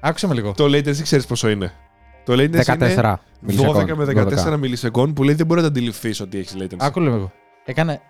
άκουσε 0.00 0.26
με 0.26 0.34
λίγο. 0.34 0.52
Το 0.52 0.64
latency 0.64 1.02
ξέρεις 1.02 1.26
πόσο 1.26 1.48
είναι. 1.48 1.72
Το 2.24 2.32
latency 2.32 2.64
14. 2.64 3.14
είναι 3.48 3.70
12 3.72 3.94
με 3.94 4.26
14 4.54 4.56
μιλισεκόν 4.58 5.12
που 5.12 5.22
λέει 5.22 5.34
δεν 5.34 5.46
μπορεί 5.46 5.60
να 5.60 5.66
τα 5.66 5.72
αντιληφθείς 5.72 6.20
ότι 6.20 6.38
έχεις 6.38 6.56
latency. 6.58 6.76
Άκου 6.78 7.00
λίγο. 7.00 7.14
εγώ. 7.14 7.32
Έκανε. 7.64 8.00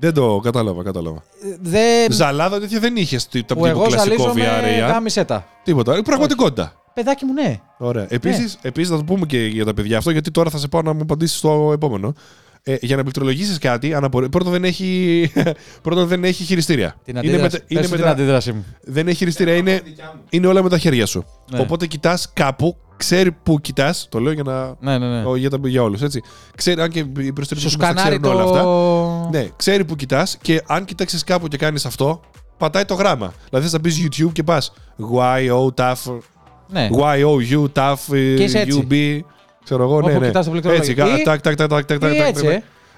Δεν 0.00 0.14
το 0.14 0.40
κατάλαβα, 0.42 0.82
κατάλαβα. 0.82 1.22
Δεν. 1.60 2.12
Ζαλάδα 2.12 2.60
τέτοια 2.60 2.80
δεν 2.80 2.96
είχες 2.96 3.28
το 3.28 3.54
που 3.54 3.60
πιο 3.60 3.66
εγώ 3.66 3.82
κλασικό 3.82 4.22
ζαλίζομαι 4.22 4.44
VR. 4.44 4.86
AR. 4.86 4.92
γάμισε 4.92 5.24
τα. 5.24 5.46
Τίποτα. 5.62 5.92
Είναι 5.92 6.02
πραγματικότητα. 6.02 6.72
Παιδάκι 6.94 7.24
μου, 7.24 7.32
ναι. 7.32 7.60
Ωραία. 7.78 8.06
Επίση, 8.08 8.58
επίσης, 8.62 8.90
θα 8.90 8.96
το 8.96 9.04
πούμε 9.04 9.26
και 9.26 9.38
για 9.38 9.64
τα 9.64 9.74
παιδιά 9.74 9.98
αυτό, 9.98 10.10
γιατί 10.10 10.30
τώρα 10.30 10.50
θα 10.50 10.58
σε 10.58 10.68
πάω 10.68 10.82
να 10.82 10.92
μου 10.92 11.00
απαντήσεις 11.02 11.38
στο 11.38 11.70
επόμενο. 11.74 12.14
Ε, 12.62 12.76
για 12.80 12.96
να 12.96 13.02
πληκτρολογήσεις 13.02 13.58
κάτι, 13.58 13.94
αναπορ... 13.94 14.28
πρώτον, 14.28 14.52
δεν 14.52 14.64
έχει... 14.64 15.32
πρώτον 15.82 16.06
δεν 16.06 16.24
έχει 16.24 16.44
χειριστήρια. 16.44 16.96
Την 17.04 17.16
είναι 17.16 17.18
αντίδραση, 17.18 17.42
μετα... 17.42 17.64
είναι 17.68 17.80
πες 17.80 17.88
σου 17.88 17.94
την 17.94 18.04
μετα... 18.04 18.12
αντίδραση 18.12 18.52
μου. 18.52 18.64
Δεν 18.82 19.08
έχει 19.08 19.16
χειριστήρια, 19.16 19.54
είναι... 19.54 19.82
είναι 20.30 20.46
όλα 20.46 20.62
με 20.62 20.68
τα 20.68 20.78
χέρια 20.78 21.06
σου. 21.06 21.24
Ναι. 21.50 21.60
Οπότε 21.60 21.86
κοιτάς 21.86 22.30
κάπου, 22.32 22.76
ξέρει 22.96 23.32
που 23.32 23.60
κοιτάς. 23.60 24.06
Το 24.10 24.20
λέω 24.20 24.32
για, 24.32 24.42
να... 24.42 24.74
Ναι, 24.80 24.98
ναι, 24.98 25.08
ναι. 25.08 25.24
ο, 25.24 25.36
για, 25.36 25.50
τα... 25.50 25.58
για 25.62 25.82
όλους. 25.82 26.02
Ξέρει, 26.56 26.80
αν 26.80 26.90
και 26.90 26.98
οι 26.98 27.32
περισσότεροι 27.32 27.60
Σου 27.60 27.76
κόσμος 27.76 27.76
τα 27.76 27.86
σκανάρει 27.86 28.18
ξέρουν 28.18 28.22
το. 28.22 28.30
όλα 28.30 28.42
αυτά. 28.42 29.38
Ναι, 29.38 29.48
ξέρει 29.56 29.84
που 29.84 29.96
κοιτάς 29.96 30.38
και 30.42 30.62
αν 30.66 30.84
κοιτάξεις 30.84 31.24
κάπου 31.24 31.48
και 31.48 31.56
κάνεις 31.56 31.86
αυτό, 31.86 32.20
πατάει 32.56 32.84
το 32.84 32.94
γράμμα. 32.94 33.32
Δηλαδή 33.48 33.68
θα 33.68 33.80
πεις 33.80 34.06
YouTube 34.06 34.32
και 34.32 34.42
πας 34.42 34.72
Y, 35.14 35.50
O, 35.50 35.74
TAF, 35.74 36.18
Ναι. 36.68 36.88
Y, 36.92 37.24
O, 37.24 37.58
U, 37.58 37.64
TAF, 37.72 37.96
Και 38.08 38.42
είσαι 38.42 38.58
έτσι. 38.58 38.86
UB. 38.90 39.20
Ξέρω 39.68 39.82
εγώ, 39.82 40.00
ναι, 40.00 40.10
Όπου 40.10 40.20
ναι. 40.20 40.26
κοιτάς 40.26 40.44
το 40.44 40.50
πληκτρολόγιο. 40.50 40.90
Έτσι, 40.90 41.02
κα- 41.02 41.18
Ή- 41.18 41.22
τάκ, 41.22 41.40
τάκ, 41.40 41.54
τάκ, 41.56 41.68
τάκ, 41.68 41.84
τάκ, 41.84 41.98
τάκ, 41.98 42.12
Ή 42.14 42.16
τάκ, 42.18 42.28
έτσι, 42.28 42.44
τάκ. 42.44 42.52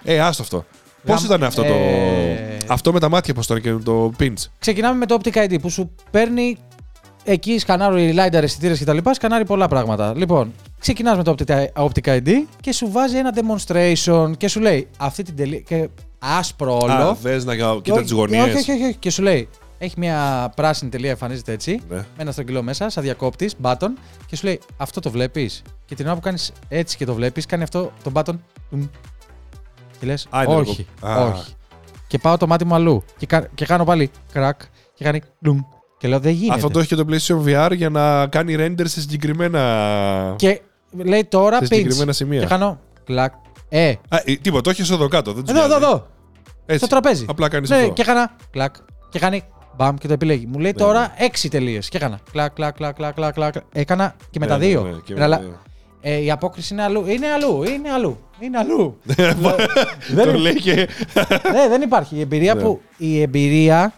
ε. 0.05 0.15
Ε, 0.15 0.21
άστο 0.21 0.43
αυτό. 0.43 0.65
Πώς 1.07 1.15
Γαμ- 1.15 1.25
ήταν 1.25 1.45
αυτό 1.45 1.63
το. 1.63 1.73
Ε, 1.73 2.57
Αυτό 2.67 2.93
με 2.93 3.01
τα 3.01 3.09
μάτια, 3.09 3.35
πώς 3.35 3.45
ήταν 3.45 3.61
και 3.61 3.73
το 3.73 4.13
pinch. 4.21 4.45
Ξεκινάμε 4.59 4.97
με 4.99 5.07
το 5.07 5.19
Optic 5.23 5.35
ID 5.37 5.57
που 5.63 5.71
σου 5.71 5.91
παίρνει 6.11 6.57
εκεί 7.25 7.59
σκανάρει 7.59 8.15
LiDAR 8.17 8.43
αισθητήρες 8.43 8.81
κτλ. 8.81 8.99
Σκανάρει 9.11 9.45
πολλά 9.45 9.69
πράγματα. 9.69 10.13
Λοιπόν, 10.17 10.53
ξεκινάς 10.79 11.17
με 11.17 11.23
το 11.23 11.35
Optic- 11.39 11.67
Optic 11.85 12.09
ID 12.19 12.29
και 12.61 12.73
σου 12.73 12.91
βάζει 12.91 13.17
ένα 13.17 13.33
demonstration 13.35 14.31
και 14.37 14.49
σου 14.49 14.61
λέει 14.61 14.89
αυτή 14.97 15.23
την 15.23 15.37
τελεία. 15.37 15.59
Και 15.61 15.89
άσπρο 16.19 16.79
όλο. 16.83 16.93
Α, 16.93 17.15
θες 17.15 17.45
να 17.45 17.55
κοίτα 17.55 17.95
Όχι, 17.95 18.03
τις 18.03 18.11
γωνίες. 18.13 18.45
Όχι, 18.55 18.71
όχι, 18.73 18.83
όχι. 18.85 18.95
Και 18.99 19.11
σου 19.11 19.23
λέει, 19.23 19.49
έχει 19.83 19.95
μια 19.99 20.53
πράσινη 20.57 20.91
τελεία, 20.91 21.11
εμφανίζεται 21.11 21.53
έτσι, 21.53 21.81
Ναι. 21.89 21.97
με 21.97 22.05
ένα 22.17 22.33
στρογγυλό 22.33 22.63
μέσα, 22.63 22.89
σαν 22.91 23.03
διακόπτης, 23.03 23.55
button, 23.63 23.89
και 24.27 24.37
σου 24.37 24.47
λέει, 24.47 24.61
Αυτό 24.77 25.01
το 25.01 25.11
βλέπεις. 25.11 25.63
Και 25.85 25.95
την 25.95 26.07
ώρα 26.07 26.15
που 26.15 26.21
κάνεις 26.21 26.53
έτσι 26.69 26.97
και 26.97 27.05
το 27.05 27.15
βλέπεις, 27.15 27.47
κάνει 27.47 27.63
αυτό 27.63 27.93
το 28.03 28.11
button. 28.15 28.35
τουμ. 28.71 28.87
Και 29.99 30.07
λες, 30.07 30.27
Α, 30.31 30.43
είναι 30.43 30.55
Όχι, 30.55 30.87
λίγο- 31.03 31.13
Α. 31.15 31.25
όχι. 31.25 31.53
Και 32.07 32.19
πάω 32.19 32.37
το 32.37 32.47
μάτι 32.47 32.65
μου 32.65 32.75
αλλού. 32.75 33.05
Και, 33.17 33.27
κα- 33.27 33.49
και 33.55 33.67
κάνω 33.67 33.85
πάλι 33.85 34.11
κρακ 34.33 34.61
και 34.95 35.05
κάνει 35.05 35.21
κλουμ. 35.43 35.61
Και 35.99 36.09
λέω, 36.09 36.21
Δεν 36.21 36.33
γίνεται. 36.33 36.55
Αυτό 36.55 36.69
το 36.71 36.79
έχει 36.79 36.89
και 36.89 36.95
το 36.95 37.05
PlayStation 37.11 37.45
VR 37.45 37.73
για 37.77 37.91
να 37.91 38.27
κάνει 38.27 38.55
render 38.59 38.83
σε 38.85 39.01
συγκεκριμένα, 39.01 40.35
Και 40.37 40.61
λέει 40.93 41.25
τώρα 41.25 41.57
σε 41.57 41.65
pinch. 41.65 41.75
συγκεκριμένα 41.77 42.13
σημεία. 42.13 42.41
Και 42.41 42.47
κάνω 42.47 42.81
κλακ, 43.05 43.33
Ε, 43.69 43.89
Α, 44.09 44.17
ε, 44.25 44.35
τίποτα, 44.37 44.63
το 44.63 44.71
έχεις 44.71 44.91
εδώ 44.91 45.09
κάτω. 45.09 45.33
Δεν 45.33 45.43
τους 45.45 45.53
εδώ, 45.53 45.65
εδώ, 45.65 45.79
νοιάζει. 45.79 45.85
εδώ. 45.85 46.07
Έτσι. 46.67 46.85
Στο 46.87 46.87
τραπέζι. 47.01 47.25
Απλά 47.29 47.49
κάνεις 47.49 47.71
Ναι, 47.71 47.77
αυτό. 47.77 47.93
και 47.93 48.03
έκανα 48.03 48.37
κλακ. 48.51 48.75
Και 49.09 49.19
κάνει 49.19 49.43
μπαμ 49.77 49.97
και 49.97 50.07
το 50.07 50.13
επιλέγει. 50.13 50.47
Μου 50.47 50.59
λέει 50.59 50.73
Ναι, 50.77 50.79
τώρα 50.85 51.15
έξι 51.17 51.49
τελείες. 51.49 51.89
Και 51.89 51.97
έκανα 51.97 52.21
κλακ, 52.33 52.53
κλακ, 52.53 52.75
κλακ, 52.77 52.95
κλακ, 52.95 53.15
κλακ, 53.15 53.35
κλακ. 53.35 53.55
Έκανα 53.73 54.15
και 54.31 54.39
με 54.39 54.47
Ναι, 54.47 54.53
τα 54.53 54.59
ναι, 54.59 54.67
δύο. 54.67 54.83
ναι, 54.83 54.99
και 55.05 55.15
με 55.15 55.23
Αλλά 55.23 55.37
τα 55.37 55.43
δύο. 55.43 55.59
ε, 56.01 56.17
η 56.17 56.31
απόκριση 56.31 56.73
είναι 56.73 56.83
αλλού. 56.83 57.07
Είναι 57.07 57.27
αλλού. 57.29 57.63
Είναι 57.73 57.91
αλλού. 57.91 58.19
Είναι 58.41 58.59
αλλού. 58.59 58.99
Το 60.25 60.33
λέει 60.39 60.55
και. 60.55 60.75
ναι, 61.53 61.69
δεν 61.69 61.83
υπάρχει. 61.83 62.17
Η 62.17 62.21
εμπειρία 62.21 62.55
Ναι. 62.57 62.63
που. 62.63 62.81
Η 62.97 63.21
εμπειρία. 63.23 63.93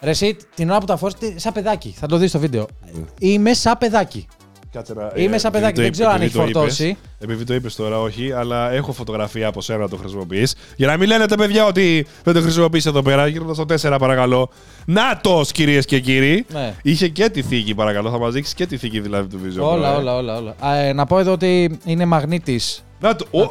Ρε, 0.00 0.10
εσύ, 0.10 0.36
την 0.54 0.70
ώρα 0.70 0.78
που 0.78 0.86
τα 0.86 0.96
φόρησε, 0.96 1.38
σαν 1.38 1.52
παιδάκι. 1.52 1.94
Θα 1.98 2.06
το 2.06 2.16
δεις 2.16 2.28
στο 2.30 2.38
βίντεο. 2.38 2.66
Ναι. 2.92 3.02
Είμαι 3.18 3.52
σαν 3.54 3.78
παιδάκι. 3.78 4.26
Κάτσε 4.72 4.94
να. 4.94 5.12
Είμαι 5.14 5.38
σαν 5.38 5.52
παιδάκι, 5.52 5.80
δεν 5.80 5.92
ξέρω 5.92 6.10
αν 6.10 6.20
έχει 6.20 6.34
φορτώσει. 6.34 6.96
Επειδή 7.18 7.44
το 7.44 7.54
είπες 7.54 7.74
τώρα, 7.74 8.00
όχι, 8.00 8.32
αλλά 8.32 8.70
έχω 8.72 8.92
φωτογραφία 8.92 9.46
από 9.48 9.60
σένα 9.60 9.78
να 9.78 9.88
το 9.88 9.96
χρησιμοποιείς. 9.96 10.54
Για 10.76 10.86
να 10.86 10.96
μην 10.96 11.08
λένε 11.08 11.26
τα 11.26 11.36
παιδιά 11.36 11.64
ότι 11.66 12.06
δεν 12.24 12.34
το 12.34 12.40
χρησιμοποιείς 12.40 12.86
εδώ 12.86 13.02
πέρα. 13.02 13.26
Γύρω 13.26 13.54
στο 13.54 13.64
4, 13.90 13.96
παρακαλώ. 13.98 14.50
Νάτο, 14.86 15.42
κυρίες 15.52 15.84
και 15.84 16.00
κύριοι. 16.00 16.46
Ναι. 16.52 16.74
Είχε 16.82 17.08
και 17.08 17.28
τη 17.28 17.42
θήκη, 17.42 17.74
παρακαλώ. 17.74 18.10
Θα 18.10 18.18
μας 18.18 18.32
δείξεις 18.32 18.54
και 18.54 18.66
τη 18.66 18.76
θήκη 18.76 19.00
δηλαδή 19.00 19.28
του 19.36 19.40
Vision. 19.44 19.62
Pro, 19.62 19.70
Όλα, 19.72 19.92
ε. 19.92 19.96
όλα, 19.96 20.16
όλα. 20.16 20.36
όλα. 20.36 20.54
Α, 20.58 20.76
ε, 20.76 20.92
να 20.92 21.06
πω 21.06 21.18
εδώ 21.18 21.32
ότι 21.32 21.78
είναι 21.84 22.04
μαγνήτης. 22.04 22.84
Να 23.00 23.16
το. 23.16 23.26
Ο... 23.30 23.50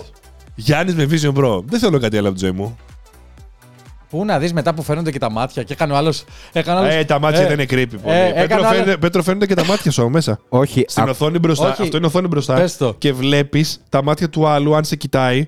Γιάννης 0.56 0.96
με 0.96 1.08
Vision 1.12 1.44
Pro. 1.44 1.64
Δεν 1.66 1.80
θέλω 1.80 2.00
κάτι 2.00 2.18
άλλο 2.18 2.28
από 2.28 2.38
τη 2.38 2.44
ζωή 2.46 2.54
μου. 2.54 2.78
Πού 4.12 4.26
να 4.26 4.40
δεις 4.40 4.54
μετά 4.54 4.74
που 4.74 4.82
φαίνονται 4.84 5.12
και 5.12 5.20
τα 5.20 5.32
μάτια 5.32 5.64
και 5.64 5.74
έκανε 5.74 5.94
ο 5.94 5.96
άλλο. 5.96 6.14
Έκανε 6.54 6.80
άλλος- 6.80 6.94
Ε, 6.94 7.04
τα 7.06 7.20
μάτια 7.20 7.42
Ε, 7.42 7.44
δεν 7.48 7.54
είναι 7.54 7.64
creepy. 7.70 8.00
Πολύ. 8.04 8.16
ε, 8.16 8.24
Πέτρο, 8.26 8.42
έκανε 8.44 8.66
άλλο- 8.66 8.76
φαίνεται, 8.78 8.98
Πέτρο, 8.98 9.24
φαίνονται 9.24 9.46
και 9.46 9.54
τα 9.54 9.66
μάτια 9.66 9.92
σου 9.92 10.10
μέσα. 10.10 10.40
Όχι. 10.50 10.86
Στην 10.88 11.04
α- 11.04 11.10
οθόνη 11.10 11.40
μπροστά. 11.40 11.70
Όχι. 11.72 11.82
Αυτό 11.82 11.98
είναι 11.98 12.06
οθόνη 12.06 12.28
μπροστά. 12.28 12.54
Πες 12.56 12.78
το. 12.78 12.94
Και 12.98 13.14
βλέπεις 13.14 13.82
τα 13.90 14.04
μάτια 14.04 14.30
του 14.30 14.48
άλλου, 14.48 14.76
αν 14.76 14.84
σε 14.84 14.96
κοιτάει, 14.96 15.48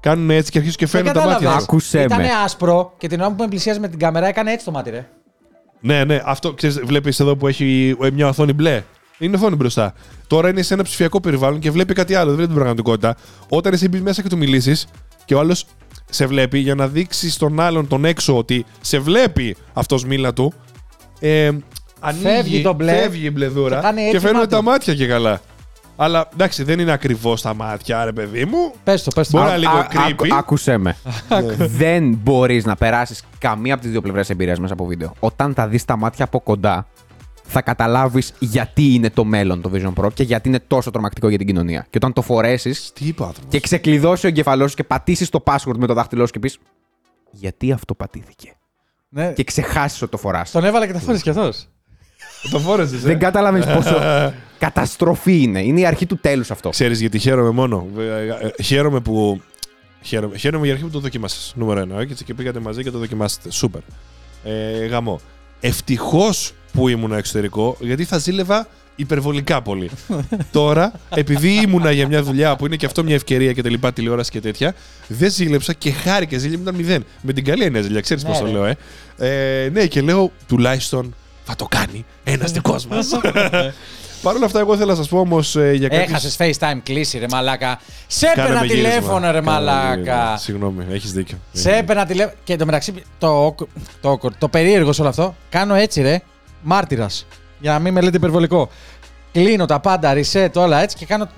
κάνουν 0.00 0.30
έτσι 0.30 0.50
και 0.50 0.58
αρχίζουν 0.58 0.78
και 0.78 0.86
Δεν 0.86 1.00
φαίνονται 1.00 1.18
τα 1.18 1.24
μάτια 1.24 1.34
κατάλαβες. 1.38 1.62
σου. 1.62 1.68
Άκουσέ 1.70 2.02
Ήτανε 2.02 2.22
με. 2.22 2.28
άσπρο 2.44 2.94
και 2.98 3.08
την 3.08 3.20
ώρα 3.20 3.30
που 3.30 3.42
με 3.42 3.48
πλησίαζε 3.48 3.80
με 3.80 3.88
την 3.88 3.98
κάμερα 3.98 4.26
έκανε 4.26 4.52
έτσι 4.52 4.64
το 4.64 4.70
μάτι, 4.70 4.90
ρε. 4.90 5.06
Ναι, 5.80 6.04
ναι, 6.04 6.20
αυτό 6.24 6.52
ξέρεις, 6.54 6.80
βλέπεις 6.84 7.20
εδώ 7.20 7.36
που 7.36 7.46
έχει 7.46 7.96
ε, 8.02 8.10
μια 8.10 8.28
οθόνη 8.28 8.52
μπλε. 8.52 8.82
Είναι 9.18 9.36
οθόνη 9.36 9.56
μπροστά. 9.56 9.94
Τώρα 10.26 10.48
είναι 10.48 10.62
σε 10.62 10.74
ένα 10.74 10.82
ψηφιακό 10.82 11.20
περιβάλλον 11.20 11.58
και 11.58 11.70
βλέπει 11.70 11.94
κάτι 11.94 12.14
άλλο, 12.14 12.24
δεν 12.26 12.34
βλέπει 12.34 12.46
την 12.48 12.56
πραγματικότητα. 12.58 13.16
Όταν 13.48 13.72
εσύ 13.72 13.88
μπει 13.88 14.00
μέσα 14.00 14.22
και 14.22 14.28
του 14.28 14.36
μιλήσεις 14.36 14.86
και 15.24 15.34
ο 15.34 15.38
άλλος 15.38 15.64
σε 16.10 16.26
βλέπει 16.26 16.58
για 16.58 16.74
να 16.74 16.86
δείξει 16.88 17.30
στον 17.30 17.60
άλλον 17.60 17.88
τον 17.88 18.04
έξω 18.04 18.36
ότι 18.36 18.64
σε 18.80 18.98
βλέπει 18.98 19.56
αυτός 19.72 20.04
μίλα 20.04 20.32
του. 20.32 20.52
Ε, 21.20 21.50
ανοίγει, 22.00 22.24
Φεύγει 22.24 22.62
το 22.62 22.72
μπλε 22.72 22.92
φεύγει 22.92 23.26
η 23.26 23.30
μπλεδούρα 23.32 23.76
και 23.76 23.82
κάνει 23.82 24.00
και, 24.00 24.06
έτσι 24.06 24.18
φαίνονται 24.18 24.38
μάτι. 24.38 24.54
τα 24.54 24.62
μάτια 24.62 24.94
και 24.94 25.06
καλά. 25.06 25.40
Αλλά 25.96 26.28
εντάξει, 26.32 26.62
δεν 26.62 26.78
είναι 26.78 26.92
ακριβώς 26.92 27.42
τα 27.42 27.54
μάτια, 27.54 28.04
ρε 28.04 28.12
παιδί 28.12 28.44
μου. 28.44 28.72
Πες 28.84 29.02
το, 29.02 29.10
πες 29.14 29.28
το. 29.30 29.38
Μπορεί 29.38 29.48
Α, 29.50 29.52
να 29.52 29.58
λίγο 29.58 29.72
Α- 29.72 29.86
creepy. 29.92 30.10
άκου- 30.10 30.32
Άκουσέ 30.32 30.76
με. 30.76 30.96
Δεν 31.82 32.14
μπορείς 32.22 32.64
να 32.64 32.76
περάσεις 32.76 33.22
καμία 33.38 33.72
από 33.74 33.82
τις 33.82 33.90
δύο 33.90 34.00
πλευρές 34.00 34.30
εμπειρίας 34.30 34.58
μέσα 34.58 34.72
από 34.72 34.84
βίντεο. 34.84 35.12
Όταν 35.20 35.54
τα 35.54 35.66
δεις 35.68 35.84
τα 35.84 35.96
μάτια 35.96 36.24
από 36.24 36.40
κοντά, 36.40 36.86
θα 37.50 37.62
καταλάβεις 37.62 38.32
γιατί 38.38 38.94
είναι 38.94 39.10
το 39.10 39.24
μέλλον 39.24 39.60
το 39.60 39.70
Vision 39.74 40.04
Pro 40.04 40.12
και 40.14 40.22
γιατί 40.22 40.48
είναι 40.48 40.60
τόσο 40.66 40.90
τρομακτικό 40.90 41.28
για 41.28 41.38
την 41.38 41.46
κοινωνία. 41.46 41.80
Και 41.90 41.96
όταν 41.96 42.12
το 42.12 42.22
φορέσεις 42.22 42.92
Τι 42.94 43.04
είπε 43.04 43.22
ο 43.22 43.26
άνθρωπος; 43.26 43.50
και 43.52 43.60
ξεκλειδώσει 43.60 44.26
ο 44.26 44.28
εγκεφαλός 44.28 44.70
σου 44.70 44.76
και 44.76 44.84
πατήσεις 44.84 45.28
το 45.28 45.42
password 45.46 45.76
με 45.76 45.86
το 45.86 45.94
δάχτυλό 45.94 46.26
σου 46.26 46.32
και 46.32 46.38
πεις 46.38 46.58
Γιατί 47.30 47.72
αυτό 47.72 47.94
πατήθηκε; 47.94 48.54
Ναι. 49.08 49.32
Και 49.32 49.44
ξεχάσεις 49.44 50.02
ότι 50.02 50.10
το 50.10 50.16
φοράς. 50.16 50.50
Τον 50.50 50.64
έβαλε 50.64 50.86
και 50.86 50.92
τα 50.92 50.98
φόρησε 50.98 51.22
κι 51.22 51.30
αυτός. 51.30 51.68
Το 52.50 52.58
φόρεσε. 52.58 52.96
Δεν 52.96 53.18
καταλαβαίνει 53.18 53.74
πόσο 53.74 54.00
καταστροφή 54.58 55.42
είναι. 55.42 55.62
Είναι 55.62 55.80
η 55.80 55.86
αρχή 55.86 56.06
του 56.06 56.16
τέλους 56.16 56.50
αυτό. 56.50 56.68
Ξέρεις 56.68 57.00
γιατί 57.00 57.18
χαίρομαι 57.18 57.50
μόνο. 57.50 57.86
Ε, 57.98 58.26
ε, 58.56 58.62
Χαίρομαι 58.62 59.00
που. 59.00 59.40
Χαίρομαι, 60.02 60.36
χαίρομαι 60.36 60.64
για 60.64 60.74
αρχή 60.74 60.86
που 60.86 60.92
το 60.92 61.00
δοκίμασες. 61.00 61.52
Νούμερο 61.56 61.80
ένα. 61.80 62.00
Έτσι 62.00 62.24
και 62.24 62.34
πήγατε 62.34 62.60
μαζί 62.60 62.82
και 62.82 62.90
το 62.90 62.98
δοκιμάσετε. 62.98 63.50
Σούπερ. 63.50 63.80
Ε, 64.44 64.86
γαμό. 64.86 65.20
Ευτυχώς 65.60 66.52
που 66.72 66.88
ήμουν 66.88 67.12
εξωτερικό, 67.12 67.76
γιατί 67.80 68.04
θα 68.04 68.18
ζήλευα 68.18 68.68
υπερβολικά 68.96 69.62
πολύ. 69.62 69.90
Τώρα, 70.52 70.92
επειδή 71.14 71.48
ήμουνα 71.62 71.90
για 71.90 72.06
μια 72.06 72.22
δουλειά 72.22 72.56
που 72.56 72.66
είναι 72.66 72.76
και 72.76 72.86
αυτό 72.86 73.04
μια 73.04 73.14
ευκαιρία 73.14 73.52
και 73.52 73.62
τα 73.62 73.70
λοιπά 73.70 73.92
τηλεόραση 73.92 74.30
και 74.30 74.40
τέτοια, 74.40 74.74
δεν 75.06 75.30
ζήλεψα 75.30 75.72
και 75.72 75.90
χάρηκα. 75.90 76.38
Ζήλευα 76.38 76.62
ήταν 76.62 76.74
μηδέν. 76.74 77.04
Με 77.22 77.32
την 77.32 77.44
καλή 77.44 77.64
έννοια 77.64 77.80
ζήλια, 77.82 78.00
ξέρεις 78.00 78.22
Ναι, 78.22 78.28
πώς 78.28 78.38
το 78.38 78.44
ρε. 78.44 78.50
λέω, 78.50 78.64
ε. 78.64 78.76
ε. 79.64 79.68
Ναι, 79.68 79.86
και 79.86 80.00
λέω 80.00 80.32
τουλάχιστον 80.46 81.14
θα 81.44 81.56
το 81.56 81.66
κάνει 81.70 82.04
ένας 82.24 82.52
δικός 82.56 82.86
μας. 82.86 83.06
Παρ' 84.22 84.34
όλα 84.36 84.44
αυτά, 84.44 84.58
εγώ 84.58 84.76
θέλω 84.76 84.90
να 84.90 84.96
σας 84.96 85.08
πω 85.08 85.18
όμως 85.18 85.54
για 85.74 85.88
κάτι. 85.88 86.02
Έχασες 86.02 86.36
FaceTime 86.38 86.78
κλίση, 86.82 87.18
ρε 87.18 87.26
μαλάκα. 87.30 87.80
Σε 88.06 88.26
έπαιρνα 88.26 88.48
Κάναμε 88.48 88.66
γύρισμα. 88.66 88.88
τηλέφωνο, 88.88 89.18
ρε 89.30 89.40
Κάναμε 89.40 89.50
μαλάκα. 89.50 89.94
γύρισμα. 89.94 90.36
Συγγνώμη, 90.36 90.84
έχεις 90.90 91.12
δίκιο. 91.12 91.38
Σε 91.52 91.70
έπαιρνα 91.76 92.06
τηλέφωνο. 92.06 92.36
Και 92.44 92.52
εντωμεταξύ, 92.52 92.92
το, 93.18 93.54
το, 94.00 94.18
το, 94.18 94.30
το 94.38 94.48
περίεργο 94.48 94.92
σε 94.92 95.00
όλο 95.00 95.10
αυτό, 95.10 95.34
κάνω 95.48 95.74
έτσι, 95.74 96.02
ρε. 96.02 96.20
Μάρτυρας. 96.62 97.26
Για 97.60 97.72
να 97.72 97.78
μην 97.78 97.92
με 97.92 98.00
λέτε 98.00 98.16
υπερβολικό. 98.16 98.68
Κλείνω 99.32 99.64
τα 99.66 99.80
πάντα, 99.80 100.12
reset, 100.14 100.48
όλα 100.54 100.82
έτσι 100.82 100.96
και 100.96 101.06
κάνω 101.06 101.28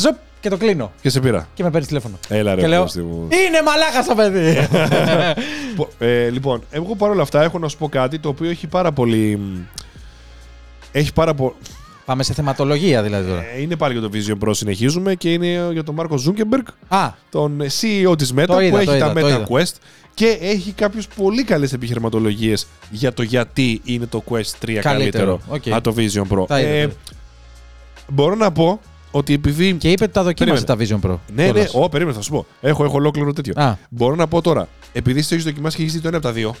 ζουπ 0.00 0.16
και 0.40 0.48
το 0.48 0.56
κλείνω. 0.56 0.92
Και 1.00 1.10
σε 1.10 1.20
πήρα. 1.20 1.48
Και 1.54 1.62
με 1.62 1.70
παίρνεις 1.70 1.88
τηλέφωνο. 1.88 2.18
Έλα 2.28 2.54
ρε, 2.54 2.60
και 2.60 2.66
λέω, 2.66 2.80
Κώστη 2.80 3.00
μου. 3.02 3.28
Είναι 3.30 3.62
μαλάκα 3.64 4.02
το 4.08 4.14
παιδί. 4.14 4.68
Πο- 5.76 5.88
ε, 5.98 6.28
λοιπόν, 6.28 6.62
εγώ 6.70 6.94
παρόλα 6.96 7.22
αυτά 7.22 7.42
έχω 7.42 7.58
να 7.58 7.68
σου 7.68 7.76
πω 7.78 7.88
κάτι 7.88 8.18
το 8.18 8.28
οποίο 8.28 8.50
έχει 8.50 8.66
πάρα 8.66 8.92
πολύ. 8.92 9.36
μ, 9.36 9.58
Έχει 10.92 11.12
πάρα 11.12 11.34
πολύ. 11.34 11.52
Πάμε 12.08 12.22
σε 12.22 12.32
θεματολογία 12.32 13.02
δηλαδή 13.02 13.28
τώρα. 13.28 13.44
είναι 13.60 13.76
πάλι 13.76 13.98
για 13.98 14.02
το 14.02 14.10
Vision 14.12 14.48
Pro 14.48 14.50
συνεχίζουμε 14.54 15.14
και 15.14 15.32
είναι 15.32 15.68
για 15.72 15.84
τον 15.84 15.94
Μάρκο 15.94 16.16
Ζούκεμπεργκ, 16.16 16.64
Α, 16.88 17.10
τον 17.30 17.60
CEO 17.80 18.18
της 18.18 18.32
Meta 18.36 18.44
Το 18.46 18.60
είδα, 18.60 18.78
που 18.78 18.84
το 18.84 18.90
έχει 18.92 19.00
τα 19.00 19.06
είδα, 19.06 19.12
το 19.12 19.20
Meta 19.26 19.28
είδα. 19.28 19.46
Quest 19.48 19.74
και 20.14 20.38
έχει 20.40 20.72
κάποιους 20.72 21.06
πολύ 21.08 21.44
καλές 21.44 21.72
επιχειρηματολογίες 21.72 22.66
για 22.90 23.12
το 23.12 23.22
γιατί 23.22 23.80
είναι 23.84 24.06
το 24.06 24.22
Quest 24.30 24.34
3 24.36 24.38
καλύτερο, 24.40 24.80
Καλύτερο, 24.80 25.40
οκ. 25.48 25.62
από 25.68 25.82
το 25.82 25.94
Vision 25.96 26.38
Pro. 26.38 26.46
Τα 26.46 26.60
είδα, 26.60 26.68
Ε, 26.68 26.72
τα 26.72 26.78
είδα. 26.82 26.92
μπορώ 28.08 28.34
να 28.34 28.52
πω 28.52 28.80
ότι 29.10 29.32
επειδή... 29.32 29.72
και 29.72 29.90
είπε 29.90 30.04
ότι 30.04 30.12
τα 30.12 30.22
δοκίμασε 30.22 30.64
τα 30.64 30.76
Περίμενε. 30.76 31.00
Vision 31.04 31.10
Pro. 31.10 31.16
Ναι, 31.34 31.44
ναι, 31.44 31.50
κιόλας. 31.52 31.74
ω, 31.74 31.88
περίμενε, 31.88 32.16
θα 32.16 32.22
σου 32.22 32.30
πω. 32.30 32.46
Έχω, 32.60 32.84
έχω 32.84 32.94
ολόκληρο 32.96 33.32
τέτοιο. 33.32 33.52
Α, 33.56 33.74
Μπορώ 33.90 34.14
να 34.14 34.26
πω 34.26 34.40
τώρα, 34.42 34.68
επειδή 34.92 35.20
το 35.22 35.28
έχεις 35.30 35.44
δοκιμάσει 35.44 35.76
και 35.76 35.82
έχεις 35.82 35.94
δει 35.94 36.00
το 36.00 36.08
ένα 36.08 36.16
από 36.16 36.26
τα 36.26 36.32
δύο, 36.32 36.54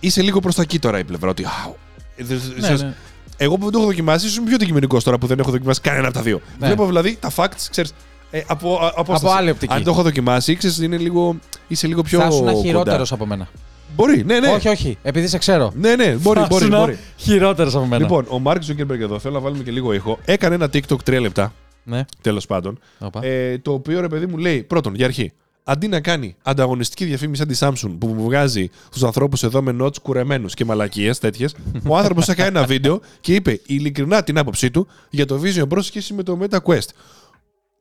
είσαι 0.00 0.22
λίγο 0.22 0.40
προς 0.40 0.54
τα 0.54 0.62
εκεί 0.62 0.78
τώρα 0.78 0.98
η 0.98 1.04
πλευρά. 1.04 1.28
Ότι. 1.30 1.44
«Αου, 1.64 1.76
ε, 2.16 2.24
δε- 2.24 2.34
ναι, 2.34 2.66
σας- 2.66 2.82
ναι. 2.82 2.94
Εγώ 3.36 3.56
που 3.56 3.62
δεν 3.62 3.72
το 3.72 3.78
έχω 3.78 3.86
δοκιμάσει, 3.86 4.26
ίσω 4.26 4.36
είμαι 4.36 4.46
πιο 4.46 4.54
αντικειμενικός 4.54 5.04
τώρα 5.04 5.18
που 5.18 5.26
δεν 5.26 5.38
έχω 5.38 5.50
δοκιμάσει 5.50 5.80
κανένα 5.80 6.04
από 6.08 6.16
τα 6.16 6.22
δύο. 6.22 6.40
Ναι. 6.58 6.66
Βλέπω 6.66 6.86
δηλαδή 6.86 7.16
τα 7.20 7.30
facts, 7.36 7.66
ξέρεις. 7.70 7.94
Ε, 8.30 8.40
από, 8.46 8.76
α- 8.76 8.92
απόσταση. 8.96 9.34
άλλη 9.36 9.50
οπτική. 9.50 9.74
Αν 9.74 9.82
το 9.82 9.90
έχω 9.90 10.02
δοκιμάσει, 10.02 10.56
ξέρεις, 10.56 10.78
είναι 10.78 10.96
λίγο, 10.96 11.36
είσαι 11.68 11.86
λίγο 11.86 12.02
πιο. 12.02 12.18
θα 12.20 12.26
ήσουν 12.26 12.44
κοντά. 12.44 12.60
χειρότερος 12.60 13.12
από 13.12 13.26
μένα. 13.26 13.48
Μπορεί, 13.96 14.24
ναι, 14.24 14.40
ναι. 14.40 14.48
Όχι, 14.48 14.68
όχι. 14.68 14.98
Επειδή 15.02 15.26
σε 15.28 15.38
ξέρω. 15.38 15.72
Ναι, 15.74 15.94
ναι, 15.96 16.10
μπορεί, 16.14 16.40
Θα 16.40 16.46
μπορεί. 16.50 16.64
ήσουν 16.64 16.78
μπορεί. 16.78 16.98
Χειρότερος 17.16 17.74
από 17.74 17.84
μένα. 17.86 18.02
Λοιπόν, 18.02 18.24
ο 18.28 18.38
Μάρκ 18.38 18.62
Ζούκερμπεργκ 18.62 19.00
εδώ, 19.00 19.18
θέλω 19.18 19.34
να 19.34 19.40
βάλουμε 19.40 19.62
και 19.62 19.70
λίγο 19.70 19.92
ήχο. 19.92 20.18
Έκανε 20.24 20.54
ένα 20.54 20.66
TikTok 20.72 20.96
3 21.06 21.20
λεπτά, 21.20 21.52
Ναι. 21.84 22.04
τέλος 22.20 22.46
πάντων. 22.46 22.78
Όπα. 22.98 23.24
Ε, 23.24 23.58
το 23.58 23.72
οποίο 23.72 24.00
ρε 24.00 24.08
παιδί 24.08 24.26
μου 24.26 24.36
λέει, 24.36 24.62
πρώτον, 24.62 24.94
για 24.94 25.04
αρχή, 25.06 25.32
αντί 25.64 25.88
να 25.88 26.00
κάνει 26.00 26.36
ανταγωνιστική 26.42 27.04
διαφήμιση 27.04 27.42
σαν 27.56 27.74
τη 27.74 27.82
Samsung 27.86 27.96
που 27.98 28.06
μου 28.06 28.22
βγάζει 28.24 28.70
του 28.90 29.06
ανθρώπους 29.06 29.42
εδώ 29.42 29.62
με 29.62 29.72
notch 29.72 29.96
κουρεμένους 30.02 30.54
και 30.54 30.64
μαλακίες 30.64 31.18
τέτοιες, 31.18 31.54
ο 31.86 31.96
άνθρωπος 31.96 32.28
έκανε 32.28 32.48
ένα 32.48 32.64
βίντεο 32.66 33.00
και 33.20 33.34
είπε 33.34 33.60
ειλικρινά 33.66 34.22
την 34.22 34.38
άποψή 34.38 34.70
του 34.70 34.86
για 35.10 35.26
το 35.26 35.40
Vision 35.42 35.68
Pro 35.68 35.76
σε 35.76 35.82
σχέση 35.82 36.14
με 36.14 36.22
το 36.22 36.38
Meta 36.42 36.58
Quest. 36.64 36.88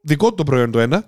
Δικό 0.02 0.30
του 0.30 0.36
το 0.36 0.44
προϊόν 0.44 0.72
το 0.72 0.80
ένα, 0.80 1.06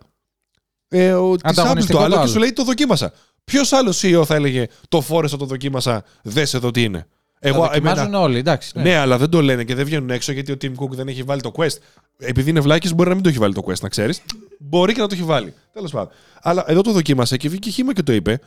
ε, 0.87 1.13
ο, 1.13 1.35
της 1.35 1.41
Apple 1.43 1.49
Ανταγωνιστικό 1.49 1.97
το 1.97 1.99
το 1.99 2.03
άλλο 2.03 2.13
και 2.13 2.19
άλλο. 2.19 2.29
σου 2.29 2.39
λέει 2.39 2.53
το 2.53 2.63
δοκίμασα. 2.63 3.13
Ποιος 3.43 3.73
άλλο 3.73 3.93
CEO 4.01 4.23
θα 4.25 4.35
έλεγε 4.35 4.67
το 4.89 5.01
φόρεσα, 5.01 5.37
το 5.37 5.45
δοκίμασα, 5.45 6.03
δες 6.23 6.53
εδώ 6.53 6.71
τι 6.71 6.83
είναι. 6.83 7.07
Εγώ, 7.45 7.55
Εγώ, 7.55 7.65
το 7.65 7.71
δοκιμάζουν 7.71 7.99
εμένα, 8.05 8.19
όλοι, 8.19 8.37
εντάξει. 8.37 8.71
Ναι. 8.75 8.83
ναι, 8.83 8.95
αλλά 8.95 9.17
δεν 9.17 9.29
το 9.29 9.41
λένε 9.41 9.63
και 9.63 9.75
δεν 9.75 9.85
βγαίνουν 9.85 10.09
έξω 10.09 10.31
γιατί 10.31 10.51
ο 10.51 10.57
Tim 10.61 10.71
Cook 10.71 10.89
δεν 10.89 11.07
έχει 11.07 11.23
βάλει 11.23 11.41
το 11.41 11.51
Quest. 11.55 11.77
Επειδή 12.17 12.49
είναι 12.49 12.59
βλάκης, 12.59 12.93
μπορεί 12.93 13.09
να 13.09 13.15
μην 13.15 13.23
το 13.23 13.29
έχει 13.29 13.37
βάλει 13.37 13.53
το 13.53 13.61
Quest, 13.65 13.79
να 13.79 13.89
ξέρεις. 13.89 14.21
Μπορεί 14.59 14.93
και 14.93 15.01
να 15.01 15.07
το 15.07 15.15
έχει 15.15 15.23
βάλει. 15.23 15.53
Τέλος 15.73 15.91
πάντων. 15.91 16.11
Αλλά 16.41 16.63
εδώ 16.67 16.81
το 16.81 16.91
δοκίμασε 16.91 17.37
και 17.37 17.49
βγήκε 17.49 17.69
χήμα 17.69 17.93
και 17.93 18.03
το 18.03 18.13
είπε. 18.13 18.39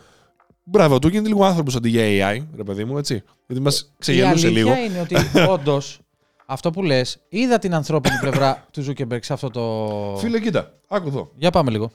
Μπράβο, 0.64 0.98
του 0.98 1.08
γίνεται 1.08 1.28
λίγο 1.28 1.44
άνθρωπος 1.44 1.76
αντί 1.76 1.88
για 1.88 2.02
AI, 2.36 2.42
ρε 2.56 2.62
παιδί 2.62 2.84
μου, 2.84 2.98
έτσι. 2.98 3.22
Γιατί 3.46 3.62
μας 3.62 3.80
Η 3.80 3.94
ξεγελούσε 3.98 4.46
αλήθεια 4.46 4.72
λίγο. 4.74 4.84
είναι 4.84 5.00
ότι 5.00 5.16
όντως 5.54 5.98
αυτό 6.46 6.70
που 6.70 6.82
λες, 6.82 7.18
είδα 7.28 7.58
την 7.58 7.74
ανθρώπινη 7.74 8.14
πλευρά 8.20 8.64
του 8.72 8.84
Zuckerberg 8.86 9.18
σε 9.22 9.32
αυτό 9.32 9.50
το. 9.50 10.16
Φίλε, 10.18 10.40
κοίτα, 10.40 10.72
άκου 10.88 11.08
εδώ. 11.08 11.30
Για 11.36 11.50
πάμε 11.50 11.70
λίγο. 11.70 11.90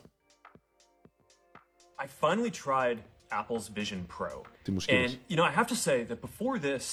I 2.04 2.26
finally 2.28 2.52
tried 2.66 2.98
Apple's 3.40 3.80
Vision 3.80 4.00
Pro. 4.18 4.42
Τι 4.64 4.72
μου 4.72 4.80
σκέφτεσαι. 4.80 5.18
And, 5.30 5.34
you 5.34 5.36
know, 5.38 5.44
I 5.44 5.52
have 5.60 5.68
to 5.68 5.76
say 5.88 5.98
that 6.12 6.20
before 6.22 6.58
this, 6.70 6.84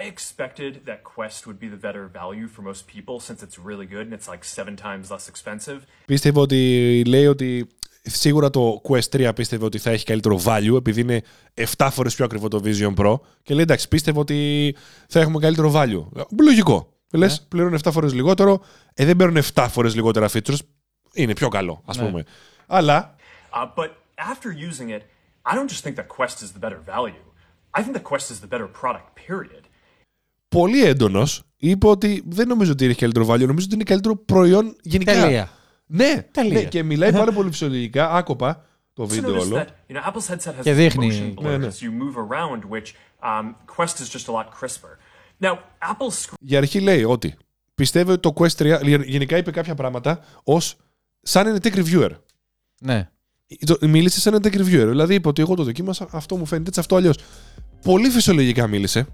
I 0.00 0.02
expected 0.14 0.72
that 0.88 0.98
Quest 1.14 1.38
would 1.46 1.58
be 1.64 1.68
the 1.74 1.80
better 1.86 2.04
value 2.22 2.48
for 2.54 2.62
most 2.70 2.82
people 2.94 3.16
since 3.28 3.38
it's 3.46 3.58
really 3.68 3.86
good 3.94 4.04
and 4.08 4.12
it's 4.18 4.28
like 4.34 4.44
seven 4.58 4.74
times 4.76 5.10
less 5.10 5.28
expensive. 5.32 5.78
Πίστευε 6.06 6.40
ότι 6.40 7.02
λέει 7.06 7.26
ότι 7.26 7.66
σίγουρα 8.02 8.50
το 8.50 8.80
Quest 8.88 9.08
3 9.16 9.30
πίστευε 9.34 9.64
ότι 9.64 9.78
θα 9.78 9.90
έχει 9.90 10.04
καλύτερο 10.04 10.40
value 10.44 10.76
επειδή 10.76 11.00
είναι 11.00 11.22
7 11.76 11.88
φορές 11.90 12.14
πιο 12.14 12.24
ακριβό 12.24 12.48
το 12.48 12.60
Vision 12.64 12.94
Pro. 12.94 13.20
Και 13.42 13.54
λέει 13.54 13.62
εντάξει, 13.62 13.88
πίστευε 13.88 14.18
ότι 14.18 14.76
θα 15.08 15.20
έχουμε 15.20 15.38
καλύτερο 15.38 15.72
value. 15.74 16.24
Λογικό. 16.42 16.88
Λες, 17.12 17.42
πληρώνουν 17.48 17.78
7 17.84 17.88
φορές 17.92 18.14
λιγότερο, 18.14 18.64
ε, 18.94 19.04
δεν 19.04 19.16
παίρνουν 19.16 19.42
7 19.54 19.66
φορές 19.70 19.94
λιγότερα 19.94 20.28
features. 20.32 20.58
Είναι 21.12 21.32
πιο 21.34 21.48
καλό, 21.48 21.82
ας 21.84 21.96
Ναι. 21.96 22.04
πούμε. 22.06 22.24
Αλλά 22.66 23.14
Uh, 23.56 23.66
but 23.76 23.90
after 24.32 24.48
using 24.70 24.88
it, 24.96 25.00
I 25.46 25.54
don't 25.56 25.68
just 25.68 25.82
think 25.84 25.94
that 25.96 26.06
Quest 26.16 26.36
is 26.44 26.50
the 26.56 26.60
better 26.66 26.80
value. 26.94 27.24
I 27.78 27.82
think 27.82 27.94
that 27.96 28.02
Quest 28.12 28.26
is 28.30 28.38
the 28.44 28.48
better 28.54 28.68
product, 28.82 29.08
period. 29.28 29.62
Πολύ 30.48 30.84
έντονος. 30.84 31.42
Είπε 31.56 31.86
ότι 31.86 32.22
δεν 32.26 32.48
νομίζω 32.48 32.72
ότι 32.72 32.84
έχει 32.84 32.98
καλύτερο 32.98 33.26
value, 33.26 33.46
νομίζω 33.46 33.66
ότι 33.66 33.74
είναι 33.74 33.84
καλύτερο 33.84 34.16
προϊόν 34.16 34.76
γενικά. 34.82 35.12
Τελεία. 35.12 35.50
Ναι, 35.86 36.28
Τελεία. 36.30 36.52
ναι, 36.60 36.64
και 36.64 36.82
μιλάει 36.82 37.12
πάρα 37.22 37.32
πολύ 37.32 37.50
φυσιολογικά, 37.50 38.10
άκοπα 38.10 38.64
το 38.92 39.02
Also 39.02 39.06
βίντεο 39.08 39.34
notice 39.34 39.40
όλο. 39.40 39.56
that 39.56 39.90
you 39.92 39.96
know 39.96 40.10
Apple's 40.12 40.32
headset 40.34 40.48
has 40.58 40.62
Και 40.62 40.72
δείχνει- 40.72 41.34
motion 41.36 41.40
blur 41.40 41.42
Ναι, 41.48 41.56
ναι. 41.56 41.66
as 41.68 41.70
you 41.82 41.90
move 41.90 42.16
around, 42.16 42.60
which 42.76 42.86
um, 43.24 43.54
Quest 43.76 43.94
is 43.98 44.08
just 44.16 44.28
a 44.28 44.32
lot 44.32 44.46
crisper. 44.60 44.96
Now, 45.40 45.52
Apple's 45.90 46.12
screen 46.26 46.34
Για 46.38 46.58
αρχή 46.58 46.80
λέει 46.80 47.04
ότι 47.04 47.34
πιστεύει 47.74 48.10
ότι 48.10 48.20
το 48.20 48.32
Quest 48.36 48.56
3 48.78 48.80
γε- 48.82 49.02
γενικά 49.04 49.36
είπε 49.36 49.50
κάποια 49.50 49.74
πράγματα 49.74 50.24
ως 50.44 50.76
σαν 51.22 51.46
είναι 51.46 51.58
tech 51.62 51.74
reviewer. 51.74 52.10
Ναι. 52.80 53.10
Το- 53.66 53.78
Μίλησε 53.88 54.20
σαν 54.20 54.34
ένα 54.34 54.42
tech 54.44 54.56
reviewer. 54.56 54.86
Δηλαδή 54.88 55.14
είπε 55.14 55.28
ότι 55.28 55.42
εγώ 55.42 55.54
το 55.54 55.62
δοκίμασα, 55.64 56.06
αυτό 56.10 56.36
μου 56.36 56.46
φαίνεται 56.46 56.68
έτσι, 56.68 56.80
αυτό 56.80 56.96
αλλιώς. 56.96 57.16
Πολύ 57.82 58.08
φυσιολογικά 58.08 58.66
μίλησε. 58.66 59.06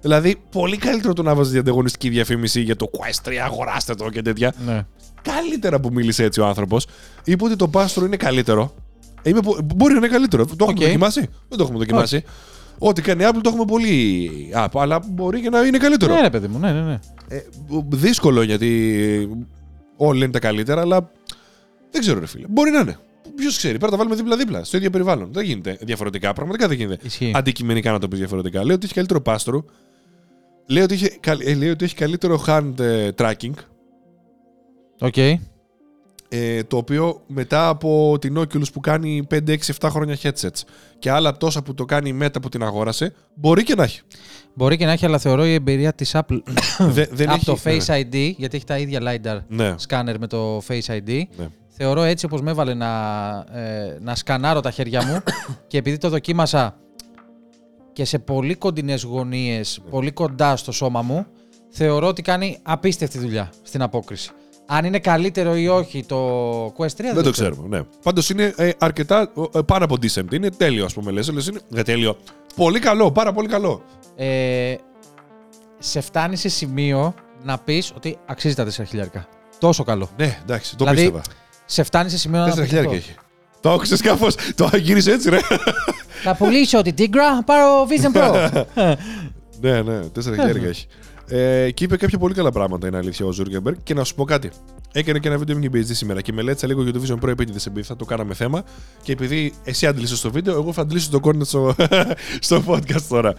Δηλαδή, 0.00 0.36
πολύ 0.50 0.76
καλύτερο 0.76 1.12
το 1.12 1.22
να 1.22 1.34
βάζεις 1.34 1.52
διανταγωνιστική 1.52 2.08
διαφήμιση 2.08 2.60
για 2.60 2.76
το 2.76 2.90
Quest 2.98 3.28
3, 3.28 3.34
αγοράστε 3.44 3.94
το 3.94 4.08
και 4.10 4.22
τέτοια. 4.22 4.54
ναι. 4.66 4.86
Καλύτερα 5.22 5.80
που 5.80 5.92
μίλησε 5.92 6.24
έτσι 6.24 6.40
ο 6.40 6.46
άνθρωπος. 6.46 6.86
Είπε 7.24 7.44
ότι 7.44 7.56
το 7.56 7.70
Pastro 7.74 8.02
είναι 8.02 8.16
καλύτερο. 8.16 8.74
Ε, 9.22 9.30
Είμαι, 9.30 9.40
πο- 9.40 9.58
μπορεί 9.74 9.92
να 9.92 9.98
είναι 9.98 10.08
καλύτερο. 10.08 10.44
Το 10.44 10.54
έχουμε 10.60 10.78
Οκ. 10.80 10.84
δοκιμάσει; 10.86 11.20
Δεν 11.48 11.58
το 11.58 11.62
έχουμε 11.62 11.78
δοκιμάσει. 11.78 12.22
Ό,τι 12.78 13.02
κάνει 13.02 13.22
η 13.22 13.26
Apple 13.28 13.38
το 13.42 13.48
έχουμε 13.48 13.64
πολύ 13.64 14.30
up, 14.56 14.66
αλλά 14.74 15.00
μπορεί 15.10 15.40
και 15.40 15.48
να 15.48 15.60
είναι 15.60 15.78
καλύτερο. 15.78 16.14
Ναι, 16.14 16.20
ρε 16.20 16.30
παιδί 16.30 16.46
μου, 16.48 16.58
ναι, 16.58 16.72
ναι, 16.72 16.80
ναι. 16.80 16.98
Ε, 17.28 17.42
δύσκολο 17.88 18.42
γιατί 18.42 19.28
όλοι 19.96 20.18
λένε 20.18 20.32
τα 20.32 20.38
καλύτερα, 20.38 20.80
αλλά 20.80 21.10
δεν 21.90 22.00
ξέρω, 22.00 22.20
ρε 22.20 22.26
φίλε. 22.26 22.46
Μπορεί 22.48 22.70
να 22.70 22.78
είναι. 22.78 22.96
Ποιος 23.36 23.56
ξέρει, 23.56 23.68
πρέπει 23.78 23.84
να 23.84 23.90
τα 23.90 23.96
βάλουμε 23.96 24.16
δίπλα-δίπλα, 24.16 24.64
στο 24.64 24.76
ίδιο 24.76 24.90
περιβάλλον. 24.90 25.28
Δεν 25.32 25.44
γίνεται 25.44 25.78
διαφορετικά. 25.80 26.32
Πραγματικά 26.32 26.68
δεν 26.68 26.76
γίνεται. 26.76 27.06
Ισχύει. 27.06 27.32
Αντικειμενικά 27.34 27.92
να 27.92 27.98
το 27.98 28.08
πεις 28.08 28.18
διαφορετικά. 28.18 28.64
Λέει 28.64 28.74
ότι 28.76 28.84
έχει 28.84 28.94
καλύτερο 28.94 29.20
passthrough. 29.20 29.64
Λέει 30.66 30.82
ότι 30.82 30.94
έχει, 30.94 31.18
καλ- 31.20 31.46
ε, 31.46 31.54
λέει 31.54 31.68
ότι 31.70 31.84
έχει 31.84 31.94
καλύτερο 31.94 32.44
hand 32.46 32.72
ε, 32.80 33.08
tracking. 33.18 33.52
Οκ. 35.00 35.16
Ε, 36.28 36.62
το 36.64 36.76
οποίο 36.76 37.22
μετά 37.26 37.68
από 37.68 38.16
την 38.20 38.38
Oculus 38.38 38.72
που 38.72 38.80
κάνει 38.80 39.26
5, 39.30 39.38
6, 39.48 39.56
7 39.80 39.88
χρόνια 39.90 40.16
headsets 40.22 40.62
και 40.98 41.10
άλλα 41.10 41.36
τόσα 41.36 41.62
που 41.62 41.74
το 41.74 41.84
κάνει 41.84 42.08
η 42.08 42.18
Meta 42.22 42.42
που 42.42 42.48
την 42.48 42.62
αγόρασε, 42.62 43.14
μπορεί 43.34 43.62
και 43.62 43.74
να 43.74 43.82
έχει. 43.82 44.00
Μπορεί 44.54 44.76
και 44.76 44.84
να 44.84 44.92
έχει, 44.92 45.04
αλλά 45.04 45.18
θεωρώ 45.18 45.44
η 45.44 45.52
εμπειρία 45.54 45.92
της 45.92 46.14
Apple 46.14 46.40
Δε- 46.78 47.06
δεν 47.10 47.26
από 47.30 47.34
έχει 47.36 47.44
το 47.44 47.58
Face 47.64 47.86
ναι. 47.86 48.00
ID, 48.00 48.34
γιατί 48.36 48.56
έχει 48.56 48.64
τα 48.64 48.78
ίδια 48.78 49.00
LiDAR 49.02 49.40
Ναι. 49.48 49.74
scanner 49.76 50.18
με 50.18 50.26
το 50.26 50.62
Face 50.68 50.86
ID. 50.86 51.22
Ναι. 51.36 51.48
Θεωρώ 51.76 52.02
έτσι 52.02 52.24
όπως 52.24 52.40
με 52.40 52.50
έβαλε 52.50 52.74
να, 52.74 52.90
ε, 53.52 53.98
να 54.00 54.14
σκανάρω 54.14 54.60
τα 54.60 54.70
χέρια 54.70 55.04
μου 55.04 55.22
και 55.68 55.78
επειδή 55.78 55.98
το 55.98 56.08
δοκίμασα 56.08 56.76
και 57.92 58.04
σε 58.04 58.18
πολύ 58.18 58.54
κοντινές 58.54 59.02
γωνίες, 59.02 59.80
Ναι. 59.84 59.90
πολύ 59.90 60.10
κοντά 60.10 60.56
στο 60.56 60.72
σώμα 60.72 61.02
μου, 61.02 61.26
θεωρώ 61.70 62.06
ότι 62.06 62.22
κάνει 62.22 62.58
απίστευτη 62.62 63.18
δουλειά 63.18 63.50
στην 63.62 63.82
απόκριση. 63.82 64.30
Αν 64.66 64.84
είναι 64.84 64.98
καλύτερο 64.98 65.56
ή 65.56 65.68
όχι 65.68 66.04
το 66.04 66.16
Quest 66.66 66.86
3 66.86 66.90
δεν, 66.96 67.14
Δεν 67.14 67.22
το 67.22 67.30
ξέρουμε, 67.30 67.78
ναι. 67.78 67.84
Πάντως 68.02 68.30
είναι 68.30 68.54
ε, 68.56 68.70
αρκετά 68.78 69.32
ε, 69.54 69.60
πάνω 69.66 69.84
από 69.84 69.94
decent. 70.02 70.32
Είναι 70.32 70.50
τέλειο, 70.50 70.84
ας 70.84 70.92
πούμε. 70.92 71.10
Λες, 71.10 71.30
λες, 71.32 71.46
είναι 71.46 71.60
ε, 71.74 71.82
τέλειο. 71.82 72.16
Πολύ 72.56 72.78
καλό, 72.78 73.12
πάρα 73.12 73.32
πολύ 73.32 73.48
καλό. 73.48 73.82
Ε, 74.16 74.74
σε 75.78 76.00
φτάνει 76.00 76.36
σε 76.36 76.48
σημείο 76.48 77.14
να 77.42 77.58
πεις 77.58 77.92
ότι 77.96 78.18
αξίζει 78.26 78.54
τα 78.54 78.66
4 78.66 78.70
χιλιάρικα. 78.86 79.28
Τόσο 79.58 79.84
καλό. 79.84 80.08
Ναι, 80.16 80.38
εντάξει, 80.42 80.76
το 80.76 80.84
Δηλαδή, 80.84 81.02
πίστευα. 81.02 81.22
Σε 81.64 81.82
φτάνει 81.82 82.10
σε 82.10 82.18
σημείο 82.18 82.38
να 82.40 82.46
4 82.46 82.46
πεις 82.46 82.54
χιλιάρικα 82.54 82.94
αυτό. 82.94 82.94
έχει. 82.94 83.14
Το 83.60 83.72
άκουσες 83.72 84.00
κάπως. 84.00 84.34
Το 84.54 84.70
γύρισε 84.76 85.12
έτσι, 85.12 85.30
ρε. 85.30 85.38
Θα 86.22 86.36
πουλήσω 86.36 86.82
την 86.82 86.94
Tigra, 86.98 87.44
πάρω 87.44 87.86
Vision 87.88 88.16
Pro. 88.16 88.64
ναι, 89.60 89.82
ναι, 89.82 90.00
4 90.00 90.22
χιλιάρικα 90.22 90.66
έχει. 90.66 90.86
Ε, 91.28 91.70
και 91.70 91.84
είπε 91.84 91.96
κάποια 91.96 92.18
πολύ 92.18 92.34
καλά 92.34 92.52
πράγματα, 92.52 92.86
είναι 92.86 92.96
αλήθεια, 92.96 93.26
ο 93.26 93.32
Ζούργκεμπεργκ. 93.32 93.76
Και 93.82 93.94
να 93.94 94.04
σου 94.04 94.14
πω 94.14 94.24
κάτι. 94.24 94.50
Έκανε 94.92 95.18
και 95.18 95.28
ένα 95.28 95.38
βίντεο 95.38 95.58
με 95.58 95.68
την 95.68 95.94
σήμερα 95.94 96.20
και 96.20 96.32
μελέτησα 96.32 96.66
λίγο 96.66 96.82
για 96.82 96.92
το 96.92 97.00
Vision 97.06 97.24
Pro 97.24 97.28
επίτηδε 97.28 97.58
επειδή 97.66 97.86
θα 97.86 97.96
το 97.96 98.04
κάναμε 98.04 98.34
θέμα. 98.34 98.62
Και 99.02 99.12
επειδή 99.12 99.54
εσύ 99.64 99.86
αντλήσει 99.86 100.22
το 100.22 100.30
βίντεο, 100.30 100.54
εγώ 100.54 100.72
θα 100.72 100.82
αντλήσω 100.82 101.10
το 101.10 101.20
content 101.22 101.46
στο, 101.46 101.74
στο 102.46 102.62
podcast 102.66 103.02
τώρα. 103.08 103.34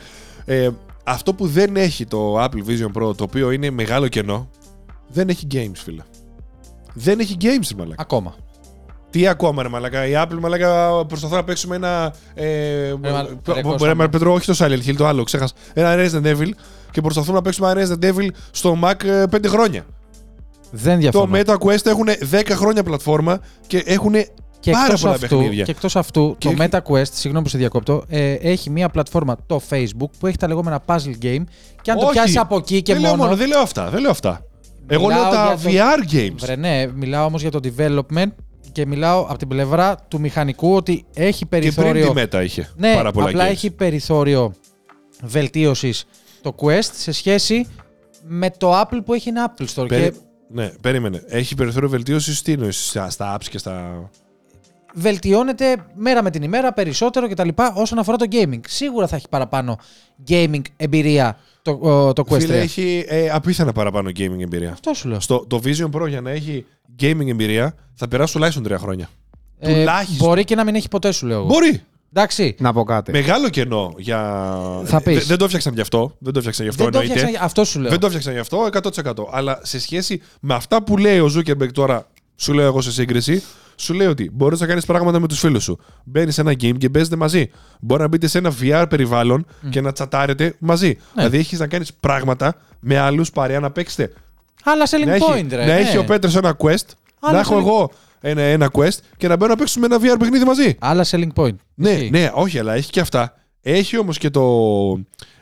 Ε, 0.46 0.70
αυτό 1.04 1.34
που 1.34 1.48
δεν 1.48 1.76
έχει 1.76 2.06
το 2.06 2.44
Apple 2.44 2.64
Vision 2.68 3.02
Pro, 3.02 3.16
το 3.16 3.24
οποίο 3.24 3.52
είναι 3.52 3.70
μεγάλο 3.70 4.08
κενό, 4.08 4.50
δεν 5.08 5.30
έχει 5.30 5.48
games, 5.52 5.76
φίλε. 5.84 6.02
Δεν 6.98 7.20
έχει 7.20 7.38
games, 7.42 7.68
ρε 7.70 7.78
μαλάκα. 7.78 8.02
Ακόμα. 8.02 8.36
Τι 9.10 9.28
ακόμα, 9.28 9.64
ρε 9.64 9.70
μαλάκα. 9.70 10.08
Η 10.08 10.12
Apple, 10.16 10.38
μαλάκα, 10.40 11.06
προσπαθώ 11.06 11.36
να 11.36 11.44
παίξουμε 11.44 11.76
ένα. 11.76 12.14
Ε, 12.34 12.94
μα- 13.04 13.28
π- 13.44 13.48
ρε, 13.48 13.62
π- 13.62 13.64
Κώστα 13.64 13.88
ρε, 13.88 13.96
μου. 13.96 14.10
Πετρό, 14.10 14.34
όχι 14.34 14.46
το 14.46 14.56
Silent 14.66 14.88
Hill, 14.90 14.96
το 14.98 15.06
άλλο, 15.08 15.24
ξέχασα. 15.24 15.54
Ένα 15.74 15.96
Resident 15.98 16.26
Evil 16.38 16.50
και 16.92 17.02
προσπαθούμε 17.02 17.36
να 17.36 17.42
παίξουμε 17.42 17.70
ένα 17.72 17.82
Resident 17.88 18.04
Evil 18.14 18.28
στο 18.52 18.78
Mac 18.84 19.26
5 19.32 19.48
χρόνια. 19.48 19.86
Δεν 20.72 20.94
Το 20.94 21.00
διαφωνώ. 21.00 21.38
Meta 21.38 21.56
Quest 21.58 21.86
έχουν 21.86 22.08
10 22.32 22.42
χρόνια 22.50 22.84
πλατφόρμα 22.84 23.40
και 23.68 23.84
έχουν 23.86 24.14
και 24.60 24.72
πάρα 24.72 24.86
εκτός 24.86 25.02
πολλά 25.02 25.14
αυτού, 25.14 25.28
παιχνίδια. 25.28 25.64
Και 25.64 25.72
εκτός 25.72 25.96
αυτού, 25.96 26.36
Και 26.38 26.54
το 26.54 26.62
έχει- 26.64 26.70
Meta 26.72 26.80
Quest, 26.92 27.10
συγγνώμη 27.12 27.44
που 27.44 27.50
σε 27.52 27.58
διακόπτω, 27.58 28.04
ε, 28.08 28.34
έχει 28.34 28.70
μία 28.70 28.90
πλατφόρμα, 28.90 29.36
το 29.46 29.62
Facebook, 29.70 30.10
που 30.20 30.28
έχει 30.28 30.38
τα 30.38 30.48
λεγόμενα 30.48 30.84
puzzle 30.86 31.24
game 31.24 31.44
και 31.82 31.92
αν 31.92 31.98
το 32.00 32.06
Όχι. 32.06 32.12
πιάσει 32.14 32.38
από 32.38 32.56
εκεί 32.58 32.82
και 32.82 32.94
δεν 32.94 33.02
μόνο... 33.02 33.16
Λέω 33.16 33.24
μόνο. 33.26 33.36
Δεν 33.38 33.48
λέω 33.48 33.60
αυτά. 33.60 33.90
Δεν 33.90 34.02
λέω 34.02 34.12
αυτά. 34.12 34.42
Εγώ 34.88 35.06
Μιλάω 35.08 35.22
λέω 35.22 35.32
τα 35.32 35.70
για 35.70 35.86
VR 35.98 36.14
games. 36.14 36.36
Βρε, 36.38 36.56
ναι, 36.56 36.86
μιλάω 36.96 37.26
όμως 37.26 37.42
για 37.42 37.52
το 37.52 37.60
development 37.64 38.32
και 38.72 38.86
μιλάω 38.86 39.22
από 39.22 39.38
την 39.38 39.48
πλευρά 39.48 39.96
του 40.08 40.20
μηχανικού 40.20 40.76
ότι 40.76 41.06
έχει 41.14 41.40
Και 41.40 41.46
περιθώριο... 41.46 42.12
πριν 42.14 42.30
τη 42.30 42.38
Meta 42.38 42.44
είχε 42.44 42.70
Ναι, 42.78 42.94
πάρα 42.94 43.12
πολλά 43.12 43.28
απλά 43.30 43.48
games. 43.48 43.50
έχει 43.52 43.72
περιθώριο 43.72 44.54
βελτίωσης 45.24 46.06
το 46.42 46.56
Quest 46.62 46.90
σε 46.94 47.12
σχέση 47.12 47.68
με 48.24 48.50
το 48.58 48.80
Apple 48.82 49.00
που 49.06 49.14
έχει 49.14 49.30
ένα 49.30 49.54
Apple 49.58 49.66
Store. 49.76 49.88
Περι- 49.88 50.14
Και 50.14 50.20
Ναι, 50.50 50.68
περίμενε. 50.82 51.24
Έχει 51.28 51.56
περιθώριο 51.56 51.90
βελτίωσης 51.90 52.42
τι 52.42 52.52
εννοείς, 52.52 52.88
στα, 52.90 53.10
στα 53.10 53.38
apps 53.38 53.46
και 53.50 53.58
στα. 53.58 54.10
βελτιώνεται 54.94 55.76
μέρα 55.96 56.24
με 56.24 56.30
την 56.30 56.44
ημέρα 56.44 56.74
περισσότερο 56.74 57.28
κτλ. 57.30 57.48
όσον 57.74 58.00
αφορά 58.00 58.18
το 58.18 58.26
gaming. 58.32 58.60
Σίγουρα 58.68 59.08
θα 59.08 59.16
έχει 59.16 59.30
παραπάνω 59.30 59.78
gaming 60.28 60.62
εμπειρία 60.78 61.38
το, 61.66 61.80
ο- 61.82 62.14
το 62.14 62.24
Quest 62.30 62.36
3. 62.36 62.40
Φίλε, 62.40 62.60
έχει 62.60 63.06
ε, 63.08 63.30
απίθανα 63.30 63.72
παραπάνω 63.72 64.10
gaming 64.10 64.40
εμπειρία. 64.42 64.72
Αυτό 64.72 64.94
σου 64.94 65.08
λέω. 65.08 65.20
Στο, 65.20 65.46
το 65.48 65.62
Vision 65.66 65.90
Pro 66.02 66.08
για 66.08 66.22
να 66.22 66.30
έχει 66.32 66.66
gaming 67.02 67.28
εμπειρία 67.28 67.76
θα 67.94 68.08
περάσει 68.08 68.34
τουλάχιστον 68.34 68.64
τρία 68.64 68.78
χρόνια. 68.78 69.10
Ε, 69.60 69.74
τουλάχιστον. 69.74 70.28
μπορεί 70.28 70.44
και 70.44 70.56
να 70.56 70.64
μην 70.64 70.76
έχει 70.76 70.88
ποτέ 70.88 71.12
σου 71.12 71.26
λέω. 71.26 71.38
εγώ. 71.38 71.46
Μπορεί. 71.46 71.82
Εντάξει. 72.14 72.56
Να 72.60 72.74
πω 72.74 72.84
κάτι. 72.84 73.12
Μεγάλο 73.12 73.50
κενό 73.50 73.94
για. 73.98 74.52
Θα 74.86 75.02
πεις. 75.02 75.18
Δε- 75.18 75.24
δεν 75.24 75.38
το 75.38 75.44
έφτιαξαν 75.46 75.74
γι' 75.74 75.82
αυτό. 75.82 76.16
Δεν 76.20 76.34
το 76.34 76.38
έφτιαξαν 76.40 76.64
γι' 76.66 76.72
αυτό 76.72 76.84
Δεν 76.84 76.92
το 76.92 77.00
εννοείται. 77.00 77.22
έφτιαξα, 77.22 77.46
αυτό 77.46 77.64
σου 77.64 77.80
λέω. 77.80 77.90
Δεν 77.90 78.00
το 78.00 78.06
έφτιαξαν 78.06 78.34
γι' 78.34 78.40
αυτό 78.40 78.66
100%. 78.66 79.28
Αλλά 79.32 79.60
σε 79.64 79.80
σχέση 79.80 80.22
με 80.40 80.54
αυτά 80.54 80.84
που 80.84 80.98
λέει 80.98 81.20
ο 81.20 81.30
Zuckerberg 81.38 81.72
τώρα, 81.74 82.08
σου 82.36 82.54
λέω 82.54 82.66
εγώ 82.66 82.82
σε 82.82 82.92
σύγκριση, 82.92 83.44
σου 83.76 83.94
λέει 83.94 84.08
ότι 84.08 84.30
μπορείς 84.34 84.60
να 84.60 84.66
κάνεις 84.68 84.86
πράγματα 84.86 85.20
με 85.20 85.28
τους 85.28 85.40
φίλους 85.40 85.64
σου. 85.64 85.80
Μπαίνεις 86.04 86.34
σε 86.34 86.42
ένα 86.42 86.52
game 86.52 86.78
και 86.78 86.90
παίζετε 86.90 87.16
μαζί. 87.16 87.50
Μπορεί 87.82 88.02
να 88.02 88.08
μπείτε 88.08 88.28
σε 88.28 88.38
ένα 88.38 88.54
VR 88.62 88.86
περιβάλλον 88.90 89.46
και 89.70 89.82
να 89.82 89.92
τσατάρετε 89.92 90.56
μαζί. 90.60 90.88
Ναι. 90.88 90.94
Δηλαδή 91.16 91.38
έχεις 91.38 91.60
να 91.60 91.68
κάνεις 91.68 91.94
πράγματα 91.94 92.56
με 92.80 92.98
άλλους 92.98 93.32
παρέα 93.32 93.60
να 93.60 93.72
παίξετε. 93.72 94.14
Αλλά 94.64 94.86
selling 94.90 95.06
Να, 95.06 95.16
point, 95.16 95.36
έχει, 95.36 95.48
ρε. 95.50 95.58
να 95.58 95.66
ναι. 95.66 95.80
έχει 95.80 95.98
ο 95.98 96.04
Πέτρος 96.04 96.36
ένα 96.36 96.56
quest, 96.58 96.86
Άλλα 97.20 97.34
να 97.34 97.40
έχω 97.40 97.56
selling- 97.56 97.60
εγώ 97.60 97.92
ένα, 98.22 98.42
ένα 98.42 98.70
quest 98.74 98.98
και 99.18 99.28
να 99.28 99.36
μπαίνω 99.36 99.52
να 99.52 99.58
παίξουμε 99.58 99.86
ένα 99.86 99.98
VR 99.98 100.16
παιχνίδι 100.20 100.46
μαζί. 100.46 100.76
Άλλα 100.80 101.06
selling 101.12 101.34
point. 101.36 101.56
Ναι, 101.76 101.90
Ισχύει. 101.90 102.10
ναι, 102.10 102.32
όχι, 102.34 102.60
αλλά 102.60 102.74
έχει 102.74 102.90
και 102.90 103.00
αυτά. 103.00 103.34
Έχει 103.62 103.98
όμως 103.98 104.18
και 104.18 104.30
το. 104.30 104.42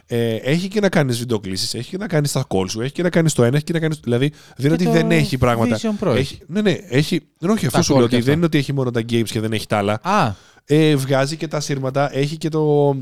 Ε, 0.07 0.35
έχει 0.35 0.67
και 0.67 0.79
να 0.79 0.89
κάνεις 0.89 1.17
βιντεοκλήσεις, 1.19 1.73
έχει 1.73 1.89
και 1.89 1.97
να 1.97 2.07
κάνεις 2.07 2.31
τα 2.31 2.45
call 2.47 2.65
σου, 2.69 2.81
έχει 2.81 2.91
και 2.91 3.03
να 3.03 3.09
κάνεις 3.09 3.33
το 3.33 3.43
ένα, 3.43 3.55
έχει 3.55 3.63
και 3.65 3.73
να 3.73 3.79
κάνεις. 3.79 3.99
Δηλαδή, 4.03 4.29
δεν 4.57 4.65
είναι 4.67 4.67
Και 4.67 4.73
ότι 4.73 4.83
το 4.83 4.91
δεν 4.91 5.11
έχει 5.11 5.37
πράγματα. 5.37 5.79
Vision 5.79 6.03
Pro 6.07 6.15
Έχει, 6.15 6.39
ναι, 6.47 6.61
ναι, 6.61 6.71
έχει. 6.89 7.21
Δεν 7.37 7.49
όχι, 7.49 7.65
αυτό 7.65 7.77
Τα 7.77 7.83
σου 7.83 7.93
call 7.93 7.97
λέω 7.97 8.07
και 8.07 8.15
ότι 8.15 8.21
αυτά. 8.21 8.27
δεν 8.29 8.37
είναι 8.37 8.45
ότι 8.45 8.57
έχει 8.57 8.73
μόνο 8.73 8.91
τα 8.91 8.99
games 9.01 9.23
και 9.29 9.39
δεν 9.39 9.51
έχει 9.53 9.67
τα 9.67 9.77
άλλα. 9.77 9.99
Α, 10.03 10.33
Ε, 10.65 10.95
βγάζει 10.95 11.37
και 11.37 11.47
τα 11.47 11.59
σύρματα, 11.59 12.15
έχει 12.17 12.37
και 12.37 12.49
το. 12.49 12.93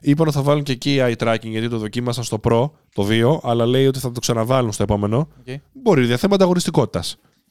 Είπαν 0.00 0.26
ότι 0.26 0.36
θα 0.36 0.42
βάλουν 0.42 0.62
και 0.62 0.72
εκεί 0.72 0.98
eye 1.00 1.14
tracking 1.16 1.38
γιατί 1.42 1.68
το 1.68 1.78
δοκίμασαν 1.78 2.24
στο 2.24 2.40
Pro 2.44 2.70
το 2.94 3.06
2, 3.10 3.40
αλλά 3.42 3.66
λέει 3.66 3.86
ότι 3.86 3.98
θα 3.98 4.12
το 4.12 4.20
ξαναβάλουν 4.20 4.72
στο 4.72 4.82
επόμενο. 4.82 5.18
οκ. 5.18 5.54
Μπορεί 5.72 6.04
για 6.04 6.16
θέματα 6.16 6.44
αγοριστικότητα. 6.44 7.02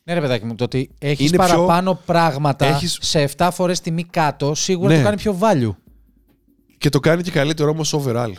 Ναι, 0.03 0.13
ρε 0.13 0.21
παιδάκι 0.21 0.45
μου, 0.45 0.55
το 0.55 0.63
ότι 0.63 0.89
έχεις 0.99 1.19
Είναι 1.31 1.38
πιο- 1.38 1.47
παραπάνω 1.47 1.99
πράγματα 2.05 2.65
Έχεις- 2.65 2.97
σε 3.01 3.19
7 3.38 3.49
φορές 3.51 3.79
τιμή 3.81 4.03
κάτω, 4.03 4.55
σίγουρα 4.55 4.89
Ναι. 4.89 4.97
το 4.97 5.03
κάνει 5.03 5.17
πιο 5.17 5.38
value. 5.41 5.75
Και 6.77 6.89
το 6.89 6.99
κάνει 6.99 7.21
και 7.23 7.31
καλύτερο 7.31 7.69
όμως 7.69 7.95
overall. 7.97 8.31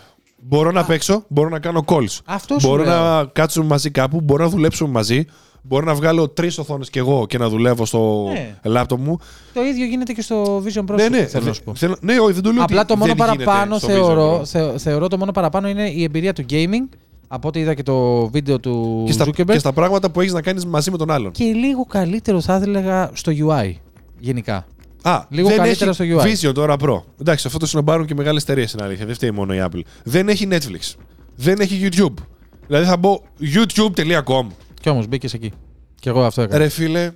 Μπορώ 0.43 0.71
να 0.71 0.85
παίξω, 0.85 1.25
μπορώ 1.29 1.49
να 1.49 1.59
κάνω 1.59 1.85
calls. 1.87 2.19
Αυτό 2.25 2.59
σου 2.59 2.69
Μπορώ 2.69 2.85
λέω. 2.85 2.99
να 3.03 3.25
κάτσουμε 3.25 3.67
μαζί 3.67 3.91
κάπου, 3.91 4.21
μπορώ 4.21 4.45
να 4.45 4.51
δουλέψουμε 4.51 4.91
μαζί. 4.91 5.25
Μπορώ 5.63 5.85
να 5.87 5.95
βγάλω 5.95 6.29
τρεις 6.29 6.59
οθόνες 6.59 6.91
κι 6.91 6.99
εγώ 6.99 7.27
και 7.27 7.39
να 7.39 7.49
δουλεύω 7.49 7.85
στο 7.85 8.29
Ναι. 8.33 8.55
λάπτοπ 8.65 9.01
μου. 9.01 9.19
Το 9.55 9.63
ίδιο 9.63 9.85
γίνεται 9.87 10.13
και 10.13 10.23
στο 10.23 10.63
Vision 10.67 10.85
Pro. 10.93 10.95
ναι, 10.97 11.09
ναι. 11.09 11.27
θέλω 11.27 11.45
να 11.47 11.53
σου 11.53 11.63
πω. 11.63 11.75
Θέλω- 11.75 11.97
ναι, 12.01 12.19
όχι, 12.19 12.33
δεν 12.33 12.43
το 12.43 12.51
λέω 12.53 12.63
Απλά 12.63 12.79
ότι 12.79 12.89
το 12.89 12.97
μόνο 12.97 13.15
δεν 13.15 13.25
γίνεται 13.27 13.45
παραπάνω 13.45 13.79
στο 13.79 13.89
Vision 13.89 13.91
θεωρώ, 13.91 14.41
Pro. 14.41 14.45
θε- 14.47 14.79
θεωρώ 14.79 15.09
το 15.09 15.19
μόνο 15.19 15.33
παραπάνω 15.33 15.69
είναι 15.69 15.89
η 15.91 16.03
εμπειρία 16.03 16.33
του 16.33 16.45
gaming. 16.51 16.89
Από 17.29 17.49
ό,τι 17.49 17.61
είδα 17.61 17.75
και 17.75 17.83
το 17.83 18.27
βίντεο 18.29 18.61
του 18.61 19.03
Και 19.07 19.13
στα, 19.13 19.25
Zuckerberg. 19.25 19.45
και 19.47 19.59
στα 19.59 19.73
πράγματα 19.73 20.11
που 20.11 20.21
έχεις 20.21 20.33
να 20.33 20.43
κάνεις 20.43 20.67
μαζί 20.67 20.91
με 20.91 20.97
τον 20.97 21.11
άλλον. 21.11 21.33
Και 21.33 21.45
λίγο 21.45 21.85
καλύτερο 21.85 22.41
θα 22.41 22.55
έλεγα 22.55 23.11
στο 23.13 23.33
UI. 23.49 23.73
Γενικά. 24.19 24.67
Α, 25.03 25.25
Λίγο 25.29 25.49
δεν 25.49 25.57
καλύτερα 25.57 25.91
έχει 25.91 26.05
στο 26.15 26.21
UI. 26.21 26.51
Vision 26.51 26.55
τώρα 26.55 26.77
Pro. 26.81 27.03
Εντάξει, 27.21 27.47
αυτό 27.47 27.59
το 27.59 27.67
συνομπάρουν 27.67 28.07
και 28.07 28.15
μεγάλες 28.15 28.43
εταιρείες 28.43 28.69
στην 28.71 28.83
αλήθεια. 28.83 29.07
Δεν 29.07 29.15
φταίει 29.15 29.31
μόνο 29.31 29.55
η 29.55 29.59
Apple. 29.63 29.81
Δεν 30.05 30.29
έχει 30.29 30.49
Netflix. 30.51 30.95
Δεν 31.37 31.61
έχει 31.61 31.89
YouTube. 31.93 32.15
Δηλαδή 32.67 32.87
θα 32.87 32.97
μπω 32.97 33.21
youtube.com. 33.41 34.47
Κι 34.81 34.89
όμως 34.89 35.07
μπήκες 35.07 35.35
εκεί. 35.35 35.53
Κι 36.01 36.09
εγώ 36.09 36.25
αυτό 36.25 36.43
έκανα. 36.43 36.59
Ρε 36.59 36.69
φίλε, 36.69 37.11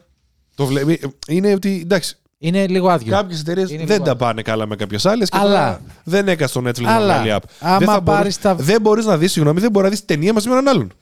το 0.54 0.66
βλέπει. 0.66 1.00
Είναι 1.28 1.52
ότι 1.52 1.80
εντάξει, 1.82 2.16
Είναι 2.38 2.66
λίγο 2.66 2.88
άδειο. 2.88 3.12
κάποιες 3.12 3.40
εταιρείες 3.40 3.70
Είναι 3.70 3.84
δεν 3.84 3.92
λίγο 3.92 4.04
τα 4.04 4.16
πάνε 4.16 4.42
καλά 4.42 4.66
με 4.66 4.76
κάποιες 4.76 5.06
άλλες 5.06 5.28
και 5.28 5.38
Αλλά- 5.40 5.58
τώρα 5.58 5.80
δεν 6.04 6.28
έκανες 6.28 6.50
στο 6.50 6.60
Netflix 6.64 6.84
Αλλά, 6.84 7.06
μεγάλη 7.20 7.40
app. 7.42 7.48
άμα 7.60 7.78
δεν 7.78 7.88
θα 7.88 8.00
μπορείς- 8.00 8.18
πάρεις 8.20 8.38
τα- 8.40 8.54
Δεν 8.54 8.80
μπορείς 8.80 9.04
να 9.04 9.16
δεις, 9.18 9.32
συγγνώμη, 9.32 9.60
δεν 9.60 9.70
μπορείς 9.70 9.88
να 9.90 9.94
δεις 9.96 10.04
ταινία 10.04 10.32
μαζί 10.32 10.48
με 10.48 10.54
έναν 10.54 10.68
άλλον. 10.68 10.92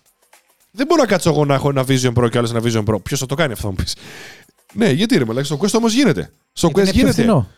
Δεν 0.74 0.86
μπορώ 0.86 1.00
να 1.02 1.06
κάτσω 1.08 1.30
εγώ 1.30 1.44
να 1.44 1.54
έχω 1.54 1.68
ένα 1.68 1.84
Vision 1.88 2.12
Pro 2.14 2.30
και 2.30 2.38
άλλο 2.38 2.48
ένα 2.54 2.60
Vision 2.64 2.84
Pro. 2.94 3.02
Ποιος 3.02 3.20
θα 3.20 3.26
το 3.26 3.34
κάνει 3.34 3.52
αυτό, 3.52 3.62
θα 3.66 3.68
μου 3.68 3.74
πεις. 3.82 3.94
Ναι, 4.72 4.90
γιατί 4.90 5.18
ρε 5.18 5.24
μαλάκα, 5.24 5.46
στο 5.46 5.58
Quest 5.62 5.72
όμως 5.74 5.92
γίνεται. 5.92 6.30
Στο 6.52 6.70
Γιατί 6.74 6.80
Quest 6.80 6.82
είναι 6.82 6.92
πιο 6.92 7.00
γίνεται. 7.00 7.22
φθηνό. 7.22 7.48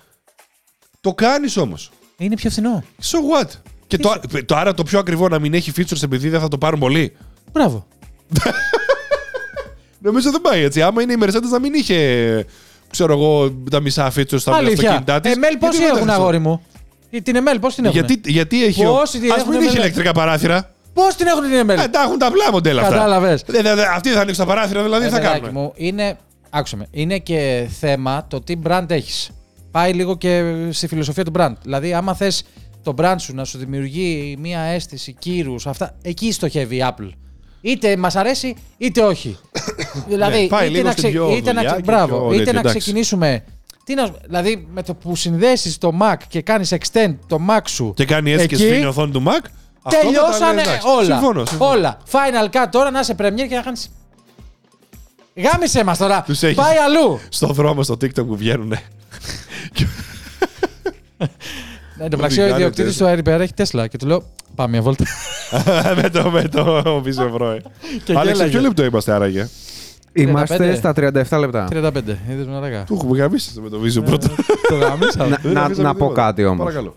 Το 1.00 1.14
κάνεις 1.14 1.56
όμως. 1.56 1.90
Είναι 2.16 2.34
πιο 2.34 2.50
φθηνό. 2.50 2.84
So 3.02 3.42
what; 3.42 3.48
Και 3.86 3.98
το, 3.98 4.20
το, 4.46 4.56
άρα 4.56 4.74
το 4.74 4.82
πιο 4.82 4.98
ακριβό 4.98 5.28
να 5.28 5.38
μην 5.38 5.54
έχει 5.54 5.72
features 5.76 6.02
επειδή 6.02 6.28
δεν 6.28 6.40
θα 6.40 6.48
το 6.48 6.58
πάρουν 6.58 6.78
πολύ. 6.80 7.16
Μπράβο. 7.52 7.86
Νομίζω 9.98 10.30
δεν 10.30 10.40
πάει 10.40 10.62
έτσι. 10.62 10.82
Άμα 10.82 11.02
είναι 11.02 11.12
η 11.12 11.18
Mercedes 11.22 11.48
να 11.50 11.58
μην 11.58 11.74
είχε, 11.74 12.46
ξέρω 12.90 13.12
εγώ, 13.12 13.50
τα 13.70 13.80
μισά 13.80 14.12
features 14.16 14.38
στα 14.40 14.54
Αλήθεια. 14.56 14.74
αυτοκίνητά 14.88 15.20
της. 15.20 15.32
Εμέλ 15.34 15.56
πόσοι 15.56 15.82
έχουν 15.82 16.10
αγόρι 16.10 16.38
μου; 16.38 16.62
Ε, 17.10 17.20
Την 17.20 17.36
Εμέλ 17.36 17.58
πώ 17.58 17.68
την 17.68 17.84
έχουν. 17.84 17.96
Γιατί, 18.04 18.30
γιατί 18.30 18.64
έχει. 18.64 18.82
Πόσοι 18.84 19.18
την 19.18 19.32
Α 19.32 19.34
έχουν 19.38 19.48
μην 19.50 19.58
είχε 19.60 19.68
εμένα. 19.68 19.84
ηλεκτρικά 19.84 20.12
παράθυρα. 20.12 20.70
Πώ 20.94 21.02
την 21.16 21.26
έχουν 21.26 21.42
την 21.42 21.52
Εμέλ. 21.52 21.78
Ε, 21.78 21.88
τα 21.88 22.02
έχουν 22.02 22.18
τα 22.18 22.26
απλά 22.26 22.50
μοντέλα 22.52 22.80
αυτά. 22.82 22.94
Κατάλαβες. 22.94 23.42
Ε, 23.42 23.62
δε- 23.62 23.74
δε- 23.74 23.86
Αυτοί 23.86 24.10
θα 24.10 24.20
ανοίξουν 24.20 24.46
τα 24.46 24.54
παράθυρα, 24.54 24.82
δηλαδή 24.82 25.04
τι 25.04 25.10
θα 25.10 25.18
Παιδάκι 25.18 25.40
κάνουν. 25.40 25.60
μου, 25.60 25.72
είναι, 25.76 26.18
άκουσε 26.54 26.76
με, 26.76 26.86
είναι 26.90 27.18
και 27.18 27.68
θέμα 27.80 28.26
το 28.28 28.40
τι 28.40 28.54
brand 28.66 28.84
έχεις. 28.88 29.30
Πάει 29.70 29.92
λίγο 29.92 30.16
και 30.16 30.42
στη 30.70 30.86
φιλοσοφία 30.86 31.24
του 31.24 31.32
brand. 31.36 31.52
Δηλαδή, 31.62 31.92
άμα 31.94 32.14
θες 32.14 32.42
το 32.82 32.94
brand 32.98 33.14
σου 33.18 33.34
να 33.34 33.44
σου 33.44 33.58
δημιουργεί 33.58 34.36
μια 34.38 34.60
αίσθηση 34.60 35.12
κύρους, 35.12 35.66
αυτά, 35.66 35.96
εκεί 36.02 36.32
στοχεύει 36.32 36.76
η 36.76 36.84
Apple. 36.88 37.08
Είτε 37.60 37.96
μας 37.96 38.16
αρέσει, 38.16 38.56
είτε 38.78 39.00
όχι. 39.02 39.36
δηλαδή, 40.08 40.40
Ναι, 40.42 40.46
πάει 40.46 40.66
είτε, 40.66 40.74
λίγο 40.76 40.86
να, 40.86 40.92
στην 40.92 41.10
πιο 41.10 41.30
είτε, 41.30 41.52
να, 41.52 41.60
δουλειά 41.60 41.62
ξε- 41.70 41.76
και 41.84 41.90
μπράβο, 41.92 42.16
πιο 42.18 42.26
είτε 42.26 42.36
τέτοιο, 42.36 42.52
να 42.52 42.58
εντάξει. 42.58 42.78
ξεκινήσουμε. 42.78 43.44
Τι 43.84 43.94
να, 43.94 44.10
δηλαδή, 44.26 44.66
με 44.72 44.82
το 44.82 44.94
που 44.94 45.16
συνδέσεις 45.16 45.78
το 45.78 45.92
Mac 46.00 46.14
και 46.28 46.42
κάνεις 46.42 46.72
extend 46.74 47.14
το 47.26 47.38
Mac 47.50 47.60
σου. 47.64 47.92
Και 47.96 48.04
κάνει 48.04 48.30
έτσι 48.30 48.46
και 48.46 48.54
εκεί, 48.54 48.64
σφίγγει 48.64 48.82
η 48.82 48.86
οθόνη 48.86 49.12
του 49.12 49.22
Mac. 49.26 49.44
αυτό 49.82 50.00
Τελειώσανε 50.00 50.54
μετά 50.54 50.54
λες, 50.54 50.66
εντάξει. 50.66 50.86
όλα. 50.88 51.04
Συμφωνώ, 51.04 51.44
συμφωνώ. 51.44 51.70
Όλα. 51.70 51.98
Final 52.10 52.54
cut 52.56 52.66
τώρα 52.70 52.90
να 52.90 53.00
είσαι 53.00 53.14
Premiere 53.18 53.48
και 53.48 53.54
να 53.54 53.60
κάνεις. 53.62 53.90
Γάμισε 55.36 55.84
μας 55.84 55.98
τώρα. 55.98 56.22
Τους 56.22 56.42
έχεις. 56.42 56.56
Πάει 56.56 56.76
αλλού. 56.76 57.20
Στο 57.28 57.46
δρόμο 57.46 57.82
στο 57.82 57.94
TikTok 57.94 58.26
που 58.26 58.36
βγαίνουν. 58.36 58.72
Εν 61.98 62.10
τω 62.10 62.16
μεταξύ, 62.16 62.40
ο 62.40 62.42
Οδηγάνε 62.42 62.54
ιδιοκτήτης 62.64 62.96
Tesla. 62.96 62.98
του 62.98 63.30
Airbnb 63.30 63.40
έχει 63.40 63.54
Τέσλα 63.54 63.86
και 63.86 63.96
του 63.96 64.06
λέω 64.06 64.22
Πάμε 64.54 64.70
μια 64.70 64.82
βόλτα. 64.82 65.04
με 66.02 66.10
το, 66.10 66.30
με 66.30 66.42
το 66.48 66.82
Vision 67.06 67.34
Pro. 67.40 67.54
ε. 67.56 67.58
Και 68.04 68.12
Άλεξ, 68.12 68.26
σε 68.26 68.44
γέλαγε. 68.44 68.50
ποιο 68.50 68.60
λεπτό 68.60 68.84
είμαστε 68.84 69.12
άραγε; 69.12 69.48
Είμαστε 70.12 70.72
35. 70.72 70.76
στα 70.76 70.92
37 71.36 71.38
λεπτά. 71.40 71.68
35. 71.72 71.94
Είδες 72.30 72.46
με 72.46 72.56
αργά. 72.56 72.84
Του 72.84 72.94
έχουμε 72.94 73.18
γαμίσει 73.18 73.60
με 73.60 73.68
το 73.68 73.80
Vision 73.84 74.08
Pro. 74.12 74.18
Το 74.68 74.74
γάμισα. 74.74 75.26
Να- 75.26 75.38
Δεν 75.42 75.52
να, 75.52 75.62
αφήσαμε 75.62 75.86
να 75.88 75.94
πω 75.94 75.98
τίποτα. 76.00 76.22
κάτι 76.22 76.44
όμως. 76.44 76.58
Παρακαλώ. 76.64 76.96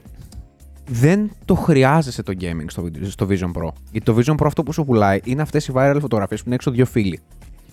Δεν 0.89 1.31
το 1.45 1.55
χρειάζεσαι 1.55 2.23
το 2.23 2.33
gaming 2.41 2.65
στο, 2.67 2.81
βι- 2.81 3.05
στο 3.11 3.27
Vision 3.29 3.61
Pro. 3.61 3.69
Γιατί 3.91 4.05
το 4.05 4.15
Vision 4.17 4.33
Pro 4.33 4.45
αυτό 4.45 4.63
που 4.63 4.73
σου 4.73 4.85
πουλάει 4.85 5.19
είναι 5.23 5.41
αυτές 5.41 5.67
οι 5.67 5.71
viral 5.75 5.97
φωτογραφίες 6.01 6.39
που 6.39 6.45
είναι 6.47 6.55
έξω 6.55 6.71
δύο 6.71 6.85
φίλοι. 6.85 7.21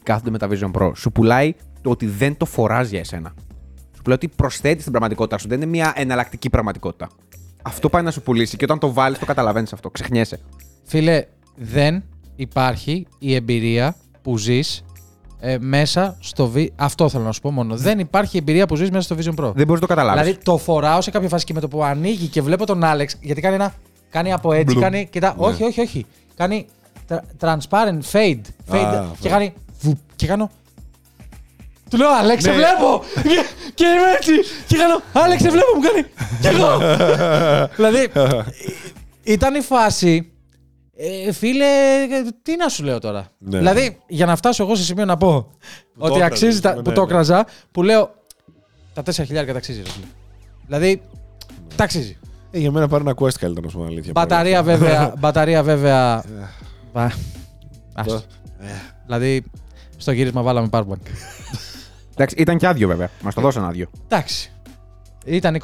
Και 0.04 0.12
κάθονται 0.12 0.30
με 0.30 0.38
τα 0.38 0.48
Vision 0.50 0.70
Pro. 0.80 0.92
Σου 0.96 1.12
πουλάει 1.12 1.54
το 1.80 1.90
ότι 1.90 2.06
δεν 2.06 2.36
το 2.36 2.44
φοράς 2.44 2.88
για 2.88 2.98
εσένα. 2.98 3.32
Σου 3.94 4.02
πουλάει 4.02 4.16
ότι 4.22 4.28
προσθέτεις 4.28 4.82
την 4.82 4.90
πραγματικότητα 4.90 5.38
σου. 5.38 5.48
Δεν 5.48 5.60
είναι 5.60 5.70
μια 5.70 5.92
εναλλακτική 5.96 6.50
πραγματικότητα. 6.50 7.08
Αυτό 7.62 7.88
πάει 7.88 8.02
να 8.02 8.10
σου 8.10 8.22
πουλήσει 8.22 8.56
και 8.56 8.64
όταν 8.64 8.78
το 8.78 8.92
βάλεις 8.92 9.18
το 9.18 9.24
καταλαβαίνεις 9.26 9.72
αυτό. 9.72 9.90
Ξεχνιέσαι. 9.90 10.40
Φίλε, 10.84 11.24
δεν 11.56 12.02
υπάρχει 12.36 13.06
η 13.18 13.34
εμπειρία 13.34 13.96
που 14.22 14.38
ζεις 14.38 14.84
μέσα 15.60 16.16
στο 16.20 16.52
V. 16.54 16.66
Αυτό 16.76 17.08
θέλω 17.08 17.24
να 17.24 17.32
σου 17.32 17.40
πω 17.40 17.50
μόνο. 17.50 17.76
Δεν 17.76 17.98
υπάρχει 17.98 18.36
εμπειρία 18.36 18.66
που 18.66 18.76
ζεις 18.76 18.90
μέσα 18.90 19.14
στο 19.14 19.16
Vision 19.16 19.44
Pro. 19.44 19.52
Δεν 19.54 19.66
μπορείς 19.66 19.80
να 19.82 19.86
το 19.86 19.86
καταλάβεις. 19.86 20.22
Δηλαδή 20.22 20.42
το 20.44 20.56
φοράω 20.58 21.00
σε 21.00 21.10
κάποια 21.10 21.28
φάση 21.28 21.44
και 21.44 21.52
με 21.54 21.60
το 21.60 21.68
που 21.68 21.84
ανοίγει 21.84 22.26
και 22.26 22.42
βλέπω 22.42 22.66
τον 22.66 22.84
Άλεξ, 22.84 23.16
γιατί 23.20 23.40
κάνει 23.40 23.54
ένα. 23.54 23.74
Κάνει 24.10 24.32
από 24.32 24.52
έτσι, 24.52 24.64
Μπλουμ. 24.64 24.80
κάνει. 24.82 25.06
Κοιτά, 25.10 25.34
Ναι. 25.38 25.46
όχι, 25.46 25.62
όχι, 25.64 25.80
όχι. 25.80 26.06
Κάνει 26.36 26.66
tra- 27.08 27.20
transparent, 27.40 28.00
fade. 28.12 28.40
fade 28.70 28.76
αυτό. 28.84 29.16
και 29.20 29.28
κάνει. 29.28 29.52
Βουπ, 29.84 29.98
και 30.16 30.26
κάνω. 30.26 30.50
Του 31.90 31.96
λέω, 31.96 32.08
Άλεξ, 32.10 32.42
σε 32.42 32.50
Ναι. 32.50 32.56
βλέπω! 32.56 33.02
και, 33.22 33.44
και 33.74 33.84
είμαι 33.84 34.10
έτσι! 34.16 34.32
Και 34.66 34.76
κάνω, 34.76 35.00
Άλεξ, 35.12 35.42
σε 35.42 35.50
βλέπω, 35.50 35.66
μου 35.76 35.80
κάνει. 35.82 36.06
Κι 36.40 36.46
εγώ! 36.46 36.78
δηλαδή, 37.76 38.10
ήταν 39.22 39.54
η 39.54 39.60
φάση. 39.60 40.28
Ε, 40.96 41.32
φίλε, 41.32 41.66
τι 42.42 42.56
να 42.56 42.68
σου 42.68 42.84
λέω 42.84 42.98
τώρα. 42.98 43.26
Ναι. 43.38 43.58
Δηλαδή, 43.58 43.98
για 44.06 44.26
να 44.26 44.36
φτάσω 44.36 44.62
εγώ 44.62 44.74
σε 44.74 44.82
σημείο 44.82 45.04
να 45.04 45.16
πω 45.16 45.50
το 45.98 46.04
ότι 46.04 46.14
έκραζες, 46.14 46.26
αξίζει 46.32 46.60
τα, 46.60 46.74
ναι, 46.74 46.82
που 46.82 46.88
ναι, 46.88 46.94
το 46.94 47.00
ναι. 47.00 47.06
έκραζα, 47.06 47.46
που 47.72 47.82
λέω 47.82 48.14
τα 48.94 49.02
4 49.02 49.10
χιλιάρικα 49.12 49.52
τα 49.52 49.58
αξίζει, 49.58 49.82
ρε 49.82 49.90
φίλε. 49.90 50.04
Δηλαδή, 50.66 51.02
τα 51.76 51.84
αξίζει. 51.84 52.16
Ε, 52.50 52.58
για 52.58 52.70
μένα 52.70 52.88
πάρει 52.88 53.02
ένα 53.06 53.14
quest 53.18 53.32
καλύτερα, 53.40 53.66
να 53.66 53.72
σου 53.72 53.78
πω 53.78 53.84
αλήθεια. 53.84 54.12
Μπαταρία 54.14 54.62
βέβαια, 54.62 55.14
μπαταρία 55.18 55.62
βέβαια. 55.62 56.18
Ε. 56.18 56.48
Μπα- 56.92 57.10
άστο. 57.94 58.22
Δηλαδή, 59.06 59.44
στο 59.96 60.12
γύρισμα 60.12 60.42
βάλαμε 60.42 60.68
powerbank. 60.70 61.06
Εντάξει, 62.14 62.36
ήταν 62.38 62.58
και 62.58 62.66
άδειο 62.66 62.88
βέβαια. 62.88 63.10
Μας 63.22 63.34
το 63.34 63.40
δώσαν 63.40 63.64
άδειο. 63.64 63.86
Εντάξει. 64.04 64.52
Ήταν 65.24 65.60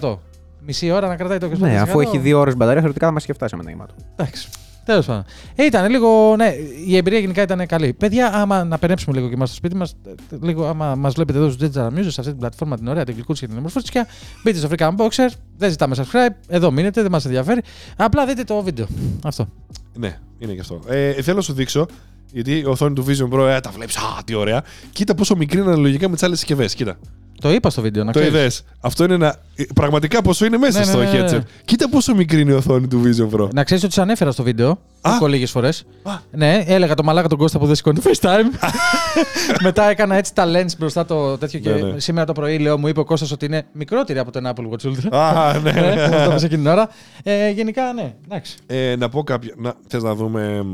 25%. 0.00 0.18
Μισή 0.60 0.90
ώρα 0.90 1.08
να 1.08 1.16
κρατάει 1.16 1.38
το 1.38 1.50
25%. 1.54 1.58
Ναι, 1.58 1.80
αφού 1.80 2.00
έχει 2.00 2.18
δύο 2.18 2.38
ώρες 2.38 2.56
μπαταρία, 2.56 2.80
θεωρητικά 2.80 3.06
θα 3.06 3.12
μας 3.12 3.22
είχε 3.22 3.32
φτάσει 3.32 3.56
με 3.56 3.62
νόημα 3.62 3.86
του. 3.86 3.94
Εντάξει. 4.16 4.48
Τέλος 4.86 5.06
πάντων. 5.06 5.24
Ε, 5.54 5.64
ήταν 5.64 5.90
λίγο. 5.90 6.36
Ναι, 6.36 6.54
η 6.86 6.96
εμπειρία 6.96 7.18
γενικά 7.18 7.42
ήταν 7.42 7.66
καλή. 7.66 7.92
Παιδιά, 7.92 8.34
άμα 8.34 8.64
να 8.64 8.78
περνέψουμε 8.78 9.16
λίγο 9.16 9.28
και 9.28 9.34
είμαστε 9.34 9.56
στο 9.56 9.66
σπίτι 9.66 9.76
μας, 9.76 9.96
λίγο 10.42 10.66
άμα 10.66 10.94
μας 10.94 11.14
βλέπετε 11.14 11.38
εδώ 11.38 11.50
στους 11.50 11.68
Digital 11.68 11.86
Music, 11.86 12.08
σε 12.08 12.20
αυτή 12.20 12.22
την 12.22 12.36
πλατφόρμα 12.38 12.76
την 12.76 12.88
ωραία, 12.88 13.04
την 13.04 13.14
γλυκούτσι 13.14 13.40
και 13.40 13.48
την 13.48 13.58
ομορφούτσια, 13.58 14.06
μπείτε 14.42 14.58
στο 14.58 14.68
African 14.70 14.96
Boxer. 14.96 15.28
Δεν 15.56 15.70
ζητάμε 15.70 15.96
subscribe. 15.98 16.34
Εδώ 16.48 16.70
μείνετε, 16.70 17.02
δεν 17.02 17.10
μας 17.10 17.24
ενδιαφέρει. 17.24 17.62
Απλά 17.96 18.26
δείτε 18.26 18.44
το 18.44 18.62
βίντεο. 18.62 18.86
Αυτό. 19.24 19.48
Ναι, 19.94 20.18
είναι 20.38 20.52
και 20.52 20.60
αυτό. 20.60 20.80
Ε, 20.88 21.22
θέλω 21.22 21.36
να 21.36 21.42
σου 21.42 21.52
δείξω, 21.52 21.86
γιατί 22.32 22.58
η 22.58 22.64
οθόνη 22.64 22.94
του 22.94 23.04
Vision 23.08 23.34
Pro, 23.38 23.46
ε, 23.48 23.60
τα 23.60 23.70
βλέπεις, 23.70 23.96
α, 23.96 24.00
τι 24.24 24.34
ωραία. 24.34 24.62
Κοίτα 24.92 25.14
πόσο 25.14 25.36
μικρή 25.36 25.58
είναι 25.60 25.70
αναλογικά 25.70 26.08
με 26.08 26.14
τις 26.14 26.22
άλλες 26.24 26.38
συσκευές. 26.38 26.74
Κοίτα. 26.74 26.96
Το 27.40 27.52
είπα 27.52 27.70
στο 27.70 27.82
βίντεο, 27.82 28.04
να 28.04 28.12
Το 28.12 28.18
ξέρεις. 28.18 28.38
είδες. 28.38 28.64
Αυτό 28.80 29.04
είναι 29.04 29.14
ένα. 29.14 29.36
ε, 29.54 29.64
Πραγματικά 29.74 30.22
πόσο 30.22 30.44
είναι 30.44 30.56
μέσα 30.58 30.78
Ναι, 30.78 30.84
στο 30.84 30.98
ναι, 30.98 31.04
ναι, 31.10 31.18
ναι. 31.20 31.28
headset. 31.30 31.40
Κοίτα 31.64 31.88
πόσο 31.88 32.14
μικρή 32.14 32.40
είναι 32.40 32.52
η 32.52 32.54
οθόνη 32.54 32.88
του 32.88 33.02
Vision 33.04 33.36
Pro. 33.40 33.48
Να 33.52 33.64
ξέρεις 33.64 33.84
ότι 33.84 33.92
σε 33.92 34.00
ανέφερα 34.00 34.30
στο 34.32 34.42
βίντεο. 34.42 34.70
Α. 35.00 35.10
Έχω 35.14 35.26
λίγες 35.26 35.50
φορές. 35.50 35.84
Α. 36.02 36.12
Ναι, 36.30 36.62
έλεγα 36.66 36.94
το 36.94 37.02
μαλάκα 37.02 37.28
τον 37.28 37.38
Κώστα 37.38 37.58
που 37.58 37.66
δεν 37.66 37.74
σηκώνει 37.74 37.98
το 38.00 38.10
FaceTime. 38.10 38.68
Μετά 39.62 39.90
έκανα 39.90 40.14
έτσι 40.16 40.34
τα 40.34 40.44
lens 40.46 40.76
μπροστά 40.78 41.04
το 41.04 41.38
τέτοιο 41.38 41.58
και 41.60 41.70
Ναι, 41.70 41.80
ναι. 41.80 41.98
σήμερα 42.00 42.26
το 42.26 42.32
πρωί 42.32 42.58
λέω 42.58 42.78
μου 42.78 42.86
είπε 42.88 43.00
ο 43.00 43.04
Κώστας 43.04 43.30
ότι 43.32 43.44
είναι 43.44 43.66
μικρότερη 43.72 44.18
από 44.18 44.30
τον 44.32 44.44
Apple 44.46 44.64
Watch 44.70 44.90
Ultra. 44.92 45.08
Α, 45.16 45.58
ναι. 45.58 45.72
Ναι, 45.72 46.06
μου 46.08 46.24
το 46.24 46.30
είπες 46.30 46.42
εκείνη 46.42 46.62
την 46.62 46.66
ώρα. 46.70 46.88
Ε, 47.22 47.50
γενικά, 47.50 47.92
ναι. 47.92 48.14
Εντάξει. 48.24 48.56
Ε, 48.66 48.96
να 48.98 49.08
πω 49.08 49.22
κάποια. 49.24 49.54
Να, 49.56 49.74
θες 49.88 50.02
να 50.02 50.14
δούμε. 50.14 50.64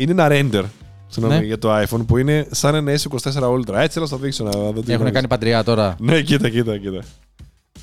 Είναι 0.00 0.12
ένα 0.12 0.28
render 0.30 0.64
συγγνώμη, 1.06 1.38
Ναι. 1.40 1.46
για 1.46 1.58
το 1.58 1.80
iPhone 1.82 2.06
που 2.06 2.16
είναι 2.16 2.46
σαν 2.50 2.74
ένα 2.74 2.92
S24 2.98 3.32
Ultra. 3.32 3.74
Έτσι 3.74 3.92
θέλω 3.92 4.00
να 4.00 4.06
στο 4.06 4.16
δείξω 4.16 4.44
να 4.44 4.50
δω 4.50 4.58
τι 4.60 4.66
Έχουν 4.68 4.82
γνωρίζεις. 4.86 5.12
κάνει 5.12 5.28
παντριά 5.28 5.64
τώρα. 5.64 5.96
Ναι, 5.98 6.22
κοίτα, 6.22 6.48
κοίτα, 6.48 6.78
κοίτα. 6.78 7.02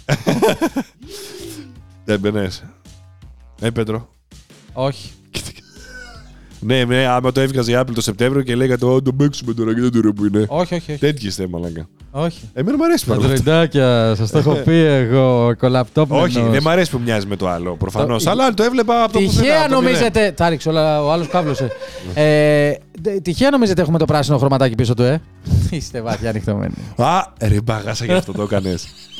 Έμπαινες. 2.06 2.64
Ε, 3.62 3.70
Πέτρο. 3.70 4.10
Όχι. 4.74 5.12
Ναι, 6.60 6.84
ναι, 6.84 7.06
άμα 7.06 7.32
το 7.32 7.40
έβγαζε 7.42 7.72
η 7.72 7.76
Apple 7.80 7.94
το 7.94 8.02
Σεπτέμβριο 8.02 8.42
και 8.44 8.56
λέγατε 8.56 8.86
Ω, 8.86 9.02
το 9.02 9.14
παίξουμε 9.14 9.54
τώρα 9.54 9.74
και 9.74 9.82
δεν 9.82 9.92
το 9.92 10.02
ρε 10.02 10.12
που 10.12 10.26
είναι. 10.26 10.46
Όχι, 10.48 10.74
όχι, 10.76 10.92
όχι. 10.92 11.00
Τέτοιοι 11.00 11.28
είστε, 11.28 11.48
μαλάκα. 11.48 11.88
όχι. 12.12 12.40
Εμένα 12.54 12.78
μου 12.78 12.84
αρέσει 12.84 13.06
πάρα 13.06 13.20
πολύ. 13.20 13.34
Αντροϊντάκια, 13.34 14.14
σας 14.18 14.32
το 14.32 14.38
έχω 14.38 14.54
πει 14.54 14.76
εγώ. 14.76 15.56
Κολαπτόπ. 15.60 16.12
Όχι, 16.12 16.42
δεν 16.42 16.60
μου 16.64 16.70
αρέσει 16.70 16.92
που 16.92 17.00
μοιάζει 17.06 17.26
με 17.28 17.36
το 17.36 17.48
άλλο 17.50 17.76
προφανώς. 17.76 18.24
Το- 18.24 18.30
Αλλά 18.30 18.54
το 18.54 18.64
έβλεπα 18.64 19.04
από 19.04 19.14
το 19.14 19.20
πουθενά, 19.20 19.42
Τυχαία 19.42 19.60
από 19.66 19.74
το 19.74 19.80
μηδέν. 19.82 19.94
νομίζετε. 19.94 20.32
Τα 20.32 20.50
ρίξε 20.50 20.70
όλα, 20.70 21.04
ο 21.04 21.12
άλλος 21.12 21.28
κάβλωσε. 21.28 21.72
ε, 22.14 22.72
τε- 23.02 23.22
τυχαία 23.22 23.50
νομίζετε 23.50 23.82
έχουμε 23.82 23.98
το 23.98 24.06
πράσινο 24.06 24.38
χρωματάκι 24.38 24.76
πίσω 24.76 24.94
του, 24.94 25.02
ε; 25.04 25.22
Είστε 25.70 26.02
βαθιά 26.02 26.30
ανοιχτωμένοι. 26.30 26.74
Α, 26.96 27.24
ρε 27.42 27.62
μπαγάσα 27.64 28.06
γι' 28.06 28.12
αυτό 28.14 28.32
το 28.32 28.42
έκανες. 28.42 28.88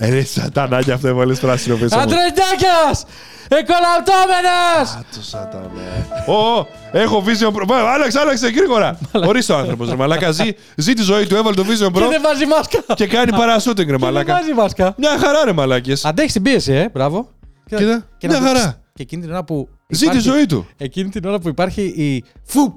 Ρε 0.00 0.24
σατανάκια 0.24 0.94
αυτό 0.94 1.08
έβαλε 1.08 1.34
πράσινο 1.34 1.74
πίσω. 1.76 1.96
μου. 1.96 2.02
Αντροϊντάκια! 2.02 3.06
Εκολαπτόμενος! 3.48 4.90
Α, 4.96 5.04
το 5.14 5.22
σατανέ. 5.22 6.06
Ω, 6.26 6.66
έχω 6.92 7.24
Vision 7.26 7.48
Pro. 7.56 7.62
Βα- 7.66 7.92
Άλλαξε, 7.92 8.18
άλλαξε 8.20 8.48
γρήγορα. 8.48 8.98
Ορίστε 9.12 9.52
ο 9.52 9.56
άνθρωπος, 9.56 9.88
ρε 9.88 9.96
μαλάκα. 9.96 10.30
Ζει, 10.30 10.50
ζει 10.76 10.92
τη 10.92 11.02
ζωή 11.02 11.26
του, 11.26 11.34
έβαλε 11.36 11.56
το 11.56 11.62
Vision 11.62 11.92
Και 11.92 11.98
Pro 12.04 12.08
δεν 12.10 12.20
βάζει 12.22 12.46
μάσκα. 12.46 12.82
και 12.94 13.06
κάνει 13.06 13.30
παρασούτινγκ, 13.30 13.88
ρε 13.90 13.96
Και 13.96 14.00
δεν 14.02 14.12
μαλάκα. 14.12 14.34
βάζει 14.34 14.52
μάσκα. 14.54 14.94
Μια 14.96 15.18
χαρά, 15.18 15.44
ρε 15.44 15.52
μαλάκες. 15.52 16.04
Αντέχει 16.04 16.32
την 16.32 16.42
πίεση, 16.42 16.72
ε. 16.72 16.88
Μπράβο. 16.92 17.28
Κοίτα, 17.66 18.06
Και 18.18 18.28
μια 18.28 18.40
να- 18.40 18.46
χαρά. 18.46 18.80
Και 18.94 19.02
εκείνη 19.02 19.22
την 19.22 19.30
ώρα 19.30 19.44
που. 19.44 19.68
Ζει 19.88 19.98
τη 19.98 20.04
υπάρχει- 20.04 20.28
ζωή 20.30 20.46
του. 20.46 20.66
Εκείνη 20.76 21.08
την 21.08 21.24
ώρα 21.24 21.38
που 21.38 21.48
υπάρχει 21.48 21.82
η. 21.82 22.24
Φου! 22.44 22.74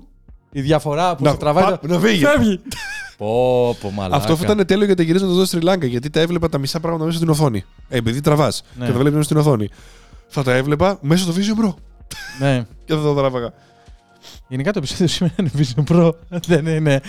Η 0.55 0.61
διαφορά 0.61 1.15
που 1.15 1.23
Να- 1.23 1.31
σε 1.31 1.37
τραβάει. 1.37 1.63
παπ, 1.63 1.81
το- 1.81 1.87
να 1.93 1.99
φύγει. 1.99 2.25
Φεύγει. 2.25 2.59
Πω, 3.17 3.75
πω, 3.81 3.91
μαλάκα. 3.91 4.15
Αυτό 4.15 4.35
θα 4.35 4.43
ήταν 4.51 4.65
τέλειο 4.65 4.85
για 4.85 4.95
τα 4.95 5.03
γυρίσματα 5.03 5.33
εδώ 5.33 5.45
στη 5.45 5.55
Σρι 5.55 5.65
Λάγκα, 5.65 5.85
γιατί 5.85 6.09
τα 6.09 6.19
έβλεπα 6.19 6.49
τα 6.49 6.57
μισά 6.57 6.79
πράγματα 6.79 7.05
μέσα 7.05 7.17
στην 7.17 7.29
οθόνη. 7.29 7.63
Ε, 7.89 7.97
επειδή 7.97 8.21
τραβάς 8.21 8.63
Ναι. 8.75 8.85
και 8.85 8.91
τα 8.91 8.97
βλέπεις 8.97 9.11
μέσα 9.17 9.23
στην 9.23 9.37
οθόνη. 9.37 9.69
Θα 10.27 10.43
τα 10.43 10.53
έβλεπα 10.53 10.97
μέσα 11.01 11.23
στο 11.23 11.33
Vision 11.37 11.65
Pro 11.65 11.73
Ναι. 12.39 12.65
και 12.85 12.93
θα 12.93 13.01
τα 13.01 13.13
τράβαγα. 13.15 13.53
Γενικά 14.47 14.71
το 14.71 14.79
επεισόδιο 14.79 15.07
σήμερα 15.07 15.33
είναι 15.39 15.51
Vision 15.57 15.83
Pro. 15.91 16.11
Δεν 16.47 16.65
είναι. 16.65 17.01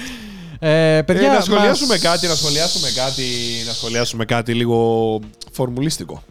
Ε, 0.58 1.02
παιδιά, 1.06 1.30
Ε, 1.32 1.34
να 1.34 1.40
σχολιάσουμε 1.40 1.88
μας- 1.94 2.02
κάτι, 2.02 2.26
να 2.26 2.34
σχολιάσουμε 2.34 2.88
κάτι, 2.94 3.22
να 3.66 3.72
σχολιάσουμε 3.72 4.24
κάτι 4.24 4.54
λίγο 4.54 5.20
φορμουλίστικο. 5.52 6.22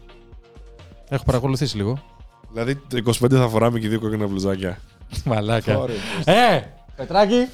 Έχω 1.09 1.23
παρακολουθήσει 1.23 1.77
λίγο. 1.77 2.03
Δηλαδή 2.51 2.75
το 2.75 2.97
25 2.97 3.35
θα 3.37 3.47
φοράμε 3.47 3.79
και 3.79 3.87
δύο 3.87 3.99
κόκκινα 3.99 4.27
μπλουζάκια. 4.27 4.79
Μαλάκα. 5.25 5.77
Ωραία. 5.77 5.95
Ε, 6.25 6.63
Πετράκη, 6.95 7.47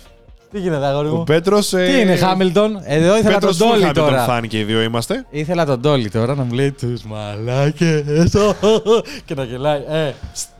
τι 0.51 0.59
γίνεται, 0.59 0.85
αγόρι 0.85 1.07
Ο 1.07 1.15
μου. 1.15 1.23
Πέτρο. 1.23 1.59
Τι 1.59 1.99
είναι, 1.99 2.15
Χάμιλτον; 2.15 2.81
Εδώ 2.83 3.17
ήθελα 3.17 3.39
τον 3.39 3.55
Ντόλι 3.57 3.91
τώρα. 3.91 4.23
φάνηκε 4.23 4.55
και 4.57 4.61
οι 4.63 4.65
δύο 4.65 4.81
είμαστε. 4.81 5.25
Ήθελα 5.29 5.65
τον 5.65 5.79
Ντόλι 5.79 6.09
τώρα 6.09 6.35
να 6.35 6.43
μου 6.43 6.53
λέει 6.53 6.71
τους 6.71 7.03
μαλάκες. 7.03 8.35
και 9.25 9.33
να 9.35 9.43
γελάει. 9.43 9.81
Ε, 9.87 10.13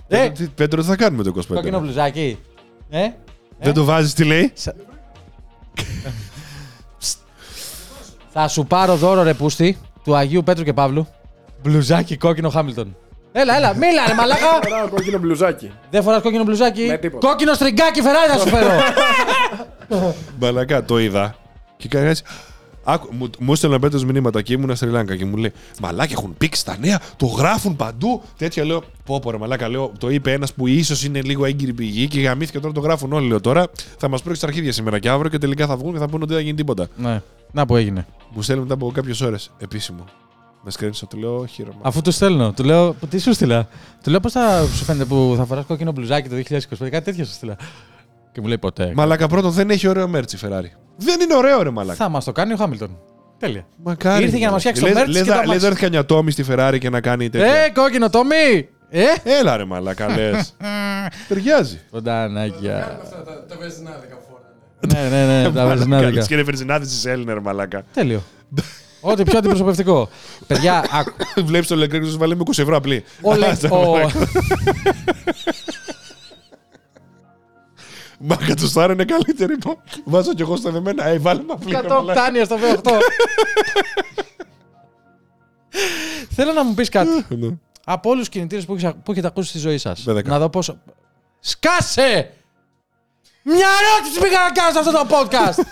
ε, 0.08 0.30
Τι- 0.30 0.48
Πέτρο, 0.48 0.82
τι 0.82 0.88
θα 0.88 0.96
κάνουμε 0.96 1.24
το 1.24 1.34
25. 1.38 1.54
κόκκινο 1.54 1.80
μπλουζάκι. 1.80 2.38
Ε, 2.90 3.08
Δεν 3.60 3.74
το 3.74 3.84
βάζεις, 3.84 4.14
τι 4.14 4.24
λέει; 4.24 4.52
Σα- 4.54 4.74
θα 8.32 8.48
σου 8.48 8.66
πάρω 8.66 8.96
δώρο 8.96 9.24
ρε 9.24 9.34
πούστη 9.34 9.78
του 10.04 10.16
Αγίου 10.16 10.44
Πέτρου 10.44 10.64
και 10.64 10.74
Παύλου. 10.74 11.08
Μπλουζάκι 11.62 12.18
κόκκινο 12.18 12.50
Χάμιλτον. 12.50 12.96
Έλα, 13.32 13.56
έλα, 13.58 13.74
μίλα 13.74 14.08
ρε 14.08 14.14
μαλάκα. 14.14 14.60
Φοράω 14.70 14.90
κόκκινο 14.90 15.18
μπλουζάκι. 15.18 15.72
Δεν 15.90 16.04
φοράς 16.04 16.22
κόκκινο 16.22 16.44
μπλουζάκι; 16.44 16.86
Με 16.86 16.98
τίποτα. 16.98 17.28
Κόκκινο 17.28 17.54
στριγκάκι 17.54 18.02
Φεράρι 18.02 18.32
θα 18.32 18.38
σου 18.38 18.48
φέρω. 18.48 18.70
Μπαλακά, 20.40 20.84
το 20.86 21.00
είδα. 21.00 21.36
Και 21.78 21.88
κάνει 21.88 22.08
έτσι. 22.10 22.24
Άκου, 22.84 23.08
μου, 23.12 23.30
μου 23.40 23.52
έστειλε 23.52 23.74
ένα 23.76 23.90
πέτρο 23.90 24.02
μηνύματα 24.06 24.42
και 24.42 24.54
ήμουν 24.54 24.76
στη 24.76 24.86
Λάγκα 24.86 25.16
και 25.16 25.26
μου 25.26 25.38
λέει 25.38 25.54
Μαλάκα 25.82 26.12
έχουν 26.12 26.36
πήξει 26.38 26.66
τα 26.66 26.78
νέα, 26.80 27.00
το 27.18 27.26
γράφουν 27.26 27.76
παντού. 27.76 28.22
Τέτοια 28.38 28.66
λέω. 28.66 28.84
Πω, 29.06 29.20
πω 29.20 29.32
ρε, 29.32 29.38
μαλάκα, 29.38 29.70
λέω. 29.70 29.92
Το 29.98 30.10
είπε 30.10 30.32
ένας 30.32 30.54
που 30.54 30.68
ίσως 30.68 31.04
είναι 31.04 31.22
λίγο 31.22 31.46
έγκυρη 31.46 31.74
πηγή 31.74 32.08
και 32.08 32.22
γαμήθηκε 32.22 32.60
τώρα 32.60 32.74
το 32.74 32.80
γράφουν 32.80 33.14
όλοι. 33.14 33.28
Λέω 33.28 33.42
τώρα 33.42 33.68
θα 33.98 34.08
μας 34.10 34.22
πρόξει 34.22 34.42
τα 34.42 34.48
αρχίδια 34.48 34.72
σήμερα 34.72 35.00
και 35.00 35.10
αύριο 35.10 35.30
και 35.30 35.38
τελικά 35.38 35.66
θα 35.68 35.78
βγουν 35.78 35.94
και 35.94 36.00
θα 36.00 36.06
πούνε 36.08 36.24
ότι 36.24 36.28
δεν 36.28 36.36
θα 36.38 36.44
γίνει 36.44 36.58
τίποτα. 36.58 36.88
ναι, 36.96 37.22
να 37.52 37.66
που 37.66 37.76
έγινε. 37.76 38.06
Μου 38.30 38.42
στέλνει 38.42 38.62
μετά 38.62 38.74
από 38.74 38.92
κάποιες 38.92 39.22
ώρες 39.22 39.52
επίσημο. 39.58 40.06
Με 40.64 40.72
σκρίνησα, 40.72 41.08
του 41.08 41.18
λέω 41.18 41.38
όχι 41.38 41.64
ρε, 41.64 41.70
μα. 41.70 41.80
Αφού 41.82 42.02
το 42.02 42.12
στέλνω, 42.12 42.52
του 42.54 42.64
λέω. 42.64 42.96
Τι 43.10 43.20
σου 43.20 43.34
στείλα; 43.34 43.68
Του 44.04 44.10
λέω 44.10 44.20
πώς 44.20 44.32
θα 44.32 44.62
σου 44.76 44.84
φαίνεται 44.84 45.06
που 45.06 45.34
θα 45.38 45.46
φοράς 45.46 45.66
κόκκινο 45.66 45.92
μπλουζάκι 45.92 46.30
το 46.30 46.36
2025. 46.36 46.90
Κάτι 46.90 47.02
τέτοιο 47.02 47.26
σου 47.26 47.32
στείλα. 47.34 47.56
Και 48.32 48.42
μου 48.42 48.48
λέει 48.48 48.58
ποτέ. 48.58 48.92
Μαλάκα 48.96 49.28
πρώτον 49.28 49.52
δεν 49.52 49.70
έχει 49.70 49.88
ωραίο 49.88 50.08
μέρτσι 50.08 50.36
η 50.36 50.40
Ferrari. 50.44 50.72
Δεν 50.98 51.22
είναι 51.22 51.36
ωραίο 51.36 51.62
ρε 51.64 51.70
μαλάκα. 51.70 51.96
Θα 52.04 52.10
μας 52.10 52.24
το 52.26 52.32
κάνει 52.32 52.54
ο 52.54 52.56
Χάμιλτον. 52.56 52.98
Τέλεια. 53.40 53.66
Μακάρι. 53.84 54.24
Ήρθε 54.24 54.38
για 54.38 54.46
να 54.46 54.52
μας 54.52 54.62
φτιάξει 54.62 54.82
το 54.82 54.88
Λες- 54.88 54.98
merch 55.04 55.08
λες 55.08 55.22
και 55.24 55.30
να- 55.30 55.36
το 55.36 55.40
Λες 55.40 55.44
αμάξι. 55.48 55.62
να 55.62 55.68
έρθει 55.68 55.82
κανένα 55.82 56.06
τόμι 56.06 56.32
στη 56.32 56.46
Ferrari 56.50 56.78
και 56.80 56.90
να 56.90 57.02
κάνει 57.02 57.30
τέτοια. 57.30 57.56
Ε, 57.56 57.70
κόκκινο 57.70 58.10
Τόμι! 58.10 58.70
Ε! 58.90 59.04
Έλα 59.24 59.58
ρε 59.58 59.66
μαλάκα 59.66 60.16
λες. 60.16 60.56
Ταιριάζει. 61.28 61.80
Ποντανάκια. 61.90 63.00
Τα 63.48 63.56
βεζινάδικα 63.60 64.16
φοράνε. 64.30 65.10
ναι, 65.10 65.26
ναι, 65.26 65.42
ναι, 65.42 65.52
τα 65.52 65.66
βεζινάδικα. 65.68 66.10
Καλής 66.12 66.28
και 66.28 66.34
είναι 66.34 66.44
Φερζινάδης 66.44 66.90
της 66.90 67.06
Έλληνα 67.06 67.34
ρε 67.34 67.40
μαλάκα. 67.40 67.84
Τέλειο. 67.94 68.22
Ό,τι 69.02 69.24
πιο 69.24 69.38
αντιπροσωπευτικό. 69.38 70.10
Παιδιά, 70.48 70.86
άκου. 70.92 71.14
Βλέπεις 71.46 71.68
το 71.68 71.76
Leclerc 71.84 71.90
και 71.90 72.04
σου 72.06 72.18
βάλει 72.18 72.36
με 72.36 72.44
20 72.46 72.58
ευρώ 72.58 72.76
απλή. 72.76 73.04
Ο 73.22 73.36
Λε- 73.36 73.50
Άστα, 73.52 73.70
ο- 73.72 73.92
μαλάκα. 73.92 74.20
Μα 78.20 78.36
κατουστάρα 78.36 78.94
είναι 78.94 79.06
καλύτερη. 79.06 79.58
πω. 79.58 79.82
Βάζω 80.06 80.34
κι 80.34 80.42
εγώ 80.42 80.56
στα 80.56 80.72
δεμένα. 80.72 81.06
Ε, 81.06 81.18
βάλε 81.20 81.42
με 81.42 81.54
απλή. 81.54 81.72
ρε 81.72 81.78
100 81.80 81.82
μαλάκα. 81.90 82.20
οκτάνια 82.22 82.46
στο 82.46 82.56
V8. 82.62 82.92
Θέλω 86.30 86.54
να 86.54 86.64
μου 86.64 86.74
πεις 86.74 86.90
κάτι. 86.90 87.26
Ναι. 87.30 87.48
Από 87.86 88.10
όλους 88.10 88.20
τους 88.22 88.30
κινητήρες 88.30 88.66
που, 88.66 88.74
έχεις- 88.74 88.94
που 89.04 89.12
έχετε 89.12 89.28
ακούσει 89.28 89.50
στη 89.50 89.58
ζωή 89.60 89.78
σας, 89.78 90.04
V10. 90.08 90.24
να 90.24 90.40
δω 90.40 90.50
πόσο. 90.50 90.78
Σκάσε! 91.40 92.34
Μια 93.44 93.68
ερώτηση 93.82 94.20
πήγα 94.22 94.40
να 94.40 94.50
κάνω 94.52 94.72
σε 94.72 94.80
αυτό 94.80 94.92
το 94.92 95.06
podcast! 95.10 95.64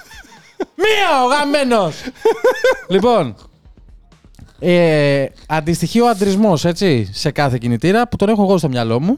Μία 0.75 1.23
ο 1.23 1.27
γαμμένος! 1.27 1.95
λοιπόν. 2.87 3.35
Ε, 4.59 5.25
αντιστοιχεί 5.47 6.01
ο 6.01 6.07
αντρισμός, 6.09 6.65
έτσι, 6.65 7.09
σε 7.13 7.31
κάθε 7.31 7.57
κινητήρα 7.57 8.07
που 8.07 8.15
τον 8.15 8.29
έχω 8.29 8.43
εγώ 8.43 8.57
στο 8.57 8.69
μυαλό 8.69 8.99
μου. 8.99 9.17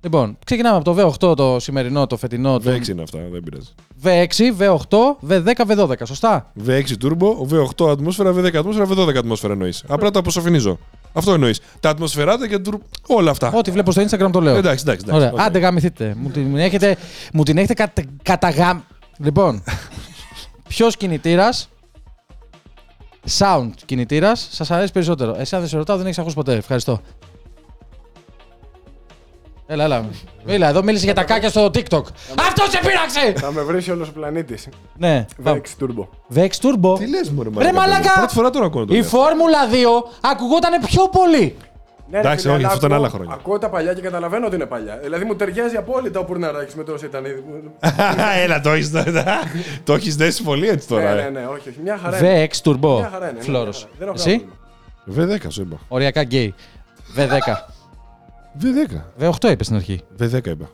Λοιπόν, 0.00 0.38
ξεκινάμε 0.44 0.76
από 0.76 0.94
το 0.94 1.14
V8 1.30 1.36
το 1.36 1.60
σημερινό, 1.60 2.06
το 2.06 2.16
φετινό, 2.16 2.58
το 2.58 2.70
V6 2.70 2.88
είναι 2.88 3.02
αυτά, 3.02 3.18
δεν 3.32 3.42
πειράζει. 3.42 3.68
V6, 4.02 4.60
V8, 4.60 4.98
V10, 5.28 5.86
V12, 5.86 5.94
σωστά; 6.04 6.52
V6 6.66 6.82
turbo, 7.02 7.50
V8 7.50 7.90
ατμόσφαιρα, 7.90 8.32
V10 8.32 8.56
ατμόσφαιρα, 8.56 8.86
V12 8.88 9.16
ατμόσφαιρα 9.16 9.52
εννοείς. 9.52 9.84
Απλά 9.88 10.10
το 10.10 10.18
αποσοφινίζω. 10.18 10.78
Αυτό 11.12 11.32
εννοείς. 11.32 11.60
Τα 11.80 11.88
ατμοσφαιρικά 11.90 12.48
και 12.48 12.58
turbo. 12.66 12.78
Όλα 13.06 13.30
αυτά. 13.30 13.52
Ό,τι 13.54 13.70
βλέπω 13.70 13.92
στο 13.92 14.02
Instagram 14.02 14.30
το 14.32 14.40
λέω. 14.40 14.56
Εντάξει, 14.56 14.84
εντάξει. 14.86 15.04
εντάξει. 15.08 15.12
Ωραία. 15.12 15.32
Οκ. 15.32 15.40
Άντε 15.40 15.58
γαμηθείτε. 15.58 16.14
Μου 16.18 16.30
την 16.30 16.56
έχετε, 16.56 16.96
μου 17.32 17.42
την 17.42 17.58
έχετε 17.58 17.74
κατα, 17.74 18.02
καταγάμ... 18.22 18.80
Λοιπόν, 19.18 19.62
ποιος 20.68 20.96
κινητήρας, 20.96 21.68
sound 23.38 23.70
κινητήρας, 23.84 24.48
σας 24.50 24.70
αρέσει 24.70 24.92
περισσότερο. 24.92 25.34
Εσύ 25.38 25.54
αν 25.54 25.60
δεν 25.60 25.70
σε 25.70 25.76
ρωτάω, 25.76 25.96
δεν 25.96 26.06
έχεις 26.06 26.18
ακούσει 26.18 26.34
ποτέ. 26.34 26.54
Ευχαριστώ. 26.54 27.00
Έλα, 29.66 29.84
έλα. 29.84 30.04
Μίλα, 30.44 30.68
εδώ 30.68 30.82
μίλησες 30.82 31.04
για 31.04 31.14
τα 31.14 31.24
κάκια 31.24 31.48
στο 31.48 31.66
TikTok. 31.66 32.02
Αυτό 32.48 32.64
σε 32.70 32.78
πείραξε! 32.86 33.32
Θα 33.36 33.52
με 33.52 33.62
βρει 33.62 33.90
όλος 33.90 34.08
ο 34.08 34.12
πλανήτης. 34.12 34.68
ναι. 34.96 35.26
V6 35.44 35.52
Turbo. 35.54 36.06
Vex 36.34 36.48
Turbo. 36.48 36.98
Τι 36.98 37.08
λες, 37.08 37.30
Μωρέ 37.30 37.48
Ρε 37.58 37.72
μαλάκα! 37.72 38.12
Πρώτη 38.12 38.34
φορά 38.34 38.50
τώρα 38.50 38.66
ακούω 38.66 38.80
να 38.80 38.86
το 38.86 38.94
Η 38.94 38.98
λέω. 38.98 39.08
Φόρμουλα 39.08 39.58
2 39.70 39.72
ακουγόταν 40.20 40.80
πιο 40.86 41.08
πολύ. 41.08 41.56
Ναι, 42.10 42.18
Εντάξει, 42.18 42.46
ρε 42.48 42.52
φίλε, 42.52 42.54
όχι, 42.54 42.64
αλλά 42.64 42.72
αυτό 42.74 42.86
ήταν 42.86 42.92
ακούω- 42.92 43.06
άλλα 43.08 43.14
χρόνια. 43.14 43.34
Ακούω 43.34 43.58
τα 43.58 43.68
παλιά 43.68 43.94
και 43.94 44.00
καταλαβαίνω 44.00 44.46
ότι 44.46 44.54
είναι 44.54 44.66
παλιά. 44.66 44.98
Δηλαδή 45.02 45.24
μου 45.24 45.36
ταιριάζει 45.36 45.76
απόλυτα 45.76 46.20
ο 46.20 46.24
Πουρναράκη 46.24 46.76
με 46.76 46.84
το 46.84 46.92
όσο 46.92 47.06
ήταν. 47.06 47.24
ήδη. 47.24 47.44
Έλα, 48.44 48.60
το 48.60 48.70
έχει 48.70 48.90
το 49.84 49.94
έχεις 49.94 50.16
δέσει 50.16 50.42
πολύ 50.42 50.68
έτσι 50.68 50.88
τώρα. 50.88 51.14
ναι, 51.14 51.20
ε. 51.20 51.30
ναι, 51.30 51.40
ναι, 51.40 51.46
όχι, 51.46 51.68
όχι. 51.68 51.78
Μια 51.82 51.98
χαρά. 52.02 52.18
είναι. 52.18 52.48
VX 52.52 52.68
Turbo. 52.70 52.96
Μια 52.98 53.08
χαρά 53.12 53.24
είναι. 53.24 53.32
μια 53.32 53.42
Φλόρος. 53.42 53.78
χαρά. 53.78 53.92
Δεν 53.98 54.08
έχω 54.08 54.16
Εσύ, 54.18 54.46
πρόβλημα. 55.04 55.36
V10 55.36 55.46
σου 55.48 55.60
είπα. 55.62 55.76
οριακά 55.88 56.22
γκέι. 56.22 56.54
V10. 57.16 57.54
V10. 58.62 59.22
V8 59.22 59.50
είπες 59.50 59.66
στην 59.66 59.76
αρχή. 59.76 60.00
V10 60.20 60.46
είπα. 60.46 60.70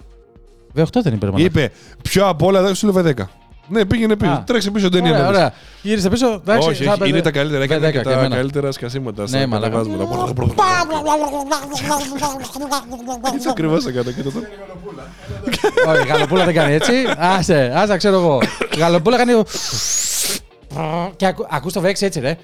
V8 0.76 0.84
δεν 1.02 1.12
είπε, 1.14 1.26
ρε 1.26 1.32
μαλάκα. 1.32 1.42
Είπε 1.42 1.70
πιο 2.02 2.28
απ' 2.28 2.42
όλα 2.42 2.62
δεν 2.62 2.74
σου 2.74 2.92
λέω 2.92 3.02
V10. 3.04 3.22
Ναι, 3.72 3.84
πήγαινε 3.84 4.16
πίσω. 4.16 4.30
Α. 4.30 4.42
Τρέξε 4.46 4.70
πίσω 4.70 4.88
την 4.88 5.00
Ωραία, 5.00 5.12
ταινία. 5.12 5.28
ωραία. 5.28 5.52
Γύρισε 5.82 6.08
πίσω. 6.08 6.26
εντάξει, 6.32 6.68
Όχι, 6.68 6.84
θα 6.84 6.90
όχι, 6.90 6.98
πέντε- 6.98 7.14
είναι 7.14 7.22
τα 7.22 7.30
καλύτερα. 7.30 7.62
Έκανε 7.62 7.88
V10 7.88 7.92
και 7.92 7.98
και 7.98 8.04
τα 8.04 8.12
εμένα. 8.12 8.34
καλύτερα 8.36 8.72
σκασίματα 8.72 9.26
στα 9.26 9.38
Ναι, 9.38 9.46
μαλάκα. 9.46 9.76
κατεβάσματα. 9.76 10.32
Έτσι 13.34 13.48
ακριβώς 13.48 13.86
έκανα. 13.86 14.12
Κοίτα 14.12 14.30
το. 14.32 14.38
Όχι, 15.90 16.06
γαλοπούλα 16.06 16.44
δεν 16.44 16.54
κάνει 16.54 16.74
έτσι. 16.74 16.92
Άσε, 17.18 17.72
άσε, 17.74 17.96
ξέρω 17.96 18.14
εγώ. 18.16 18.40
Γαλοπούλα 18.78 19.16
κάνει. 19.16 19.32
Και 21.16 21.26
ακού, 21.26 21.46
ακούς 21.50 21.72
το 21.72 21.80
VX 21.84 22.02
έτσι, 22.02 22.20
ρε. 22.20 22.36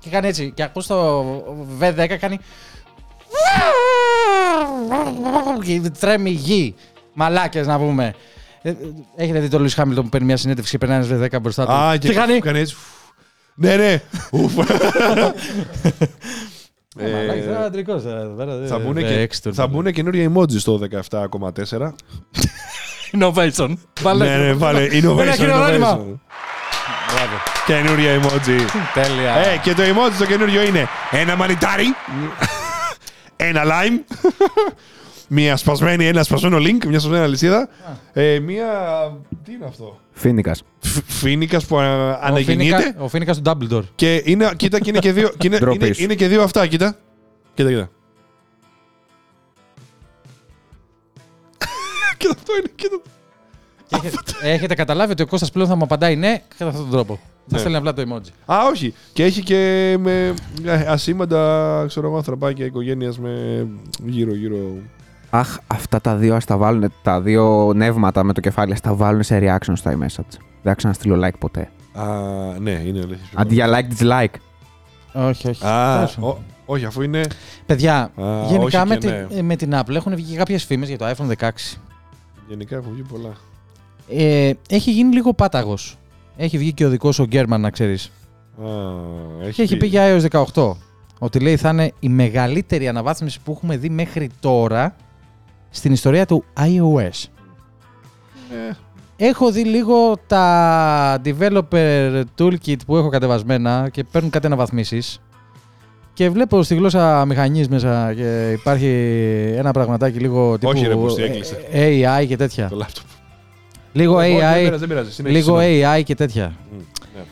Και 0.00 0.10
κάνει 0.10 0.28
έτσι. 0.28 0.52
Και 0.56 0.62
ακούς 0.62 0.86
το 0.86 1.24
V10 1.80 2.16
κάνει. 2.20 2.38
Και 5.64 5.80
τρέμει 6.00 6.30
η 6.30 6.34
γη. 6.34 6.74
Μαλάκες 7.12 7.66
να 7.66 7.78
πούμε. 7.78 8.14
Ε, 8.62 8.72
Έχετε 9.16 9.38
δει 9.40 9.48
το 9.48 9.58
Λουίς 9.58 9.74
Χάμιλτον 9.74 10.04
που 10.04 10.10
παίρνει 10.10 10.26
μια 10.26 10.36
συνέντευξη 10.36 10.70
και 10.78 10.86
περνάει 10.86 11.04
ένα 11.10 11.26
V10 11.36 11.40
μπροστά 11.42 11.66
του; 11.66 11.72
Α, 11.72 11.96
και 11.96 12.12
κάνει; 12.12 12.38
κάνει 12.38 12.58
έτσι. 12.58 12.76
Ναι, 13.54 13.76
ναι. 13.76 14.02
Ουφ. 14.30 14.52
Ε, 16.98 17.10
μαλάκες, 17.12 17.44
είναι 17.44 17.56
αντρικός, 17.56 18.04
ε, 18.04 18.08
εδώ 18.08 18.34
πέρα, 18.36 18.52
Θα 18.66 18.74
ε, 18.74 18.78
μπουν 18.78 18.96
VX 18.96 19.02
και, 19.28 19.28
του. 19.42 19.54
θα 19.54 19.66
μπουν 19.66 19.92
καινούργια 19.92 20.32
emoji 20.34 20.58
στο 20.58 20.80
17,4. 21.10 21.92
Innovation. 23.18 23.72
Βάλε. 24.00 24.24
Ναι, 24.28 24.36
ναι, 24.44 24.52
βάλε. 24.52 24.82
Ένα 24.84 24.92
Innovation, 25.10 25.34
χειρονόμημα. 25.36 26.00
innovation. 26.00 26.16
Καινούργια 27.66 28.20
emoji. 28.20 28.60
Τέλεια. 28.94 29.34
Ε, 29.36 29.56
και 29.62 29.74
το 29.74 29.82
emoji 29.82 30.12
το 30.18 30.26
καινούριο 30.26 30.62
είναι 30.62 30.88
ένα 31.10 31.36
μανιτάρι, 31.36 31.84
ένα 33.40 33.62
lime, 33.64 34.14
μία 35.28 35.56
σπασμένη, 35.56 36.06
ένα 36.06 36.22
σπασμένο 36.22 36.56
link, 36.58 36.86
μια 36.86 36.98
σπασμένη 36.98 37.24
αλυσίδα, 37.24 37.68
ε, 38.12 38.38
μία. 38.38 38.66
Τι 39.44 39.52
είναι 39.52 39.64
αυτό; 39.64 40.00
Φίνικας. 40.12 40.62
Φίνικας 41.06 41.66
που 41.66 41.78
α, 41.78 42.10
Ο 42.14 42.18
αναγεννείται. 42.22 42.76
Φίνικα- 42.76 43.00
Ο 43.02 43.08
Φίνικας 43.08 43.40
του 43.40 43.42
Dumbledore. 43.50 43.82
Και 43.94 44.22
είναι, 44.24 44.50
κοίτα, 44.56 44.80
και 44.80 44.90
είναι 44.90 44.98
και 44.98 45.12
δύο, 45.12 45.30
και 45.38 45.46
είναι, 45.46 45.58
Ντροπής. 45.60 45.88
είναι, 45.88 45.96
είναι 45.98 46.14
και 46.14 46.28
δύο 46.28 46.42
αυτά, 46.42 46.66
κοίτα. 46.66 46.96
Κοίτα, 47.54 47.68
κοίτα. 47.70 47.90
κοίτα 52.16 52.32
αυτό 52.36 52.52
είναι, 52.58 52.70
κοίτα. 52.74 52.96
Και 53.86 53.96
έχετε, 54.06 54.22
έχετε 54.42 54.74
καταλάβει 54.74 55.12
ότι 55.12 55.22
ο 55.22 55.26
Κώστας 55.26 55.50
πλέον 55.50 55.68
θα 55.68 55.74
μου 55.76 55.84
απαντάει 55.84 56.16
ναι 56.16 56.42
κατά 56.58 56.70
αυτόν 56.70 56.82
τον 56.82 56.90
τρόπο. 56.92 57.20
Θα 57.50 57.56
Ναι. 57.56 57.58
στέλνει 57.58 57.76
απλά 57.76 57.92
το 57.92 58.02
emoji. 58.02 58.52
Α, 58.52 58.56
όχι. 58.70 58.94
Και 59.12 59.24
έχει 59.24 59.42
και 59.42 59.96
με 60.00 60.34
ε, 60.64 60.72
ασήμαντα, 60.86 61.84
ξέρω 61.88 62.06
εγώ, 62.06 62.16
ανθρωπάκια 62.16 62.64
οικογένειας 62.64 63.18
με 63.18 63.66
γύρω-γύρω 64.06 64.56
Αχ, 65.30 65.56
αυτά 65.66 66.00
τα 66.00 66.16
δύο 66.16 66.34
ας 66.34 66.44
τα 66.44 66.56
βάλουν, 66.56 66.92
τα 67.02 67.20
δύο 67.20 67.72
νεύματα 67.74 68.22
με 68.22 68.32
το 68.32 68.40
κεφάλι, 68.40 68.72
ας 68.72 68.80
τα 68.80 68.94
βάλουν 68.94 69.22
σε 69.22 69.38
reaction 69.42 69.72
στο 69.74 69.90
iMessage. 69.90 70.36
Δεν 70.62 70.72
θα 70.72 70.74
ξαναστείλω 70.74 71.26
like 71.26 71.38
ποτέ. 71.38 71.70
Α, 71.92 72.04
ναι, 72.58 72.70
είναι 72.70 72.98
αλήθεια. 72.98 73.26
Αντί 73.34 73.54
για 73.54 73.66
like, 73.68 74.02
dislike. 74.02 74.34
Όχι, 75.12 75.48
όχι. 75.48 75.66
Α, 75.66 75.94
Τέλος 75.94 76.14
πάντων. 76.14 76.30
ο- 76.30 76.42
όχι, 76.66 76.84
αφού 76.84 77.02
είναι. 77.02 77.20
Παιδιά, 77.66 78.00
Α, 78.02 78.10
γενικά 78.48 78.80
όχι 78.82 78.88
με, 78.88 78.96
και 78.96 79.26
την, 79.28 79.38
ε, 79.38 79.42
με 79.42 79.56
την 79.56 79.72
Apple 79.74 79.94
έχουν 79.94 80.14
βγει 80.14 80.36
κάποιες 80.36 80.64
φήμες 80.64 80.88
για 80.88 80.98
το 80.98 81.08
iPhone 81.08 81.26
16. 81.26 81.80
Γενικά 82.48 82.76
έχουν 82.76 82.92
βγει 82.92 83.02
πολλά. 83.02 83.32
Ε, 84.08 84.52
έχει 84.68 84.90
γίνει 84.90 85.14
λίγο 85.14 85.32
πάταγος. 85.34 85.98
Έχει 86.42 86.58
βγει 86.58 86.72
και 86.72 86.84
ο 86.86 86.88
δικός 86.88 87.18
ο 87.18 87.24
Γκέρμαν, 87.24 87.60
να 87.60 87.70
ξέρεις. 87.70 88.12
Α, 89.44 89.50
Και 89.52 89.62
έχει 89.62 89.76
πει 89.76 89.86
για 89.86 90.16
iOS 90.18 90.42
18. 90.54 90.76
Ότι 91.18 91.40
λέει 91.40 91.56
θα 91.56 91.68
είναι 91.68 91.92
η 92.00 92.08
μεγαλύτερη 92.08 92.88
αναβάθμιση 92.88 93.40
που 93.44 93.52
έχουμε 93.52 93.76
δει 93.76 93.88
μέχρι 93.88 94.30
τώρα 94.40 94.94
στην 95.70 95.92
ιστορία 95.92 96.26
του 96.26 96.44
iOS. 96.60 97.24
Ε, 98.50 98.72
Έχω 99.16 99.50
δει 99.52 99.64
λίγο 99.64 100.14
τα 100.26 101.20
developer 101.24 102.22
toolkit 102.38 102.76
που 102.86 102.96
έχω 102.96 103.08
κατεβασμένα 103.08 103.88
και 103.92 104.04
παίρνουν 104.04 104.30
κάτι 104.30 104.46
αναβαθμίσεις 104.46 105.20
και 106.12 106.30
βλέπω 106.30 106.62
στη 106.62 106.74
γλώσσα 106.74 107.24
μηχανής 107.26 107.68
μέσα 107.68 108.14
και 108.14 108.50
υπάρχει 108.52 108.86
ένα 109.56 109.70
πραγματάκι 109.72 110.18
λίγο 110.18 110.58
τύπου 110.58 110.72
Όχι, 110.74 110.86
ρε, 110.86 110.94
πούστη, 110.94 111.22
έκλεισε. 111.22 111.66
ε, 111.70 111.88
AI 112.20 112.26
και 112.26 112.36
τέτοια. 112.36 112.68
το 112.68 112.78
laptop. 112.86 113.09
Λίγο 113.92 114.16
Όχι, 114.16 114.28
Δεν 114.36 114.38
AI, 114.52 114.54
πειράζει, 114.62 114.76
δεν 114.78 114.88
πειράζει. 114.88 115.12
συνέχισε, 115.12 115.38
λίγο 115.50 115.60
συνέχισε. 115.60 115.92
AI 115.98 116.02
και 116.04 116.14
τέτοια. 116.14 116.52
Μμ, 116.72 116.76
ναι. 117.16 117.22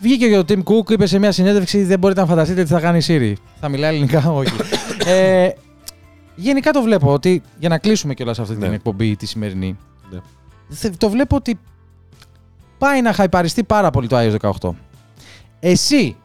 Βγήκε 0.00 0.28
και 0.28 0.38
ο 0.38 0.44
Tim 0.48 0.62
Cook, 0.62 0.90
είπε 0.90 1.06
σε 1.06 1.18
μια 1.18 1.32
συνέντευξη: 1.32 1.82
Δεν 1.84 1.98
μπορείτε 1.98 2.20
να 2.20 2.26
φανταστείτε 2.26 2.62
τι 2.62 2.68
θα 2.68 2.80
κάνει 2.80 2.98
η 2.98 3.02
Siri. 3.06 3.32
Θα 3.60 3.68
μιλάει 3.68 3.90
ελληνικά, 3.94 4.30
όχι. 4.40 4.52
ε, 5.06 5.48
γενικά 6.34 6.70
το 6.70 6.82
βλέπω 6.82 7.12
ότι. 7.12 7.42
Για 7.58 7.68
να 7.68 7.78
κλείσουμε 7.78 8.14
κιόλας 8.14 8.38
αυτή 8.38 8.56
την 8.56 8.68
Ναι. 8.68 8.74
εκπομπή 8.74 9.16
τη 9.16 9.26
σημερινή. 9.26 9.76
Ναι. 10.10 10.18
θε- 10.68 10.96
Το 10.98 11.08
βλέπω 11.10 11.36
ότι 11.36 11.58
πάει 12.78 13.02
να 13.02 13.12
χαϊπαριστεί 13.12 13.64
πάρα 13.64 13.90
πολύ 13.90 14.06
το 14.06 14.16
iOS 14.18 14.50
18. 14.60 14.70
Εσύ, 15.60 16.16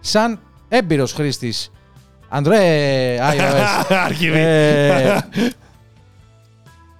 σαν 0.00 0.40
έμπειρος 0.68 1.12
χρήστης 1.12 1.70
Android 2.32 3.18
iOS, 3.34 3.94
Αρχιδί. 4.04 4.38
ε, 4.38 5.18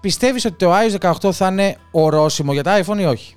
πιστεύεις 0.01 0.45
ότι 0.45 0.55
το 0.55 0.73
iOS 0.73 1.13
18 1.23 1.33
θα 1.33 1.47
είναι 1.47 1.77
ορόσημο 1.91 2.53
για 2.53 2.63
τα 2.63 2.85
iPhone 2.85 2.99
ή 2.99 3.05
όχι; 3.05 3.37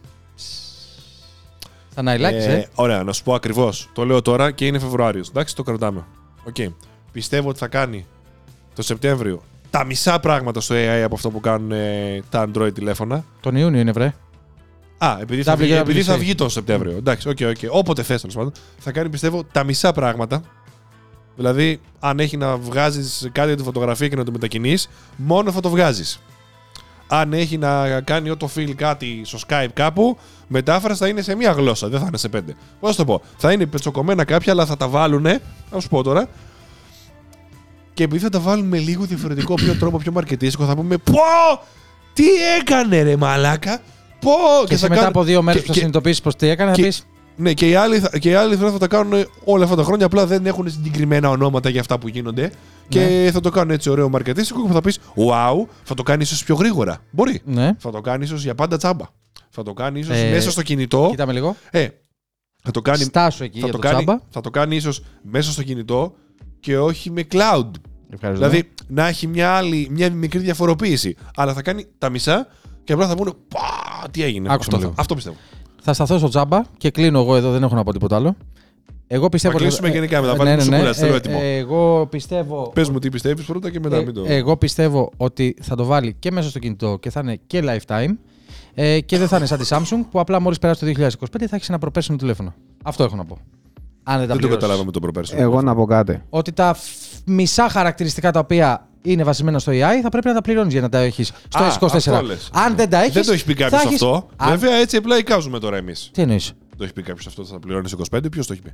Θα 1.89 2.01
ναηλάκεις, 2.01 2.45
ε. 2.45 2.53
Ε, 2.53 2.67
Ωραία, 2.75 3.03
να 3.03 3.13
σου 3.13 3.23
πω 3.23 3.33
ακριβώς. 3.33 3.89
Το 3.93 4.05
λέω 4.05 4.21
τώρα 4.21 4.51
και 4.51 4.65
είναι 4.65 4.79
Φεβρουάριος. 4.79 5.29
Εντάξει, 5.29 5.55
το 5.55 5.63
κρατάμε. 5.63 6.05
Οκ. 6.43 6.55
Πιστεύω 7.11 7.49
ότι 7.49 7.59
θα 7.59 7.67
κάνει 7.67 8.05
το 8.75 8.81
Σεπτέμβριο 8.81 9.41
τα 9.71 9.85
μισά 9.85 10.19
πράγματα 10.19 10.61
στο 10.61 10.75
AI 10.75 11.01
από 11.05 11.15
αυτό 11.15 11.29
που 11.29 11.39
κάνουν 11.39 11.71
ε, 11.71 12.21
τα 12.29 12.47
Android 12.47 12.73
τηλέφωνα. 12.73 13.23
Τον 13.39 13.55
Ιούνιο 13.55 13.79
είναι, 13.79 13.91
βρε. 13.91 14.13
Α, 14.97 15.17
επειδή 15.21 15.43
θα, 15.43 15.53
WWDC. 15.53 15.57
βγει, 15.57 15.73
επειδή 15.73 16.03
θα 16.03 16.17
βγει 16.17 16.35
τον 16.35 16.49
Σεπτέμβριο. 16.49 16.97
Εντάξει, 16.97 17.29
οκ, 17.29 17.37
οκ. 17.41 17.57
Όποτε 17.69 18.03
θες, 18.03 18.21
τέλος 18.21 18.35
πάντων. 18.35 18.51
Θα 18.77 18.91
κάνει 18.91 19.09
πιστεύω 19.09 19.43
τα 19.51 19.63
μισά 19.63 19.91
πράγματα. 19.91 20.41
Δηλαδή, 21.35 21.79
αν 21.99 22.19
έχει 22.19 22.37
να 22.37 22.57
βγάζεις 22.57 23.29
κάτι 23.31 23.47
για 23.47 23.57
τη 23.57 23.63
φωτογραφία 23.63 24.07
και 24.07 24.15
να 24.15 24.23
το 24.23 24.31
μετακινείς, 24.31 24.89
μόνο 25.15 25.51
θα 25.51 25.59
το 25.59 25.69
βγάζεις. 25.69 26.19
Αν 27.13 27.33
έχει 27.33 27.57
να 27.57 28.01
κάνει 28.01 28.31
autofill 28.39 28.71
κάτι 28.75 29.21
στο 29.25 29.37
Skype 29.47 29.67
κάπου, 29.73 30.17
μετάφραση 30.47 30.99
θα 30.99 31.07
είναι 31.07 31.21
σε 31.21 31.35
μία 31.35 31.51
γλώσσα, 31.51 31.87
δεν 31.87 31.99
θα 31.99 32.05
είναι 32.07 32.17
σε 32.17 32.29
πέντε. 32.29 32.55
Πώς 32.79 32.97
να 32.97 33.05
το 33.05 33.11
πω, 33.13 33.21
θα 33.37 33.51
είναι 33.51 33.65
πετσοκομμένα 33.65 34.23
κάποια, 34.23 34.51
αλλά 34.53 34.65
θα 34.65 34.77
τα 34.77 34.87
βάλουν, 34.87 35.21
να 35.71 35.79
σου 35.79 35.87
πω 35.89 36.03
τώρα. 36.03 36.27
Και 37.93 38.03
επειδή 38.03 38.23
θα 38.23 38.29
τα 38.29 38.39
βάλουν 38.39 38.67
με 38.67 38.77
λίγο 38.77 39.03
διαφορετικό 39.03 39.53
πιο 39.53 39.75
τρόπο, 39.75 39.97
πιο 39.97 40.11
μαρκετίστικο, 40.11 40.65
θα 40.65 40.75
πούμε 40.75 40.97
Πω! 40.97 41.19
Τι 42.13 42.23
έκανε 42.59 43.01
ρε 43.01 43.15
μαλάκα! 43.15 43.79
Πω! 44.19 44.31
Και, 44.61 44.67
θα 44.67 44.73
εσύ 44.73 44.81
μετά 44.83 44.95
κάνουν- 44.95 45.07
από 45.07 45.23
δύο 45.23 45.41
μέρες 45.41 45.61
και- 45.61 45.67
που 45.67 45.67
θα 45.67 45.73
και- 45.73 45.79
συνειδητοποιήσεις 45.79 46.21
πως 46.21 46.35
τι 46.35 46.47
έκανε, 46.47 46.69
θα 46.69 46.75
και- 46.75 46.81
πεις. 46.83 47.05
Ναι, 47.35 47.53
και 47.53 47.69
οι 47.69 47.75
άλλοι, 47.75 47.99
θα- 47.99 48.17
και 48.17 48.29
οι 48.29 48.33
άλλοι 48.33 48.55
θα, 48.55 48.71
θα 48.71 48.77
τα 48.77 48.87
κάνουν 48.87 49.25
όλα 49.43 49.63
αυτά 49.63 49.75
τα 49.75 49.83
χρόνια, 49.83 50.05
απλά 50.05 50.25
δεν 50.25 50.45
έχουν 50.45 50.69
συγκεκριμένα 50.71 51.29
ονόματα 51.29 51.69
για 51.69 51.79
αυτά 51.79 51.99
που 51.99 52.07
γίνονται. 52.07 52.51
Και 52.89 53.29
θα 53.33 53.39
το 53.39 53.49
κάνουν 53.49 53.71
έτσι 53.73 53.89
ωραίο 53.89 54.09
μαρκετίστικο 54.09 54.65
και 54.67 54.73
θα 54.73 54.81
πεις 54.81 54.99
Wow, 55.15 55.65
θα 55.83 55.93
το 55.93 56.03
κάνεις 56.03 56.27
ίσως 56.31 56.43
πιο 56.43 56.55
γρήγορα. 56.55 56.97
Μπορεί. 57.11 57.41
Ναι, 57.45 57.71
Θα 57.79 57.91
το 57.91 58.01
κάνεις 58.01 58.27
ίσως 58.27 58.43
για 58.43 58.55
πάντα 58.55 58.77
τσάμπα. 58.77 59.05
Θα 59.49 59.63
το 59.63 59.73
κάνεις 59.73 60.07
ίσως 60.07 60.17
Ε, 60.21 60.29
μέσα 60.31 60.51
στο 60.51 60.61
κινητό. 60.61 61.07
κοίτα 61.09 61.25
με 61.25 61.33
λίγο. 61.33 61.55
Ε, 61.71 61.87
θα 62.63 62.71
το 62.71 62.81
κάνει, 62.81 63.03
Στάσου 63.03 63.43
εκεί 63.43 63.59
θα 63.59 63.65
για 63.65 63.73
το 63.75 63.79
το, 63.81 63.87
κάνει, 63.87 64.03
τσάμπα. 64.03 64.19
θα 64.29 64.41
το 64.41 64.49
κάνει 64.49 64.75
ίσως 64.75 65.03
μέσα 65.21 65.51
στο 65.51 65.63
κινητό 65.63 66.13
και 66.59 66.77
όχι 66.77 67.11
με 67.11 67.25
cloud. 67.31 67.69
Ευχαριστώ. 68.13 68.45
Δηλαδή 68.47 68.69
να 68.87 69.07
έχει 69.07 69.27
μια, 69.27 69.51
άλλη, 69.51 69.87
μια 69.91 70.09
μικρή 70.11 70.39
διαφοροποίηση. 70.39 71.15
Αλλά 71.35 71.53
θα 71.53 71.61
κάνει 71.61 71.85
τα 71.97 72.09
μισά 72.09 72.47
και 72.83 72.93
απλά 72.93 73.07
θα 73.07 73.15
πούνε 73.15 73.31
Πα, 73.47 74.09
τι 74.11 74.23
έγινε. 74.23 74.47
Άκουσα 74.53 74.57
αυτό, 74.59 74.75
με 74.77 74.81
λίγο. 74.83 74.93
αυτό 74.97 75.15
πιστεύω. 75.15 75.35
Θα 75.83 75.93
σταθώ 75.93 76.17
στο 76.17 76.27
τσάμπα 76.27 76.61
και 76.77 76.89
κλείνω 76.91 77.19
εγώ 77.19 77.35
εδώ, 77.35 77.51
δεν 77.51 77.63
έχω 77.63 77.75
να 77.75 77.83
πω 77.83 77.91
τίποτα 77.91 78.15
άλλο. 78.15 78.35
Εγώ 79.07 79.29
πιστεύω. 79.29 79.57
Θα 79.57 79.63
κλείσουμε 79.63 79.87
ε, 79.87 79.91
γενικά 79.91 80.21
μετά, 80.21 80.33
ε, 80.33 80.35
βάλουμε 80.35 80.55
ναι, 80.55 80.61
ναι, 80.61 80.63
σουκούλα, 80.63 80.83
ναι. 80.89 80.93
θέλω 80.93 81.13
Ε, 81.13 81.15
έτοιμο. 81.17 81.37
ε, 81.41 81.55
Εγώ 81.57 82.07
πιστεύω. 82.09 82.71
Πες 82.73 82.89
μου 82.89 82.99
τι 82.99 83.09
πιστεύεις 83.09 83.45
πρώτα 83.45 83.69
και 83.71 83.79
μετά 83.79 83.95
Ε, 83.97 84.03
μην 84.03 84.13
το. 84.13 84.23
Εγώ 84.27 84.57
πιστεύω 84.57 85.11
ότι 85.17 85.55
θα 85.61 85.75
το 85.75 85.83
βάλει 85.85 86.15
και 86.19 86.31
μέσα 86.31 86.49
στο 86.49 86.59
κινητό 86.59 86.97
και 87.01 87.09
θα 87.09 87.19
είναι 87.23 87.39
και 87.47 87.63
lifetime. 87.65 88.09
Ε, 88.73 88.99
και 88.99 89.17
δεν 89.17 89.27
θα 89.27 89.37
είναι 89.37 89.45
σαν 89.45 89.57
τη 89.59 89.65
Samsung 89.69 90.05
που 90.11 90.19
απλά 90.19 90.39
μόλις 90.39 90.59
περάσει 90.59 90.79
το 90.93 91.01
2025 91.01 91.45
θα 91.49 91.55
έχεις 91.55 91.69
ένα 91.69 91.77
προπέρσινο 91.77 92.17
τηλέφωνο. 92.17 92.53
Αυτό 92.83 93.03
έχω 93.03 93.15
να 93.15 93.25
πω. 93.25 93.37
Αν 94.03 94.17
δεν 94.19 94.19
τα 94.19 94.19
Δεν 94.19 94.27
το 94.27 94.33
πληρώσεις. 94.35 94.55
καταλάβαμε 94.59 94.91
τον 94.91 95.01
προπέρσι. 95.01 95.35
Εγώ 95.37 95.61
να 95.61 95.75
πω 95.75 95.85
κάτι. 95.85 96.21
Ότι 96.29 96.51
τα 96.51 96.73
φ- 96.73 96.83
μισά 97.25 97.69
χαρακτηριστικά 97.69 98.31
τα 98.31 98.39
οποία 98.39 98.87
είναι 99.01 99.23
βασισμένα 99.23 99.59
στο 99.59 99.71
AI 99.71 99.99
θα 100.03 100.09
πρέπει 100.09 100.27
να 100.27 100.33
τα 100.33 100.41
πληρώνεις 100.41 100.71
για 100.73 100.81
να 100.81 100.89
τα 100.89 100.97
έχεις 100.97 101.31
στο 101.47 101.63
Α, 101.63 101.71
S24. 101.79 101.95
αυτό 101.95 102.21
λες. 102.21 102.49
Αν 102.53 102.75
δεν 102.75 102.89
τα 102.89 103.01
έχεις. 103.01 103.13
Δεν 103.13 103.25
το 103.25 103.31
έχεις 103.31 103.43
πει 103.43 103.53
κάποιος 103.53 103.85
αυτό. 103.85 104.27
Βέβαια 104.47 104.73
έτσι 104.75 104.97
απλά 104.97 105.17
εικάζουμε 105.17 105.59
τώρα 105.59 105.77
εμείς. 105.77 106.09
Τι 106.13 106.21
εννοείς; 106.21 106.53
Το 106.77 106.83
έχει 106.83 106.93
πει 106.93 107.01
κάποιος 107.01 107.27
αυτό, 107.27 107.45
θα 107.45 107.59
πληρώνεις 107.59 107.91
25. 108.11 108.31
Ποιος 108.31 108.47
το 108.47 108.53
έχει 108.53 108.61
πει; 108.61 108.71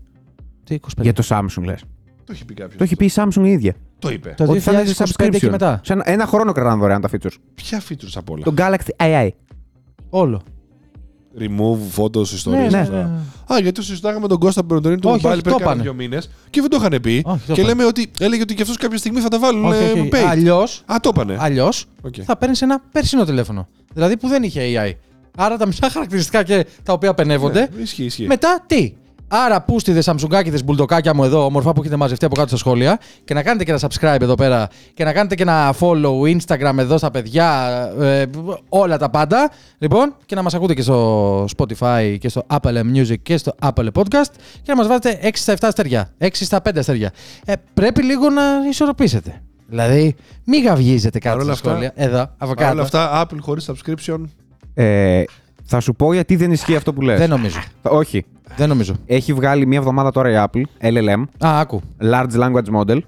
Τι 0.64 0.76
25. 0.76 1.02
Για 1.02 1.14
το 1.14 1.24
Samsung 1.28 1.64
λες. 1.64 1.82
Το 2.24 2.34
έχει 2.34 2.46
πει 2.46 2.54
κάποιος. 2.54 2.78
Το 2.78 2.84
έχει 2.84 2.96
πει 2.96 3.06
η 3.06 3.12
Samsung 3.16 3.44
η 3.46 3.50
ίδια. 3.52 3.74
Το 4.00 4.10
είπε. 4.10 4.34
Το 4.38 4.44
Ότι 4.44 4.60
θα 4.60 4.72
είναι 4.72 4.84
2025 4.84 5.40
και 5.40 5.48
subscription. 5.48 5.50
μετά. 5.50 5.82
Σε 5.84 5.94
ένα, 5.94 6.10
ένα 6.10 6.26
χρόνο 6.26 6.52
κρατάνε 6.52 6.80
δωρεάν 6.82 7.02
τα 7.02 7.10
features. 7.12 7.36
Ποια 7.56 7.82
features 7.90 8.12
απ' 8.16 8.30
όλα; 8.30 8.44
Το 8.44 8.54
Galaxy 8.58 9.04
AI. 9.06 9.30
Όλο. 10.10 10.42
Remove, 11.40 11.78
photos, 12.02 12.32
ιστορίες. 12.34 12.72
Ναι, 12.74 12.82
ναι, 12.82 12.98
ναι. 12.98 13.04
Α, 13.54 13.60
γιατί 13.60 13.72
το 13.72 13.82
συζητάγαμε 13.82 14.20
με 14.22 14.28
τον 14.28 14.38
Κώστα 14.40 14.64
Περοντονίνη 14.66 15.02
του 15.02 15.10
Όχι, 15.10 15.22
Mobile 15.26 15.32
όχι, 15.32 15.42
πριν 15.42 15.54
το 15.54 15.60
κάνα 15.60 15.72
είπανε. 15.72 15.82
δύο 15.84 15.94
μήνες 15.94 16.30
και 16.50 16.62
δεν 16.62 16.70
το 16.70 16.78
είχαν 16.80 17.02
πει. 17.02 17.22
Όχι, 17.26 17.40
το 17.48 17.54
και 17.54 17.62
είπανε. 17.62 17.68
λέμε 17.68 17.86
ότι 17.86 18.12
έλεγε 18.20 18.42
ότι 18.42 18.54
και 18.56 18.62
αυτού 18.62 18.74
κάποια 18.76 18.98
στιγμή 18.98 19.20
θα 19.20 19.28
τα 19.28 19.40
βάλουν 19.40 19.66
Όχι, 19.66 19.84
ε, 19.84 19.92
όχι. 20.00 20.10
paid. 20.12 20.26
Αλλιώ 20.30 20.62
Α, 20.86 20.96
το 21.02 21.10
είπανε. 21.14 21.36
αλλιώς 21.40 21.86
Οκ. 22.02 22.14
θα 22.26 22.38
παίρνεις 22.38 22.62
ένα 22.62 22.82
περσινό 22.92 23.26
τηλέφωνο. 23.26 23.68
Δηλαδή 23.94 24.18
που 24.18 24.28
δεν 24.28 24.44
είχε 24.44 24.62
AI. 24.64 24.92
Άρα 25.38 25.58
τα 25.58 25.66
μισά 25.66 25.90
χαρακτηριστικά 25.90 26.44
και 26.44 26.66
τα 26.84 26.94
οποία 26.94 27.14
πενεύονται. 27.14 27.70
Ναι, 27.76 27.82
ισχύει, 27.82 28.04
ισχύει. 28.04 28.26
Μετά 28.26 28.64
τι; 28.68 28.94
Άρα 29.30 29.62
πούστιδε, 29.62 30.02
σαμσουγκάκιδε, 30.02 30.60
μπουλντοκάκια 30.66 31.14
μου 31.16 31.24
εδώ, 31.24 31.46
όμορφα 31.46 31.74
που 31.74 31.80
έχετε 31.82 31.96
μαζευτεί 31.96 32.26
από 32.26 32.36
κάτω 32.36 32.48
στα 32.48 32.58
σχόλια 32.58 33.00
και 33.24 33.34
να 33.34 33.44
κάνετε 33.44 33.64
και 33.64 33.72
ένα 33.72 33.80
subscribe 33.80 34.22
εδώ 34.22 34.36
πέρα 34.36 34.68
και 34.94 35.04
να 35.04 35.14
κάνετε 35.14 35.36
και 35.36 35.42
ένα 35.44 35.74
follow 35.80 36.38
Instagram 36.38 36.78
εδώ 36.78 36.98
στα 36.98 37.12
παιδιά, 37.12 37.70
ε, 38.00 38.26
όλα 38.70 38.98
τα 38.98 39.10
πάντα. 39.10 39.52
Λοιπόν, 39.78 40.16
και 40.26 40.36
να 40.36 40.42
μας 40.42 40.54
ακούτε 40.54 40.74
και 40.74 40.82
στο 40.82 41.46
Spotify 41.58 42.16
και 42.20 42.30
στο 42.30 42.44
Apple 42.48 42.82
Music 42.96 43.16
και 43.24 43.38
στο 43.38 43.52
Apple 43.62 43.88
Podcast 43.94 44.32
και 44.62 44.66
να 44.68 44.76
μας 44.76 44.88
βάζετε 44.88 45.20
6 45.22 45.30
στα 45.34 45.54
7 45.54 45.58
αστέρια, 45.68 46.10
6 46.18 46.28
στα 46.34 46.62
5 46.62 46.80
αστέρια. 46.80 47.12
Ε, 47.46 47.54
πρέπει 47.74 48.04
λίγο 48.04 48.30
να 48.30 48.42
ισορροπήσετε. 48.70 49.42
Δηλαδή, 49.68 50.16
μην 50.46 50.64
γαυγίζετε 50.64 51.20
κάτω 51.20 51.46
Παρ' 51.46 51.56
στα 51.56 51.70
όλα 51.72 51.80
αυτά- 51.82 51.90
σχόλια. 51.96 52.14
Εδώ, 52.16 52.22
από 52.38 52.54
Παρ' 52.54 52.72
όλα 52.74 52.84
κάτω. 52.84 52.98
αυτά, 52.98 53.26
Apple 53.26 53.38
χωρίς 53.42 53.70
subscription. 53.72 54.22
Ε, 54.74 55.24
θα 55.68 55.80
σου 55.80 55.94
πω 55.94 56.14
γιατί 56.14 56.36
δεν 56.36 56.52
ισχύει 56.52 56.76
αυτό 56.76 56.94
που 56.94 57.02
λες. 57.02 57.20
Δεν 57.20 57.30
νομίζω. 57.30 57.60
Όχι. 57.82 58.26
Δεν 58.56 58.70
νομίζω. 58.70 58.94
Έχει 59.06 59.34
βγάλει 59.34 59.66
μία 59.66 59.78
εβδομάδα 59.78 60.12
τώρα 60.12 60.32
η 60.32 60.48
Apple, 60.52 60.64
LLM, 60.92 61.24
Α, 61.46 61.60
άκου. 61.60 61.82
Large 62.02 62.32
Language 62.40 62.80
Model. 62.82 63.00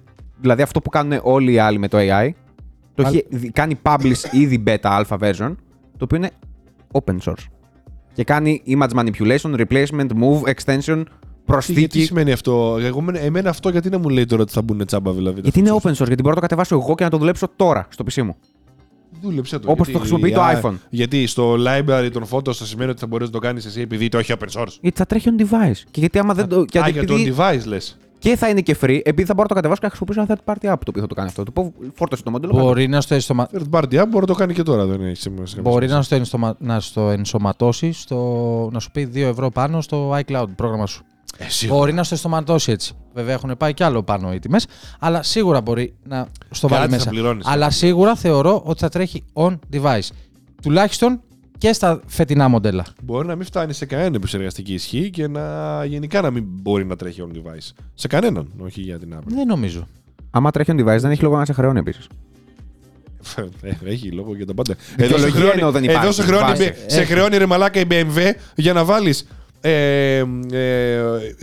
Δηλαδή 0.42 0.62
αυτό 0.62 0.82
που 0.82 0.90
κάνουν 0.90 1.20
όλοι 1.24 1.52
οι 1.54 1.60
άλλοι 1.60 1.78
με 1.80 1.88
το 1.88 1.98
AI. 2.02 2.30
Το 2.96 3.08
έχει 3.08 3.26
δι- 3.30 3.52
κάνει 3.52 3.80
publish 3.84 4.32
ήδη 4.32 4.64
beta 4.68 5.02
alpha 5.02 5.18
version, 5.20 5.56
το 5.98 6.04
οποίο 6.04 6.18
είναι 6.18 6.30
open 6.92 7.18
source. 7.24 7.46
Και 8.14 8.24
κάνει 8.24 8.62
image 8.68 9.00
manipulation, 9.00 9.56
replacement, 9.60 10.08
move, 10.22 10.42
extension, 10.54 10.84
Τι, 10.86 10.92
γιατί 10.94 11.06
προσθήκη. 11.46 12.02
σημαίνει 12.04 12.32
αυτό; 12.32 12.78
Εγώ, 12.82 13.06
εμένα 13.14 13.50
αυτό 13.50 13.70
γιατί 13.70 13.90
να 13.90 13.98
μου 14.00 14.10
λέει 14.10 14.26
τώρα 14.26 14.42
ότι 14.42 14.52
θα 14.52 14.62
μπουν 14.62 14.86
τσάμπα 14.86 15.12
δηλαδή. 15.12 15.42
Γιατί 15.42 15.60
είναι 15.60 15.70
open 15.82 15.90
source, 15.90 15.94
γιατί 16.08 16.16
μπορώ 16.22 16.30
να 16.30 16.34
το 16.36 16.42
κατεβάσω 16.42 16.76
εγώ 16.76 16.96
και 16.96 17.04
να 17.04 17.10
το 17.10 17.18
δουλέψω 17.18 17.48
τώρα 17.56 17.88
στο 17.90 18.06
PC 18.10 18.22
μου. 18.22 18.36
Δούλεψε 19.22 19.60
το. 19.60 19.72
Όπως 19.72 19.88
γιατί- 19.88 19.92
το 19.92 20.00
χρησιμοποιεί 20.00 20.32
το 20.34 20.42
α, 20.42 20.62
iPhone. 20.62 20.74
Γιατί 20.90 21.28
στο 21.28 21.54
library 21.68 22.10
των 22.14 22.26
photos 22.30 22.54
θα 22.54 22.66
σημαίνει 22.66 22.90
ότι 22.90 23.00
θα 23.00 23.08
μπορείς 23.08 23.28
να 23.28 23.34
το 23.34 23.40
κάνεις 23.40 23.66
εσύ 23.66 23.82
επειδή 23.82 24.10
το 24.10 24.18
έχει 24.18 24.34
open 24.40 24.62
source. 24.62 24.78
Γιατί 24.82 24.98
θα 24.98 25.06
τρέχει 25.06 25.30
on 25.38 25.42
device. 25.42 25.78
Και 25.92 26.00
γιατί 26.00 26.20
άμα 26.20 26.34
δεν 26.34 26.48
το. 26.48 26.66
και 26.66 26.80
Α, 26.80 26.88
επειδή- 26.88 27.16
για 27.16 27.36
το 27.36 27.44
device 27.44 27.66
λες. 27.66 27.98
Και 28.20 28.36
θα 28.36 28.50
είναι 28.50 28.62
και 28.62 28.78
free, 28.82 29.00
επειδή 29.04 29.26
θα 29.26 29.34
μπορώ 29.34 29.42
να 29.42 29.48
το 29.48 29.54
κατεβάσω 29.54 29.80
και 29.82 29.86
να 29.88 29.90
χρησιμοποιήσω 29.96 30.22
ένα 30.22 30.38
third 30.38 30.52
party 30.54 30.74
app 30.74 30.80
το 30.80 30.90
οποίο 30.90 31.02
θα 31.02 31.08
το 31.08 31.16
κάνει 31.16 31.28
αυτό. 31.28 31.44
Του 31.44 31.54
πω 31.54 31.74
φόρτωσε 31.94 32.24
το 32.24 32.32
μοντέλο. 32.32 32.54
Μπορεί 32.54 32.88
να 32.88 33.02
στο 33.02 33.14
ενσωμα... 33.14 33.48
Third 33.54 33.70
party 33.80 33.84
app 34.02 34.06
μπορεί 34.10 34.20
να 34.20 34.26
το 34.26 34.34
κάνει 34.34 34.54
και 34.54 34.64
τώρα. 34.64 34.86
Δεν 34.86 35.02
έχει 35.06 35.16
σημασία. 35.16 35.62
Μπορεί 35.62 35.88
να 35.88 36.02
στο, 36.02 36.16
ενσωμα... 36.16 36.56
να 36.60 36.80
στο 36.80 37.10
ενσωματώσει, 37.10 37.92
στο... 37.92 38.70
να 38.72 38.80
σου 38.80 38.92
πει 38.92 39.10
2 39.14 39.16
ευρώ 39.18 39.50
πάνω 39.50 39.82
στο 39.82 40.18
iCloud 40.26 40.46
πρόγραμμα 40.56 40.86
σου. 40.86 41.04
Ε, 41.42 41.50
σίγουρα. 41.50 41.80
Μπορεί 41.80 41.94
να 41.94 42.04
στο 42.04 42.16
στοματώσει 42.16 42.72
έτσι. 42.72 42.94
Βέβαια 43.14 43.34
έχουν 43.34 43.56
πάει 43.58 43.74
κι 43.74 43.84
άλλο 43.84 44.04
πάνω 44.04 44.34
οι 44.34 44.40
τιμές, 44.40 44.68
αλλά 45.00 45.24
σίγουρα 45.24 45.62
μπορεί 45.62 45.94
να 46.04 46.28
στο 46.52 46.68
Κάτι 46.68 46.80
βάλει 46.80 46.92
θα 46.92 46.98
μέσα. 46.98 47.10
πληρώνεις. 47.10 47.46
Αλλά 47.48 47.70
σίγουρα 47.70 48.16
θεωρώ 48.16 48.62
ότι 48.66 48.80
θα 48.80 48.90
τρέχει 48.90 49.24
on 49.34 49.60
device. 49.74 50.08
Τουλάχιστον 50.62 51.22
και 51.58 51.74
στα 51.74 52.02
φετινά 52.06 52.48
μοντέλα. 52.48 52.86
Μπορεί 53.04 53.28
να 53.28 53.36
μην 53.36 53.46
φτάνει 53.46 53.74
σε 53.74 53.86
κανέναν 53.86 54.14
επεξεργαστική 54.14 54.74
ισχύ 54.74 55.10
και 55.10 55.28
να 55.28 55.86
γενικά 55.86 56.22
να 56.22 56.32
μην 56.32 56.44
μπορεί 56.48 56.86
να 56.86 56.96
τρέχει 56.96 57.24
on 57.32 57.36
device. 57.38 57.72
Σε 57.94 58.08
κανέναν, 58.08 58.52
όχι 58.60 58.82
για 58.82 59.00
την 59.00 59.14
Apple. 59.18 59.24
Δεν 59.26 59.48
νομίζω. 59.48 59.88
Άμα 60.32 60.52
τρέχει 60.52 60.72
on 60.74 60.80
device, 60.80 61.00
δεν 61.00 61.12
έχει 61.12 61.22
λόγο 61.24 61.38
να 61.38 61.46
σε 61.46 61.54
χρεώνει 61.54 61.80
επίσης. 61.80 62.08
Ε, 63.62 63.72
Έχει 63.86 64.12
λόγο 64.12 64.36
για 64.36 64.46
τα 64.46 64.54
πάντα. 64.54 64.76
Δικαιολογία 64.98 65.26
σε 65.28 65.32
χρεώνει, 65.32 65.52
εννοώ 65.56 65.72
δεν 65.72 65.84
υπάρχει. 65.84 66.02
εδώ 66.04 66.12
σε 66.12 66.22
χρεώνει, 66.24 66.46
Βάση. 66.48 66.74
σε 66.88 67.04
χρεώνει 67.04 67.38
ρε 67.38 67.46
μαλάκα 67.46 67.80
η 67.80 67.84
BMW 67.90 68.32
για 68.56 68.74
να 68.74 68.84
βάλεις 68.86 69.28
ε, 69.62 70.18
ε, 70.18 70.26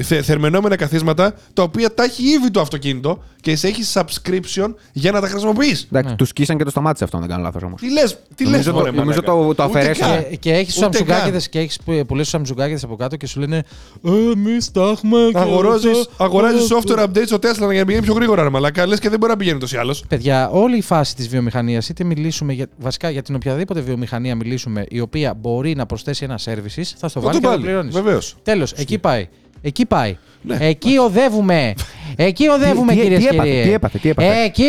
θε, 0.03 0.23
θερμενόμενα 0.23 0.77
καθίσματα 0.77 1.35
τα 1.53 1.63
οποία 1.63 1.95
τα 1.95 2.03
έχει 2.05 2.23
ήδη 2.29 2.51
το 2.51 2.61
αυτοκίνητο 2.61 3.23
και 3.41 3.57
σε 3.57 3.67
έχει 3.69 3.83
subscription 3.93 4.75
για 4.93 5.11
να 5.13 5.21
τα 5.21 5.29
χρησιμοποιείς. 5.29 5.83
Εντάξει, 5.91 6.11
Ναι. 6.11 6.17
τους 6.17 6.29
σκίσαν 6.29 6.57
και 6.59 6.65
το 6.65 6.71
σταμάτησε 6.71 7.05
αυτό, 7.05 7.17
αν 7.17 7.23
δεν 7.23 7.31
κάνω 7.33 7.43
λάθος 7.45 7.63
όμως. 7.63 7.81
Τι 7.81 7.93
λες, 7.93 8.19
τι 8.35 8.45
λες, 8.45 8.67
Νομίζω 8.67 8.73
το- 8.73 8.93
νομίζω 8.93 9.23
το- 9.23 9.55
το 9.55 9.63
αφαιρέσει. 9.63 10.01
Και, 10.31 10.37
και 10.37 10.53
έχεις 10.53 10.75
του 10.75 10.81
Ούτε 10.87 10.97
Σαμσουγκάκηδε 10.97 11.39
καν. 11.39 11.47
και 11.51 11.59
έχεις 11.59 11.79
πολλές 12.07 12.29
Σαμσουγκάκηδε 12.29 12.79
από 12.85 12.97
κάτω 12.97 13.17
και 13.17 13.27
σου 13.27 13.41
λένε 13.41 13.63
Ε, 14.05 14.11
εμείς 14.35 14.71
τα 14.71 14.83
έχουμε. 14.83 15.19
και 15.33 15.39
Αγοράζει 15.39 15.89
αυτό, 15.89 16.25
αγοράζεις 16.25 16.71
ε, 16.71 16.75
software 16.75 16.99
updates 17.05 17.23
στο 17.27 17.37
Tesla 17.37 17.71
για 17.71 17.79
να 17.79 17.85
πηγαίνει 17.85 18.03
πιο 18.05 18.13
γρήγορα, 18.15 18.43
ρε 18.43 18.49
μαλάκα. 18.49 18.87
Λες 18.87 18.99
και 18.99 19.09
δεν 19.09 19.19
μπορεί 19.19 19.33
να 19.33 19.39
πηγαίνει 19.39 19.59
τόσο 19.59 19.77
ή 19.77 19.79
άλλω. 19.79 19.95
Παιδιά, 20.09 20.49
όλη 20.51 20.77
η 20.77 20.83
φάση 20.83 21.15
της 21.17 21.29
βιομηχανίας, 21.29 21.89
είτε 21.89 22.05
μιλήσουμε 22.05 22.53
για, 22.53 22.67
βασικά 22.79 23.11
για 23.11 23.23
την 23.23 23.35
οποιαδήποτε 23.35 23.81
βιομηχανία 23.81 24.35
μιλήσουμε, 24.35 24.85
η 24.89 25.01
οποία 25.01 25.35
μπορεί 25.35 25.75
να 25.75 25.87
προσθέσει 25.87 26.25
ένα 26.25 26.39
services, 26.45 26.83
θα 26.99 27.09
στο 27.09 27.21
Θα 27.21 27.27
βάλει 27.27 27.33
το 27.33 27.33
και 27.33 27.33
θα 27.33 27.41
το 27.41 27.49
βάλει. 27.49 27.63
πληρώνεις. 27.63 27.95
Βεβαίως. 28.07 28.35
Τέλος, 28.43 28.73
εκεί 28.73 28.99
πάει. 28.99 29.29
Εκεί 29.63 29.87
πάει. 29.87 30.17
Ναι. 30.43 30.57
Εκεί 30.61 30.97
οδεύουμε. 30.99 31.75
Εκεί 32.17 32.49
οδεύουμε, 32.49 32.93
Τι- 32.93 32.99
τι- 32.99 33.03
κυρίες 33.05 33.19
τι 33.23 33.29
και 33.29 33.35
έπαθε, 33.35 33.51
κύριοι. 33.51 33.63
τι 33.69 33.73
έπαθε, 33.73 33.99
τι 33.99 34.09
έπαθε; 34.09 34.43
Εκεί. 34.45 34.65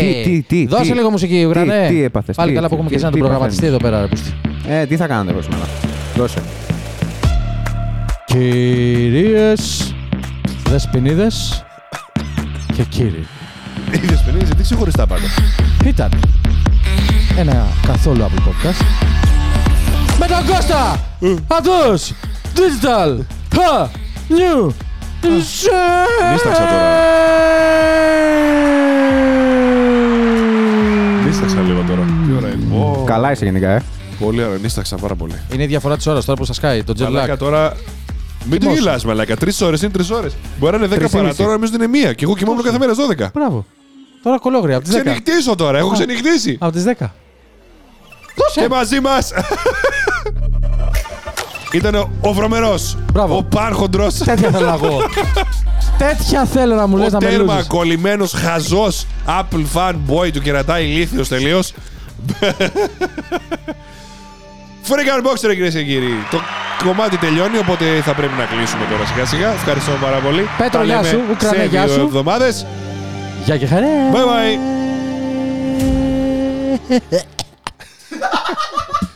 Τι- 0.00 0.30
τι- 0.30 0.42
τι- 0.48 0.66
Δώσε 0.66 0.82
τι- 0.90 0.96
λίγο 0.96 1.10
μουσική, 1.10 1.34
τι- 1.38 1.44
Ουρανέ. 1.44 1.86
τι 1.88 2.02
έπαθες, 2.02 2.36
Πάλι 2.36 2.48
τι- 2.48 2.54
καλά 2.54 2.68
που 2.68 2.74
έχουμε 2.74 2.88
τι- 2.88 2.94
και 2.94 3.00
σαν 3.00 3.10
τι 3.10 3.18
τον 3.18 3.26
προγραμματιστή 3.26 3.66
εδώ 3.66 3.76
παθαίνεις. 3.76 4.10
πέρα, 4.10 4.24
ρε 4.42 4.52
πούστη. 4.62 4.80
Ε, 4.80 4.86
τι 4.86 4.96
θα 4.96 5.06
κάνετε 5.06 5.30
εγώ 5.30 5.42
σήμερα. 5.42 5.68
Δώσε. 6.16 6.42
Κυρίες, 8.26 9.94
δεσποινίδες 10.68 11.64
και 12.76 12.82
κύριοι. 12.82 13.26
Είδε 13.94 14.22
πενίζει, 14.26 14.54
τι 14.54 14.62
ξεχωριστά 14.62 15.06
πάντα. 15.06 15.26
Ήταν 15.84 16.10
ένα 17.38 17.66
καθόλου 17.86 18.22
Apple 18.24 18.48
Podcast 18.48 18.84
με 20.18 20.26
τον 20.26 20.54
Κώστα 20.54 21.00
Αντούς 21.46 22.12
Digital 22.54 23.18
Ha 23.56 23.86
New 24.28 24.70
Νίσταξα 26.32 26.62
Νίσταξα 31.26 31.60
λίγο 31.60 31.84
τώρα. 31.88 32.02
Τι 32.26 32.32
ώρα 32.36 32.48
είναι. 32.48 32.76
Ω, 32.76 33.04
Καλά 33.06 33.30
είσαι 33.32 33.44
γενικά, 33.44 33.70
ε. 33.70 33.82
Πολύ 34.20 34.44
ωραία, 34.44 34.58
νίσταξα 34.58 34.96
πάρα 34.96 35.14
πολύ. 35.14 35.34
Είναι 35.52 35.62
η 35.62 35.66
διαφορά 35.66 35.96
της 35.96 36.06
ώρας 36.06 36.24
τώρα 36.24 36.38
που 36.38 36.44
σας 36.44 36.60
κάει, 36.60 36.84
το 36.84 36.92
jet 36.98 37.02
Μαλάκα 37.02 37.34
lag. 37.34 37.38
τώρα. 37.38 37.72
Μην 38.44 38.50
το 38.50 38.58
Κοιμώσου. 38.58 38.78
γελάς, 38.82 39.04
μαλάκα. 39.04 39.36
Τρεις 39.36 39.60
ώρες 39.60 39.82
είναι 39.82 39.90
τρεις 39.90 40.10
ώρες. 40.10 40.32
Μπορεί 40.58 40.72
να 40.72 40.78
είναι 40.78 40.86
δέκα 40.86 41.00
Τρεις 41.00 41.10
παρά 41.12 41.22
ήμιση. 41.24 41.38
τώρα, 41.38 41.52
νομίζω 41.52 41.72
ότι 41.74 41.84
είναι 41.84 41.98
μία. 41.98 42.12
Και 42.12 42.24
εγώ 42.24 42.34
κοιμόμουν 42.36 42.62
κάθε 42.62 42.78
μέρα 42.78 42.92
12. 42.94 43.30
Μπράβο. 43.34 43.66
Τώρα 44.22 44.38
κολόγρια, 44.38 44.76
από 44.76 44.84
τις 44.84 44.94
10. 44.94 45.00
Ξενυχτήσω 45.04 45.54
τώρα, 45.54 45.78
έχω 45.78 45.90
ξενυχτήσει. 45.90 46.56
Από 46.60 46.72
τις 46.72 46.84
10. 46.84 47.14
Και 48.54 48.68
μαζί 48.68 49.00
μας. 49.00 49.30
Ήταν 51.72 51.94
ο- 51.94 52.10
ο 52.20 52.32
βρωμερός. 52.32 52.96
Μπράβο. 53.12 53.36
Ο 53.36 53.42
πάρχοντρος. 53.42 54.14
Τέτοια 54.14 54.50
θέλω 54.50 54.66
να 54.66 54.76
πω. 54.78 54.98
Τέτοια 55.98 56.44
θέλω 56.44 56.74
να 56.74 56.86
μου 56.86 56.94
Ο 56.96 56.98
λες 56.98 57.12
να 57.12 57.18
με 57.20 57.26
τέρμα 57.28 57.52
λούζεις. 57.54 57.66
κολλημένος 57.68 58.32
χαζός 58.32 59.06
Apple 59.26 59.64
fanboy 59.74 60.32
του 60.32 60.40
κερατάει 60.40 60.84
ηλίθιος 60.84 61.28
τελείως. 61.28 61.72
Freak 64.88 65.08
Unboxer, 65.18 65.48
κυρίες 65.50 65.72
και 65.74 65.82
κύριοι. 65.84 66.14
Το 66.30 66.40
κομμάτι 66.84 67.16
τελειώνει, 67.18 67.58
οπότε 67.58 67.84
θα 68.04 68.12
πρέπει 68.14 68.32
να 68.38 68.44
κλείσουμε 68.44 68.84
τώρα 68.90 69.06
σιγά 69.06 69.26
σιγά. 69.26 69.48
Ευχαριστώ 69.52 69.90
πάρα 70.02 70.16
πολύ. 70.16 70.48
Πέτρο, 70.58 70.78
Τα 70.78 70.84
γεια 70.84 70.94
λέμε 70.96 71.08
σου. 71.08 71.20
Ουκρανέ, 71.30 71.56
σε 71.56 71.64
γεια 71.66 71.84
δύο 71.84 71.94
σου. 71.94 72.00
εβδομάδες. 72.00 72.66
Γεια 73.44 73.56
και 73.56 73.66
χαρά. 73.66 73.86
Bye 74.12 74.24
bye. 74.30 74.58